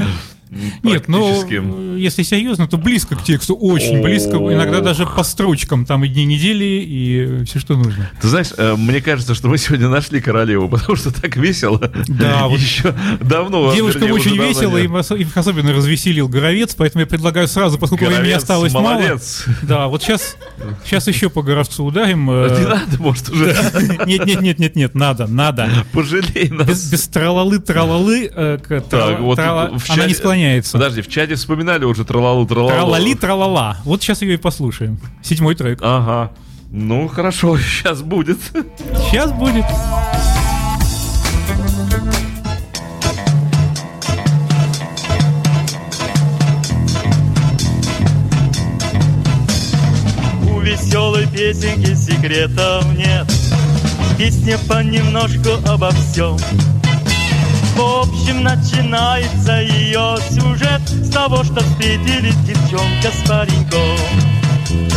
Нет, 0.82 1.06
ну, 1.08 1.32
если 2.00 2.22
серьезно, 2.22 2.66
то 2.68 2.76
близко 2.76 3.16
к 3.16 3.22
тексту, 3.22 3.54
очень 3.54 4.02
близко. 4.02 4.36
Иногда 4.36 4.80
даже 4.80 5.06
по 5.06 5.22
строчкам, 5.22 5.84
там 5.84 6.04
и 6.04 6.08
дни 6.08 6.24
недели, 6.24 6.64
и 6.64 7.44
все, 7.44 7.58
что 7.58 7.76
нужно. 7.76 8.10
Ты 8.20 8.28
знаешь, 8.28 8.48
э, 8.56 8.74
мне 8.76 9.00
кажется, 9.00 9.34
что 9.34 9.48
мы 9.48 9.58
сегодня 9.58 9.88
нашли 9.88 10.20
королеву, 10.20 10.68
потому 10.70 10.96
что 10.96 11.12
так 11.12 11.36
весело. 11.36 11.78
Да, 12.08 12.46
вот 12.48 12.58
Еще 12.60 12.94
давно. 13.20 13.74
Девушкам 13.74 14.10
очень 14.12 14.36
весело, 14.36 14.76
им, 14.76 14.96
их 14.96 15.36
особенно 15.36 15.72
развеселил 15.72 16.28
Горовец, 16.28 16.74
поэтому 16.74 17.00
я 17.00 17.06
предлагаю 17.06 17.48
сразу, 17.48 17.78
поскольку 17.78 18.04
времени 18.04 18.18
Горовец, 18.22 18.38
осталось 18.38 18.72
молодец. 18.72 19.44
мало. 19.46 19.58
Да, 19.62 19.88
вот 19.88 20.02
сейчас, 20.02 20.36
сейчас 20.84 21.06
еще 21.08 21.30
по 21.30 21.42
Горовцу 21.42 21.84
ударим. 21.84 22.26
Не 22.26 22.32
э, 22.32 22.68
надо, 22.68 22.98
может, 23.02 23.28
уже 23.30 23.56
Нет, 24.06 24.26
нет, 24.26 24.40
нет, 24.40 24.58
нет, 24.58 24.76
нет, 24.76 24.94
надо, 24.94 25.26
надо. 25.26 25.68
пожалей 25.92 26.48
Без, 26.48 26.50
нас. 26.50 26.90
без 26.90 27.08
тралалы, 27.08 27.58
тралалы, 27.58 28.30
э, 28.34 28.58
трала- 28.66 28.80
Так, 28.88 29.20
вот 29.20 29.38
трала- 29.38 29.78
в 29.78 29.90
она 29.90 30.06
не 30.06 30.14
склоняется. 30.14 30.72
Подожди, 30.72 31.02
в 31.02 31.08
чате 31.08 31.34
вспоминали 31.34 31.84
уже 31.90 32.04
тралалу 32.04 32.46
тралалу. 32.46 32.70
Тралали, 32.70 33.14
тралала. 33.14 33.76
Вот 33.84 34.02
сейчас 34.02 34.22
ее 34.22 34.34
и 34.34 34.36
послушаем. 34.36 34.98
Седьмой 35.22 35.54
трек. 35.54 35.80
Ага. 35.82 36.32
Ну, 36.70 37.08
хорошо, 37.08 37.58
сейчас 37.58 38.02
будет. 38.02 38.38
Сейчас 39.10 39.32
будет. 39.32 39.64
У 50.48 50.60
веселой 50.60 51.26
песенки 51.26 51.94
секретов 51.94 52.84
нет 52.96 53.26
Песня 54.20 54.58
понемножку 54.68 55.48
обо 55.66 55.90
всем 55.92 56.36
В 57.76 58.02
общем, 58.02 58.42
начинается 58.42 59.60
ее 59.60 60.16
сюжет 60.30 60.80
С 60.88 61.10
того, 61.10 61.42
что 61.44 61.60
встретились 61.60 62.36
девчонка 62.44 63.10
с 63.12 63.28
пареньком. 63.28 63.98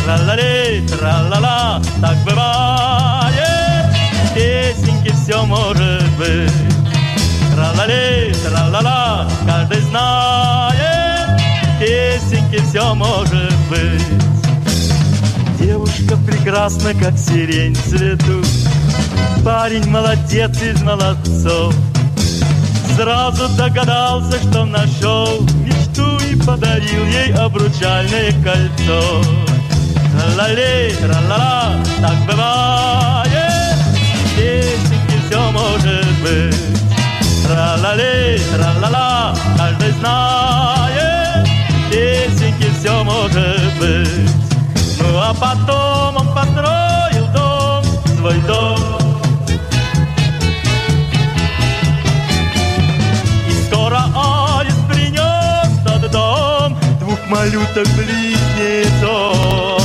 Тра-ла-лей, 0.04 0.86
тра-ла-ла, 0.88 1.82
так 2.02 2.18
бывает. 2.26 3.96
В 4.26 4.34
песенке 4.34 5.14
все 5.14 5.46
может 5.46 6.10
быть. 6.18 6.52
Тра-ла-лей, 7.56 8.34
тра-ла-ла, 8.34 9.30
каждый 9.46 9.82
знает. 9.82 11.42
В 11.64 11.80
песенке 11.80 12.62
все 12.70 12.94
может 12.94 13.56
быть. 13.70 14.24
Девушка 15.60 16.18
прекрасна, 16.28 16.94
как 16.94 17.18
сирень 17.18 17.76
в 17.76 17.90
цвету. 17.90 18.44
Парень 19.46 19.88
молодец 19.90 20.62
из 20.62 20.82
молодцов 20.82 21.74
Сразу 22.96 23.50
догадался, 23.58 24.38
что 24.38 24.66
нашел 24.66 25.42
мечту 25.66 26.20
И 26.30 26.36
подарил 26.36 27.06
ей 27.06 27.34
обручальное 27.34 28.32
кольцо. 28.44 29.22
Тра-ла-лей, 30.14 30.94
тра-ла-ла, 30.94 31.74
так 32.00 32.18
бывает. 32.28 33.78
В 34.36 35.28
все 35.28 35.52
может 35.52 36.06
быть. 36.22 36.56
Тра-ла-лей, 37.48 38.40
тра-ла-ла, 38.54 39.36
каждый 39.58 39.92
знает. 39.94 41.48
В 41.90 42.80
все 42.80 43.04
может 43.04 43.74
быть. 43.80 44.32
Ну 45.00 45.18
а 45.18 45.34
потом 45.34 46.18
он 46.18 46.36
построил 46.36 47.28
дом, 47.34 47.84
свой 48.18 48.40
дом 48.42 49.03
малюток 57.34 57.88
близнецов. 57.96 59.82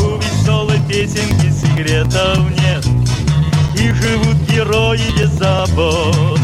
У 0.00 0.16
веселой 0.16 0.80
песенки 0.88 1.50
секретов 1.52 2.38
нет, 2.62 2.84
и 3.76 3.92
живут 3.92 4.36
герои 4.48 5.00
без 5.18 5.30
забот. 5.30 6.40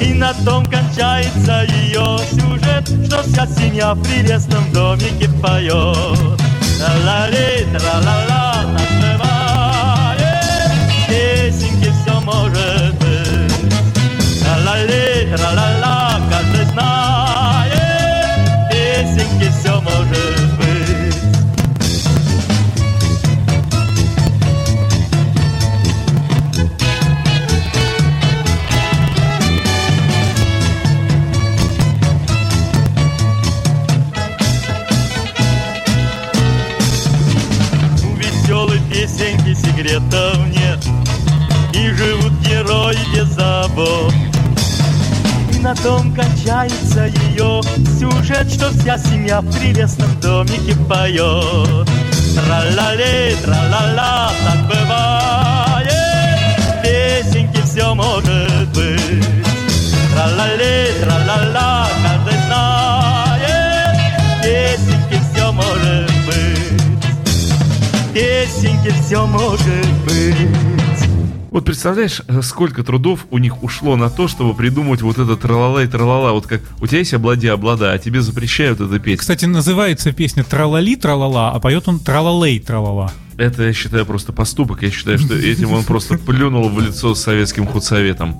И 0.00 0.14
на 0.14 0.32
том 0.46 0.64
кончается 0.64 1.66
ее 1.68 2.18
сюжет, 2.30 2.88
что 3.06 3.22
вся 3.22 3.46
семья 3.46 3.92
в 3.92 4.02
прелестном 4.02 4.72
домике 4.72 5.28
поет. 5.42 6.40
Ла-ла-ли, 6.80 7.66
тра-ла-ла, 7.72 8.64
в 49.50 49.58
прелестном 49.58 50.20
домике 50.20 50.74
поет. 50.88 51.88
Тра-ла-ли, 52.34 53.36
тра-ла-ла, 53.42 54.32
так 54.44 54.60
бывает. 54.68 55.90
Песенки 56.82 57.60
все 57.64 57.94
может 57.94 58.68
быть. 58.74 59.26
Тра-ла-ли, 60.14 60.92
тра-ла-ла, 61.00 61.88
каждый 62.02 62.38
знает. 62.46 63.96
Песенки 64.42 65.20
все 65.32 65.52
может 65.52 66.10
быть. 66.26 68.14
Песенки 68.14 68.92
все 69.04 69.26
может 69.26 69.92
быть 70.06 70.69
представляешь, 71.80 72.20
э, 72.28 72.42
сколько 72.42 72.84
трудов 72.84 73.26
у 73.30 73.38
них 73.38 73.62
ушло 73.62 73.96
на 73.96 74.10
то, 74.10 74.28
чтобы 74.28 74.52
придумать 74.52 75.00
вот 75.00 75.18
это 75.18 75.34
тралала 75.34 75.82
и 75.82 75.86
тралала. 75.86 76.32
Вот 76.32 76.46
как 76.46 76.60
у 76.78 76.86
тебя 76.86 76.98
есть 76.98 77.14
облади-облада, 77.14 77.92
а 77.92 77.98
тебе 77.98 78.20
запрещают 78.20 78.82
это 78.82 78.98
петь. 78.98 79.20
Кстати, 79.20 79.46
называется 79.46 80.12
песня 80.12 80.44
«Тралали, 80.44 80.94
тралала», 80.94 81.52
а 81.52 81.58
поет 81.58 81.88
он 81.88 81.98
«Тралалей, 81.98 82.60
тралала». 82.60 83.10
Это, 83.38 83.62
я 83.62 83.72
считаю, 83.72 84.04
просто 84.04 84.34
поступок. 84.34 84.82
Я 84.82 84.90
считаю, 84.90 85.18
что 85.18 85.34
этим 85.34 85.72
он 85.72 85.84
просто 85.84 86.18
плюнул 86.18 86.68
в 86.68 86.78
лицо 86.78 87.14
советским 87.14 87.66
худсоветом, 87.66 88.38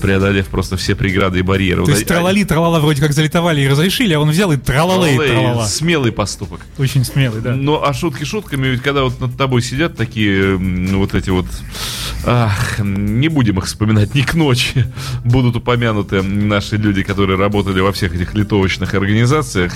преодолев 0.00 0.46
просто 0.46 0.76
все 0.76 0.94
преграды 0.94 1.38
и 1.38 1.42
барьеры. 1.42 1.84
То 1.84 1.90
есть 1.90 2.02
Вот, 2.02 2.08
«Тралали, 2.08 2.44
тралала» 2.44 2.80
вроде 2.80 3.00
как 3.00 3.12
залетовали 3.12 3.62
и 3.62 3.68
разрешили, 3.68 4.14
а 4.14 4.20
он 4.20 4.30
взял 4.30 4.52
и 4.52 4.56
«Тралалей, 4.56 5.16
тралала». 5.16 5.66
Смелый 5.66 6.12
поступок. 6.12 6.60
Очень 6.78 7.04
смелый, 7.04 7.40
да. 7.40 7.54
Ну, 7.54 7.82
а 7.82 7.92
шутки 7.92 8.24
шутками, 8.24 8.68
ведь 8.68 8.82
когда 8.82 9.04
вот 9.04 9.20
над 9.20 9.36
тобой 9.36 9.62
сидят 9.62 9.96
такие, 9.96 10.58
ну, 10.58 10.98
вот 10.98 11.14
эти 11.14 11.30
вот, 11.30 11.46
ах, 12.24 12.78
не 12.78 13.28
будем 13.28 13.58
их 13.58 13.66
вспоминать, 13.66 14.14
ни 14.14 14.22
к 14.22 14.34
ночи 14.34 14.86
будут 15.24 15.56
упомянуты 15.56 16.22
наши 16.22 16.76
люди, 16.76 17.02
которые 17.02 17.38
работали 17.38 17.80
во 17.80 17.92
всех 17.92 18.14
этих 18.14 18.34
литовочных 18.34 18.94
организациях. 18.94 19.72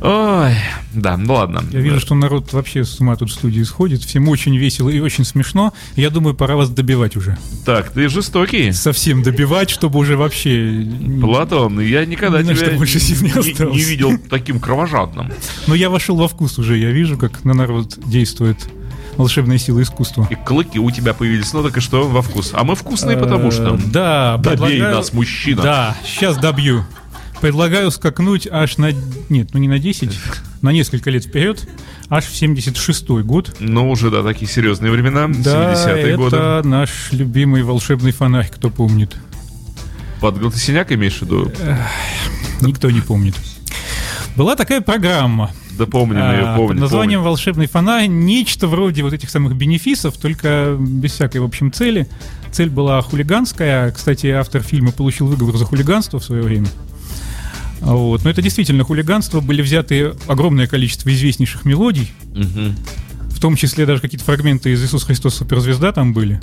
Ой, 0.00 0.54
да, 0.94 1.16
ну 1.16 1.34
ладно. 1.34 1.62
Я 1.72 1.80
вижу, 1.80 1.98
что 2.00 2.14
народ 2.14 2.52
вообще 2.52 2.84
с 2.84 3.00
ума 3.00 3.16
тут 3.16 3.30
в 3.30 3.32
студии 3.34 3.62
сходит. 3.62 4.02
Всем 4.02 4.28
очень 4.28 4.56
весело 4.56 4.88
и 4.88 5.00
очень 5.00 5.24
смешно. 5.24 5.72
Я 5.96 6.10
думаю, 6.10 6.34
пора 6.34 6.56
вас 6.56 6.70
добивать 6.70 7.16
уже. 7.16 7.36
Так, 7.66 7.90
ты 7.90 8.08
жестокий. 8.08 8.70
Совсем 8.72 9.22
добивать, 9.22 9.70
чтобы 9.70 9.98
уже 9.98 10.16
вообще... 10.16 10.86
Платон, 11.20 11.80
я 11.80 12.04
никогда 12.06 12.42
Ни 12.42 12.48
на 12.48 12.54
тебя 12.54 12.70
больше 12.76 13.00
сил 13.00 13.16
не 13.22 13.32
не, 13.32 13.50
осталось. 13.52 13.74
не 13.76 13.82
видел 13.82 14.12
таким 14.30 14.60
кровожадным. 14.60 15.32
Но 15.66 15.74
я 15.74 15.90
вошел 15.90 16.16
во 16.16 16.28
вкус 16.28 16.58
уже. 16.58 16.78
Я 16.78 16.90
вижу, 16.92 17.18
как 17.18 17.44
на 17.44 17.54
народ 17.54 17.98
действует 18.06 18.56
волшебная 19.16 19.58
сила 19.58 19.82
искусства. 19.82 20.28
И 20.30 20.36
клыки 20.36 20.78
у 20.78 20.90
тебя 20.92 21.12
появились, 21.12 21.52
ну 21.52 21.64
так 21.64 21.76
и 21.76 21.80
что, 21.80 22.06
во 22.08 22.22
вкус. 22.22 22.50
А 22.54 22.62
мы 22.62 22.76
вкусные, 22.76 23.16
потому 23.16 23.50
что... 23.50 23.74
Э, 23.74 23.78
Да, 23.86 24.36
Добей 24.36 24.50
предлагаю- 24.78 24.94
нас, 24.96 25.12
мужчина. 25.12 25.62
Да, 25.62 25.96
сейчас 26.06 26.36
добью. 26.38 26.84
Предлагаю 27.40 27.90
скакнуть 27.90 28.48
аж 28.50 28.78
на... 28.78 28.90
Нет, 29.28 29.50
ну 29.52 29.60
не 29.60 29.68
на 29.68 29.78
10, 29.78 30.10
на 30.62 30.72
несколько 30.72 31.10
лет 31.10 31.24
вперед, 31.24 31.68
аж 32.08 32.24
в 32.24 32.32
76-й 32.32 33.22
год. 33.22 33.54
Ну, 33.60 33.90
уже, 33.90 34.10
да, 34.10 34.22
такие 34.24 34.50
серьезные 34.50 34.90
времена, 34.90 35.28
Да, 35.28 35.72
70-е 35.74 36.02
это 36.02 36.16
годы. 36.16 36.68
наш 36.68 37.12
любимый 37.12 37.62
волшебный 37.62 38.10
фонарь, 38.12 38.48
кто 38.52 38.70
помнит. 38.70 39.16
Под 40.20 40.38
Галтасиняк 40.40 40.90
имеешь 40.90 41.18
в 41.18 41.22
виду? 41.22 41.52
Никто 42.60 42.90
не 42.90 43.00
помнит. 43.00 43.36
Была 44.34 44.54
такая 44.56 44.80
программа 44.80 45.50
Да 45.72 45.86
помним 45.86 46.18
ее, 46.18 46.40
а, 46.44 46.56
помним. 46.56 46.74
под 46.76 46.80
названием 46.80 47.22
«Волшебный 47.22 47.66
фонарь». 47.66 48.06
Нечто 48.06 48.66
вроде 48.68 49.02
вот 49.02 49.12
этих 49.12 49.30
самых 49.30 49.56
бенефисов, 49.56 50.16
только 50.16 50.76
без 50.78 51.12
всякой, 51.12 51.38
в 51.40 51.44
общем, 51.44 51.72
цели. 51.72 52.08
Цель 52.52 52.70
была 52.70 53.00
хулиганская. 53.02 53.90
Кстати, 53.92 54.28
автор 54.28 54.62
фильма 54.62 54.90
получил 54.92 55.26
выговор 55.26 55.56
за 55.56 55.64
хулиганство 55.64 56.18
в 56.18 56.24
свое 56.24 56.42
время. 56.42 56.66
Вот. 57.80 58.24
Но 58.24 58.30
это 58.30 58.42
действительно 58.42 58.84
хулиганство. 58.84 59.40
Были 59.40 59.62
взяты 59.62 60.12
огромное 60.26 60.66
количество 60.66 61.12
известнейших 61.12 61.64
мелодий, 61.64 62.10
Мгм. 62.34 62.74
в 63.30 63.40
том 63.40 63.56
числе 63.56 63.86
даже 63.86 64.00
какие-то 64.00 64.24
фрагменты 64.24 64.72
из 64.72 64.82
«Иисус 64.84 65.04
Христос 65.04 65.36
Суперзвезда» 65.36 65.92
там 65.92 66.12
были. 66.12 66.40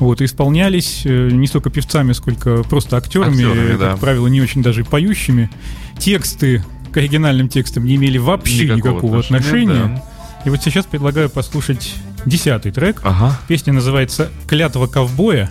Вот, 0.00 0.20
и 0.20 0.24
исполнялись 0.24 1.02
э, 1.04 1.28
не 1.30 1.46
столько 1.46 1.70
певцами, 1.70 2.12
сколько 2.12 2.62
просто 2.64 2.96
актерами, 2.96 3.44
Актерами, 3.44 3.76
да. 3.78 3.90
как 3.92 4.00
правило, 4.00 4.26
не 4.26 4.40
очень 4.42 4.60
даже 4.62 4.84
поющими. 4.84 5.50
Тексты 5.98 6.64
к 6.92 6.96
оригинальным 6.96 7.48
текстам 7.48 7.84
не 7.84 7.94
имели 7.96 8.18
вообще 8.18 8.68
никакого, 8.74 9.20
отношения. 9.20 10.02
И 10.44 10.50
вот 10.50 10.62
сейчас 10.62 10.84
предлагаю 10.84 11.30
послушать 11.30 11.94
десятый 12.26 12.72
трек. 12.72 13.00
Ага, 13.04 13.38
Песня 13.48 13.72
называется 13.72 14.30
«Клятва 14.48 14.88
ковбоя». 14.88 15.48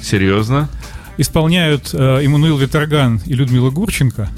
серьезно. 0.00 0.68
Исполняют 1.22 1.90
э, 1.94 2.20
Эммануил 2.24 2.56
Виторган 2.58 3.20
и 3.24 3.34
Людмила 3.34 3.70
Гурченко. 3.70 4.28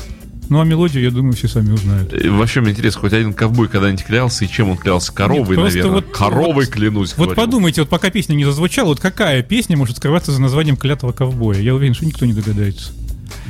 Ну 0.51 0.61
а 0.61 0.65
мелодию, 0.65 1.03
я 1.03 1.11
думаю, 1.11 1.33
все 1.33 1.49
сами 1.49 1.73
узнают. 1.73 2.13
Э, 2.13 2.29
Вообще 2.31 2.61
мне 2.61 2.73
интересно, 2.73 3.01
хоть 3.01 3.15
один 3.15 3.33
ковбой 3.33 3.69
когда-нибудь 3.69 4.05
клялся, 4.05 4.45
и 4.45 4.49
чем 4.49 4.69
он 4.69 4.77
клялся? 4.77 5.11
Коровой, 5.13 5.57
Нет, 5.57 5.65
наверное. 5.65 5.93
вот- 5.93 6.13
Коровой 6.13 6.67
вот- 6.67 6.75
клянусь, 6.75 7.15
Вот 7.17 7.29
говорил. 7.29 7.45
подумайте, 7.45 7.81
вот 7.81 7.89
пока 7.89 8.11
песня 8.11 8.35
не 8.35 8.45
зазвучала, 8.45 8.89
вот 8.89 9.01
какая 9.01 9.43
песня 9.43 9.77
может 9.79 9.97
скрываться 9.97 10.33
за 10.33 10.43
названием 10.43 10.77
«Клятва 10.77 11.13
ковбоя»? 11.13 11.59
Я 11.59 11.75
уверен, 11.75 11.95
что 11.95 12.05
никто 12.05 12.27
не 12.27 12.35
догадается. 12.35 12.93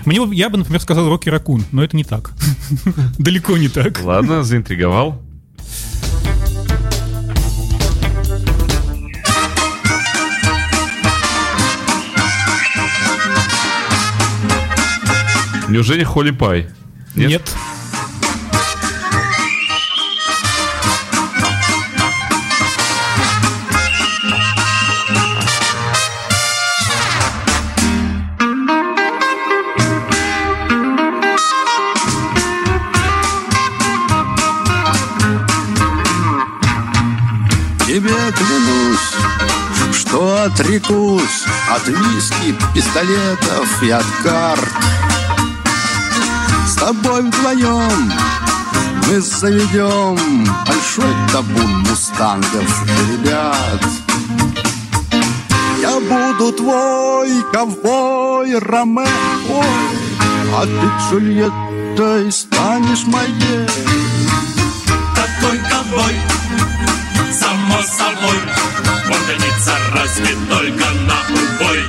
Мне, 0.05 0.20
я 0.32 0.49
бы, 0.49 0.59
например, 0.59 0.80
сказал 0.80 1.09
«Рокки 1.09 1.28
Ракун», 1.28 1.64
но 1.72 1.82
это 1.82 1.97
не 1.97 2.05
так. 2.05 2.30
Далеко 3.18 3.57
не 3.59 3.68
так. 3.68 4.01
Ладно, 4.05 4.45
заинтриговал. 4.45 5.20
Неужели 15.69 16.05
Холли 16.05 16.31
Пай? 16.31 16.67
Нет. 17.15 17.43
Тебе 37.87 38.11
клянусь, 38.33 39.95
что 39.95 40.43
отрекусь 40.43 41.45
от 41.71 41.87
виски, 41.87 42.55
пистолетов 42.75 43.83
и 43.83 43.91
от 43.91 44.05
карт. 44.23 45.03
Тобой 46.85 47.22
вдвоем 47.22 48.12
мы 49.09 49.18
заведем 49.18 50.45
большой 50.66 51.14
табун 51.32 51.78
мустангов 51.78 52.85
и 52.85 53.12
ребят. 53.12 53.82
Я 55.80 55.99
буду 55.99 56.53
твой 56.53 57.43
ковбой 57.55 58.59
Роме, 58.59 59.09
ой, 59.49 59.66
а 60.55 60.66
ты 60.66 61.16
Джульеттой 61.16 62.30
станешь 62.30 63.07
моей. 63.07 63.66
Такой 65.16 65.59
ковбой, 65.61 66.16
само 67.32 67.80
собой 67.80 68.41
Он 69.07 69.20
гонится 69.26 69.74
разве 69.95 70.37
только 70.51 70.85
на 71.07 71.16
убой 71.32 71.85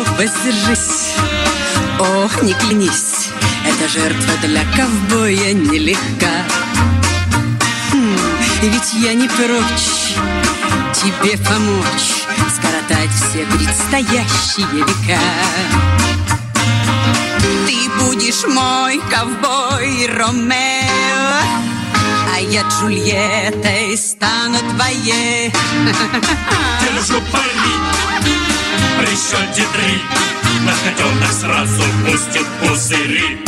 Ох, 0.00 0.18
воздержись, 0.18 1.01
ох, 1.98 2.42
не 2.42 2.54
клянись 2.54 3.28
Эта 3.66 3.88
жертва 3.88 4.34
для 4.42 4.64
ковбоя 4.76 5.52
нелегка. 5.52 6.44
Хм, 7.92 8.16
ведь 8.62 8.94
я 8.94 9.14
не 9.14 9.28
прочь 9.28 10.16
тебе 10.94 11.36
помочь 11.38 12.26
Скоротать 12.54 13.10
все 13.10 13.44
предстоящие 13.46 14.66
века. 14.72 15.20
Ты 17.66 17.90
будешь 18.00 18.44
мой 18.46 19.00
ковбой 19.10 20.06
Ромео, 20.06 21.40
а 22.34 22.40
я 22.40 22.62
Джульеттой 22.62 23.96
стану 23.96 24.58
твоей. 24.76 25.52
Держу 26.82 27.20
пари 27.32 27.76
При 28.98 29.16
счете 29.16 29.66
три 29.72 30.41
Наш 30.60 30.78
котенок 30.84 31.32
сразу 31.32 31.82
пустит 32.04 32.46
пузыри 32.60 33.42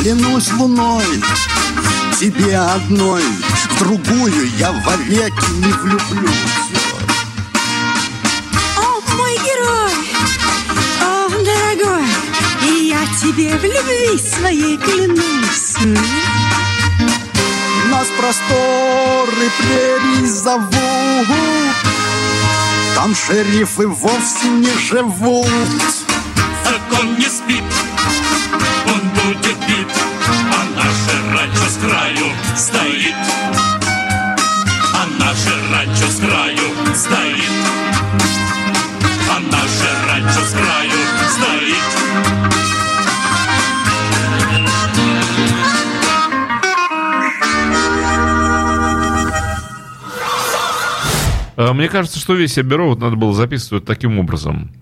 Клянусь 0.00 0.50
луной, 0.52 1.04
тебе 2.18 2.56
одной, 2.56 3.22
в 3.22 3.78
другую 3.80 4.50
я 4.56 4.72
вовеки 4.72 5.50
не 5.58 5.72
влюблюсь. 5.72 6.32
О, 8.78 9.00
мой 9.16 9.34
герой! 9.44 9.92
О, 11.02 11.28
дорогой! 11.28 12.06
И 12.62 12.88
я 12.88 13.00
тебе 13.20 13.58
в 13.58 13.62
любви 13.62 14.18
своей 14.18 14.78
клянусь. 14.78 15.76
Нас 17.90 18.06
просторы 18.18 19.50
прерий 19.58 20.26
зовут, 20.26 20.70
там 22.94 23.14
шерифы 23.14 23.86
вовсе 23.86 24.48
не 24.48 24.72
живут. 24.78 25.46
Закон 26.64 27.14
не 27.16 27.26
спит 27.26 27.64
Он 28.86 29.00
будет 29.08 29.58
бит 29.66 29.88
А 30.52 30.64
наше 30.76 31.14
ранчо 31.32 31.68
с 31.68 31.76
краю 31.78 32.32
стоит 32.56 32.89
Мне 51.72 51.88
кажется, 51.88 52.18
что 52.18 52.34
весь 52.34 52.58
вот 52.88 53.00
надо 53.00 53.16
было 53.16 53.32
записывать 53.32 53.84
таким 53.84 54.18
образом. 54.18 54.72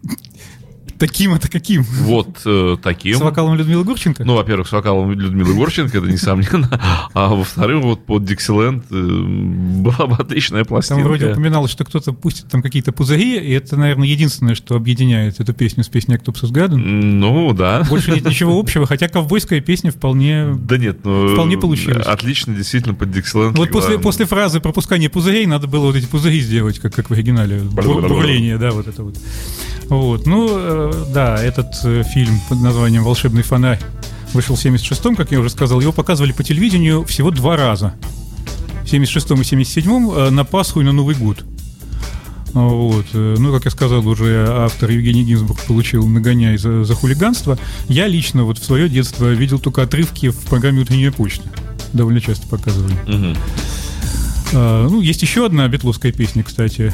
Таким 0.98 1.34
это 1.34 1.48
каким? 1.48 1.82
Вот 1.82 2.40
э, 2.44 2.76
таким. 2.82 3.16
С 3.16 3.20
вокалом 3.20 3.54
Людмилы 3.56 3.84
Гурченко? 3.84 4.24
Ну, 4.24 4.34
во-первых, 4.34 4.68
с 4.68 4.72
вокалом 4.72 5.12
Людмилы 5.12 5.54
Горченко, 5.54 5.98
это 5.98 6.06
несомненно. 6.08 6.80
А 7.14 7.28
во-вторых, 7.34 7.82
вот 7.84 8.04
под 8.04 8.24
Диксиленд 8.24 8.84
э, 8.90 8.94
была 8.94 10.06
бы 10.06 10.16
отличная 10.16 10.62
Там 10.64 10.68
пластинка. 10.68 11.02
вроде 11.04 11.30
упоминалось, 11.32 11.70
что 11.70 11.84
кто-то 11.84 12.12
пустит 12.12 12.48
там 12.48 12.62
какие-то 12.62 12.92
пузыри, 12.92 13.38
и 13.38 13.52
это, 13.52 13.76
наверное, 13.76 14.08
единственное, 14.08 14.54
что 14.54 14.74
объединяет 14.74 15.38
эту 15.40 15.52
песню 15.52 15.84
с 15.84 15.88
песней 15.88 16.16
«Octopus 16.16 16.50
Garden». 16.52 16.76
Ну, 16.76 17.52
да. 17.52 17.84
Больше 17.88 18.10
нет 18.10 18.24
ничего 18.24 18.58
общего, 18.58 18.86
хотя 18.86 19.08
ковбойская 19.08 19.60
песня 19.60 19.92
вполне... 19.92 20.54
Да 20.54 20.78
нет, 20.78 21.04
ну... 21.04 21.34
Вполне 21.34 21.56
получилось. 21.58 22.06
Отлично, 22.06 22.54
действительно, 22.54 22.94
под 22.94 23.12
Диксиленд. 23.12 23.56
Вот 23.56 23.70
после, 23.70 23.98
после 23.98 24.26
фразы 24.26 24.60
пропускания 24.60 25.08
пузырей 25.08 25.46
надо 25.46 25.66
было 25.68 25.86
вот 25.86 25.96
эти 25.96 26.06
пузыри 26.06 26.40
сделать, 26.40 26.78
как, 26.78 26.94
как 26.94 27.08
в 27.10 27.12
оригинале. 27.12 27.60
Бур- 27.60 28.08
Бурление, 28.08 28.58
да, 28.58 28.72
вот 28.72 28.88
это 28.88 29.04
вот. 29.04 29.16
Вот, 29.88 30.26
ну, 30.26 30.48
э, 30.50 31.04
да, 31.12 31.42
этот 31.42 31.74
э, 31.84 32.02
фильм 32.02 32.40
под 32.48 32.60
названием 32.60 33.04
«Волшебный 33.04 33.42
фонарь» 33.42 33.80
вышел 34.34 34.54
в 34.54 34.64
76-м, 34.64 35.16
как 35.16 35.32
я 35.32 35.40
уже 35.40 35.48
сказал. 35.48 35.80
Его 35.80 35.92
показывали 35.92 36.32
по 36.32 36.44
телевидению 36.44 37.04
всего 37.04 37.30
два 37.30 37.56
раза. 37.56 37.94
В 38.82 38.92
76-м 38.92 39.40
и 39.40 39.44
77-м 39.44 40.10
э, 40.10 40.30
на 40.30 40.44
Пасху 40.44 40.82
и 40.82 40.84
на 40.84 40.92
Новый 40.92 41.14
год. 41.14 41.44
Вот. 42.52 43.06
Ну, 43.12 43.52
как 43.52 43.66
я 43.66 43.70
сказал, 43.70 44.06
уже 44.08 44.46
автор 44.48 44.90
Евгений 44.90 45.22
Гинзбург 45.22 45.60
получил 45.64 46.06
нагоняй 46.06 46.56
за, 46.56 46.82
за 46.82 46.94
хулиганство. 46.94 47.58
Я 47.88 48.06
лично 48.06 48.44
вот 48.44 48.58
в 48.58 48.64
свое 48.64 48.88
детство 48.88 49.30
видел 49.32 49.58
только 49.58 49.82
отрывки 49.82 50.30
в 50.30 50.38
программе 50.46 50.80
«Утренняя 50.80 51.12
почта». 51.12 51.48
Довольно 51.92 52.20
часто 52.20 52.46
показывали. 52.48 52.94
Мгм. 53.06 53.36
А, 54.54 54.88
ну, 54.88 55.00
есть 55.00 55.22
еще 55.22 55.46
одна 55.46 55.68
бетловская 55.68 56.10
песня, 56.10 56.42
кстати, 56.42 56.92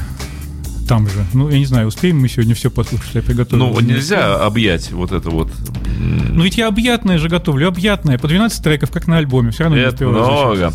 там 0.87 1.07
же. 1.09 1.25
Ну, 1.33 1.49
я 1.49 1.57
не 1.59 1.65
знаю, 1.65 1.87
успеем 1.87 2.19
мы 2.19 2.27
сегодня 2.29 2.55
все 2.55 2.69
послушать, 2.71 3.13
я 3.15 3.21
приготовил. 3.21 3.67
Ну, 3.67 3.79
нельзя 3.79 4.35
объять 4.43 4.91
вот 4.91 5.11
это 5.11 5.29
вот. 5.29 5.51
Ну, 5.99 6.43
ведь 6.43 6.57
я 6.57 6.67
объятное 6.67 7.17
же 7.17 7.29
готовлю, 7.29 7.67
объятное, 7.67 8.17
по 8.17 8.27
12 8.27 8.63
треков, 8.63 8.91
как 8.91 9.07
на 9.07 9.17
альбоме, 9.17 9.51
все 9.51 9.63
равно 9.63 9.77
не 9.77 9.83
Это 9.83 9.93
успеваю 10.07 10.25
зачем. 10.25 10.45
много. 10.45 10.73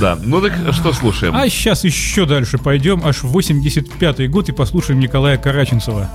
Да. 0.00 0.18
Ну 0.22 0.40
так 0.40 0.52
что 0.72 0.92
слушаем? 0.92 1.34
А 1.36 1.48
сейчас 1.48 1.84
еще 1.84 2.26
дальше 2.26 2.58
пойдем, 2.58 3.02
аж 3.04 3.22
в 3.22 3.36
85-й 3.36 4.28
год 4.28 4.48
и 4.48 4.52
послушаем 4.52 5.00
Николая 5.00 5.36
Караченцева. 5.38 6.10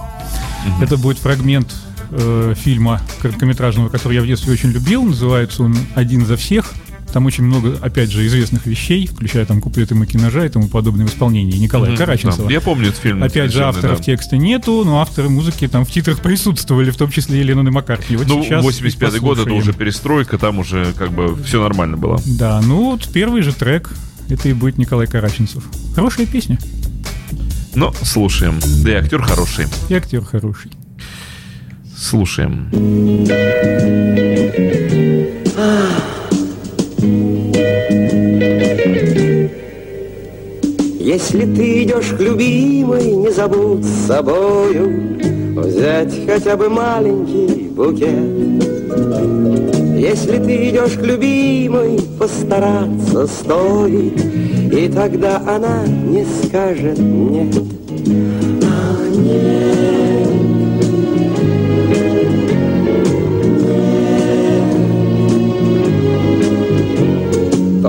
Это 0.81 0.97
будет 0.97 1.17
фрагмент 1.17 1.73
э, 2.11 2.53
фильма 2.57 3.01
короткометражного, 3.21 3.89
который 3.89 4.15
я 4.15 4.21
в 4.21 4.27
детстве 4.27 4.53
очень 4.53 4.69
любил. 4.69 5.03
Называется 5.03 5.63
он 5.63 5.75
«Один 5.95 6.25
за 6.25 6.35
всех». 6.37 6.73
Там 7.13 7.25
очень 7.25 7.43
много, 7.43 7.77
опять 7.81 8.09
же, 8.09 8.25
известных 8.25 8.65
вещей, 8.65 9.05
включая 9.05 9.45
там 9.45 9.59
куплеты 9.61 9.95
Макинажа 9.95 10.45
и 10.45 10.49
тому 10.49 10.69
подобное 10.69 11.05
в 11.05 11.09
исполнении 11.09 11.57
Николая 11.57 11.89
Мгм, 11.91 11.97
Караченцева. 11.97 12.47
да. 12.47 12.53
Я 12.53 12.61
помню 12.61 12.87
этот 12.89 13.01
фильм. 13.01 13.21
Опять 13.21 13.51
же, 13.51 13.63
авторов 13.65 13.97
да. 13.97 14.03
текста 14.03 14.37
нету, 14.37 14.83
но 14.85 15.01
авторы 15.01 15.27
музыки 15.29 15.67
там 15.67 15.83
в 15.83 15.91
титрах 15.91 16.19
присутствовали, 16.21 16.89
в 16.89 16.95
том 16.97 17.11
числе 17.11 17.41
и 17.41 17.43
Леннон 17.43 17.67
и 17.67 17.71
Маккартни. 17.71 18.15
Вот 18.15 18.27
Ну, 18.27 18.43
сейчас 18.43 18.63
85-й 18.65 19.19
год 19.19 19.39
это 19.39 19.51
уже 19.53 19.73
перестройка, 19.73 20.37
там 20.37 20.59
уже 20.59 20.93
как 20.97 21.11
бы 21.11 21.35
все 21.43 21.61
нормально 21.61 21.97
было. 21.97 22.21
Да, 22.25 22.61
ну 22.61 22.91
вот 22.91 23.07
первый 23.11 23.41
же 23.41 23.53
трек, 23.53 23.89
это 24.29 24.47
и 24.47 24.53
будет 24.53 24.77
Николай 24.77 25.05
Караченцев. 25.07 25.63
Хорошая 25.93 26.25
песня, 26.27 26.57
Но 27.75 27.93
слушаем. 28.03 28.59
Да 28.83 28.91
и 28.91 28.93
актер 28.95 29.21
хороший. 29.21 29.65
и 29.89 29.93
актер 29.93 30.23
хороший. 30.23 30.71
Слушаем. 31.97 32.69
Если 41.13 41.41
ты 41.41 41.83
идешь 41.83 42.13
к 42.17 42.21
любимой, 42.21 43.11
не 43.11 43.31
забудь 43.31 43.83
с 43.83 44.07
собою 44.07 45.17
Взять 45.57 46.13
хотя 46.25 46.55
бы 46.55 46.69
маленький 46.69 47.67
букет. 47.67 48.63
Если 49.99 50.37
ты 50.37 50.69
идешь 50.69 50.93
к 50.93 51.03
любимой, 51.03 51.99
постараться 52.17 53.27
стоит 53.27 54.23
И 54.71 54.87
тогда 54.87 55.41
она 55.45 55.85
не 55.85 56.25
скажет 56.45 56.97
нет 56.97 57.57
Ах, 58.63 59.17
нет 59.17 60.00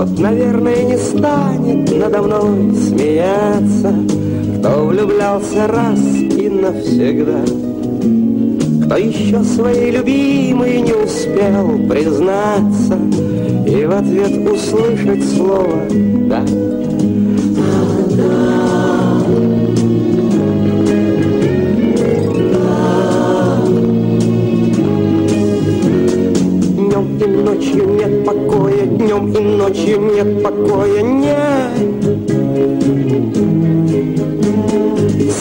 Тот, 0.03 0.19
наверное, 0.19 0.83
не 0.83 0.97
станет 0.97 1.97
надо 1.97 2.21
мной 2.21 2.75
смеяться, 2.75 3.95
Кто 4.59 4.85
влюблялся 4.87 5.65
раз 5.65 5.97
и 6.13 6.49
навсегда, 6.49 7.39
Кто 8.83 8.97
еще 8.97 9.41
своей 9.45 9.91
любимой 9.91 10.81
не 10.81 10.91
успел 10.91 11.87
признаться 11.87 12.99
И 13.65 13.85
в 13.85 13.91
ответ 13.91 14.45
услышать 14.45 15.23
слово 15.37 15.87
«да». 16.27 16.41
Днем 26.75 27.17
и 27.19 27.25
ночью 27.25 27.87
нет 27.93 28.25
покоя, 28.25 28.72
днем 28.85 29.31
и 29.31 29.39
ночью 29.39 29.99
нет 29.99 30.43
покоя, 30.43 31.01
нет. 31.01 31.73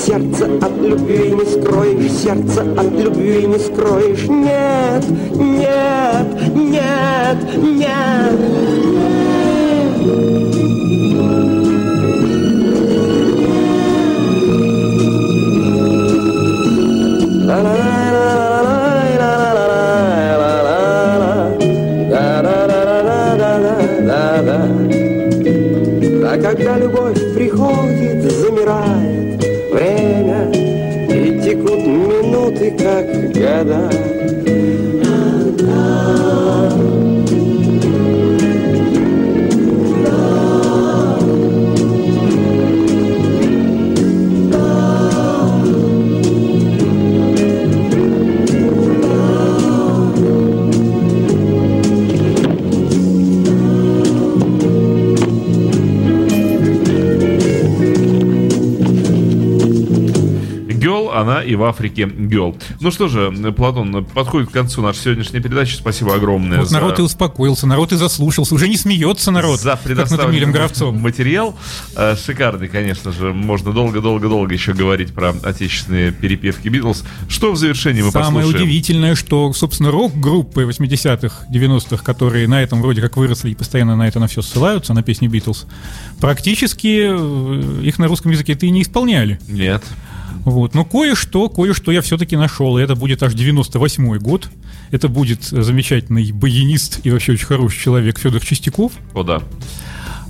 Сердце 0.05 0.47
от 0.61 0.81
любви 0.81 1.33
не 1.33 1.45
скроешь, 1.45 2.13
сердце 2.13 2.63
от 2.77 2.93
любви 2.93 3.47
не 3.47 3.59
скроешь, 3.59 4.29
нет, 4.29 5.05
нет, 5.37 6.27
нет, 6.55 7.39
нет. 7.57 8.33
А 17.55 17.92
nada. 33.65 34.03
она 61.23 61.32
и 61.43 61.55
в 61.55 61.63
Африке 61.65 62.07
Гел. 62.07 62.57
Ну 62.81 62.91
что 62.91 63.09
же, 63.09 63.31
Платон, 63.57 64.05
подходит 64.05 64.51
к 64.51 64.53
концу 64.53 64.83
наша 64.83 65.01
сегодняшняя 65.01 65.41
передача. 65.41 65.77
Спасибо 65.77 66.15
огромное 66.15 66.59
Вот 66.59 66.69
за, 66.69 66.75
народ 66.75 66.99
и 66.99 67.03
успокоился, 67.03 67.67
народ 67.67 67.93
и 67.93 67.97
заслушался, 67.97 68.55
уже 68.55 68.69
не 68.69 68.77
смеется 68.77 69.31
народ, 69.31 69.61
за 69.61 69.79
Эмилем 69.85 70.53
Гравцом. 70.53 70.97
материал. 71.01 71.57
Э, 71.97 72.17
Шикарный, 72.17 72.69
конечно 72.69 73.13
же. 73.13 73.33
Можно 73.33 73.73
долго-долго-долго 73.73 74.53
еще 74.53 74.73
говорить 74.73 75.13
про 75.13 75.35
отечественные 75.43 76.13
перепевки 76.13 76.69
Битлз. 76.69 77.05
Что 77.29 77.53
в 77.53 77.57
завершении 77.57 78.03
мы 78.03 78.11
Самое 78.11 78.47
послушаем? 78.47 78.65
удивительное, 78.65 79.15
что, 79.15 79.53
собственно, 79.53 79.91
рок-группы 79.91 80.63
80-х, 80.63 81.47
90-х, 81.53 82.03
которые 82.05 82.49
на 82.49 82.63
этом 82.63 82.81
вроде 82.81 83.01
как 83.01 83.17
выросли 83.17 83.51
и 83.51 83.55
постоянно 83.55 83.97
на 83.97 84.09
это 84.09 84.21
на 84.21 84.27
все 84.27 84.43
ссылаются, 84.43 84.95
на 84.95 85.03
песни 85.03 85.29
Битлз, 85.29 85.67
практически 86.21 87.09
э, 87.11 87.83
их 87.83 87.99
на 87.99 88.09
русском 88.09 88.31
языке-то 88.31 88.67
и 88.67 88.71
не 88.71 88.83
исполняли. 88.83 89.39
Нет. 89.49 89.83
Вот. 90.45 90.75
Но 90.75 90.85
кое-что, 90.85 91.32
кое-что 91.49 91.93
я 91.93 92.01
все-таки 92.03 92.37
нашел, 92.37 92.79
и 92.79 92.83
это 92.83 92.95
будет 92.95 93.23
аж 93.23 93.35
98-й 93.35 94.19
год. 94.19 94.49
Это 94.91 95.09
будет 95.09 95.43
замечательный 95.45 96.31
баянист 96.33 97.01
и 97.05 97.11
вообще 97.11 97.33
очень 97.33 97.47
хороший 97.47 97.81
человек 97.81 98.19
Федор 98.19 98.41
Чистяков. 98.45 98.93
О, 99.15 99.23
да. 99.23 99.43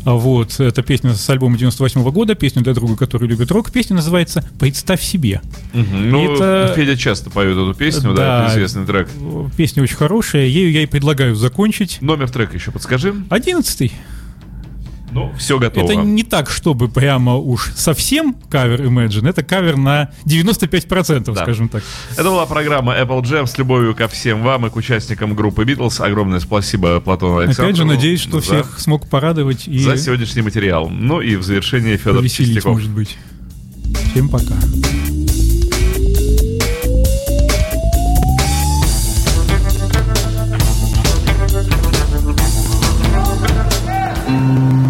А 0.04 0.14
Вот, 0.14 0.58
это 0.58 0.82
песня 0.82 1.14
с 1.14 1.30
альбома 1.30 1.56
98 1.56 2.02
года, 2.10 2.34
песня 2.34 2.60
для 2.62 2.74
друга, 2.74 2.96
который 2.96 3.28
любит 3.28 3.52
рок. 3.52 3.70
Песня 3.70 3.94
называется 3.94 4.44
«Представь 4.58 5.00
себе». 5.00 5.40
Мгм. 5.72 6.10
Ну, 6.10 6.34
Это- 6.34 6.72
Федя 6.74 6.96
часто 6.96 7.30
поет 7.30 7.52
эту 7.52 7.72
песню, 7.74 8.12
да, 8.12 8.40
Да. 8.40 8.44
это 8.46 8.54
известный 8.56 8.84
трек. 8.84 9.08
Песня 9.56 9.82
очень 9.82 9.94
хорошая, 9.94 10.46
ею 10.46 10.72
я 10.72 10.82
и 10.82 10.86
предлагаю 10.86 11.36
закончить. 11.36 11.98
Номер 12.00 12.28
трека 12.30 12.56
еще 12.56 12.72
подскажи. 12.72 13.14
Одиннадцатый. 13.30 13.92
Ну, 15.12 15.32
все 15.36 15.58
готово. 15.58 15.84
Это 15.84 15.94
не 15.96 16.22
так, 16.22 16.48
чтобы 16.50 16.88
прямо 16.88 17.36
уж 17.36 17.70
совсем 17.74 18.34
кавер 18.48 18.82
Imagine, 18.82 19.28
это 19.28 19.42
кавер 19.42 19.76
на 19.76 20.10
95%, 20.24 21.34
Да. 21.34 21.42
скажем 21.42 21.68
так. 21.68 21.82
Это 22.12 22.24
была 22.24 22.46
программа 22.46 22.94
Apple 22.98 23.20
Jam 23.22 23.46
с 23.46 23.58
любовью 23.58 23.94
ко 23.94 24.08
всем 24.08 24.42
вам 24.42 24.66
и 24.66 24.70
к 24.70 24.76
участникам 24.76 25.34
группы 25.34 25.64
Beatles. 25.64 26.00
Огромное 26.04 26.40
спасибо 26.40 27.00
Платону 27.00 27.38
Александрову. 27.38 27.68
Опять 27.68 27.76
же, 27.76 27.84
надеюсь, 27.84 28.20
что 28.20 28.40
за- 28.40 28.42
всех 28.42 28.78
смог 28.80 29.06
порадовать 29.08 29.68
и 29.68 29.78
За 29.80 29.96
сегодняшний 29.96 30.42
материал. 30.42 30.88
Ну 30.88 31.20
и 31.20 31.36
в 31.36 31.42
завершение 31.42 31.96
Федор 31.96 32.22
Чистяков. 32.28 32.72
может 32.72 32.90
быть. 32.90 33.16
Всем 34.12 34.28
пока. 34.28 34.54
Imagine 44.26 44.81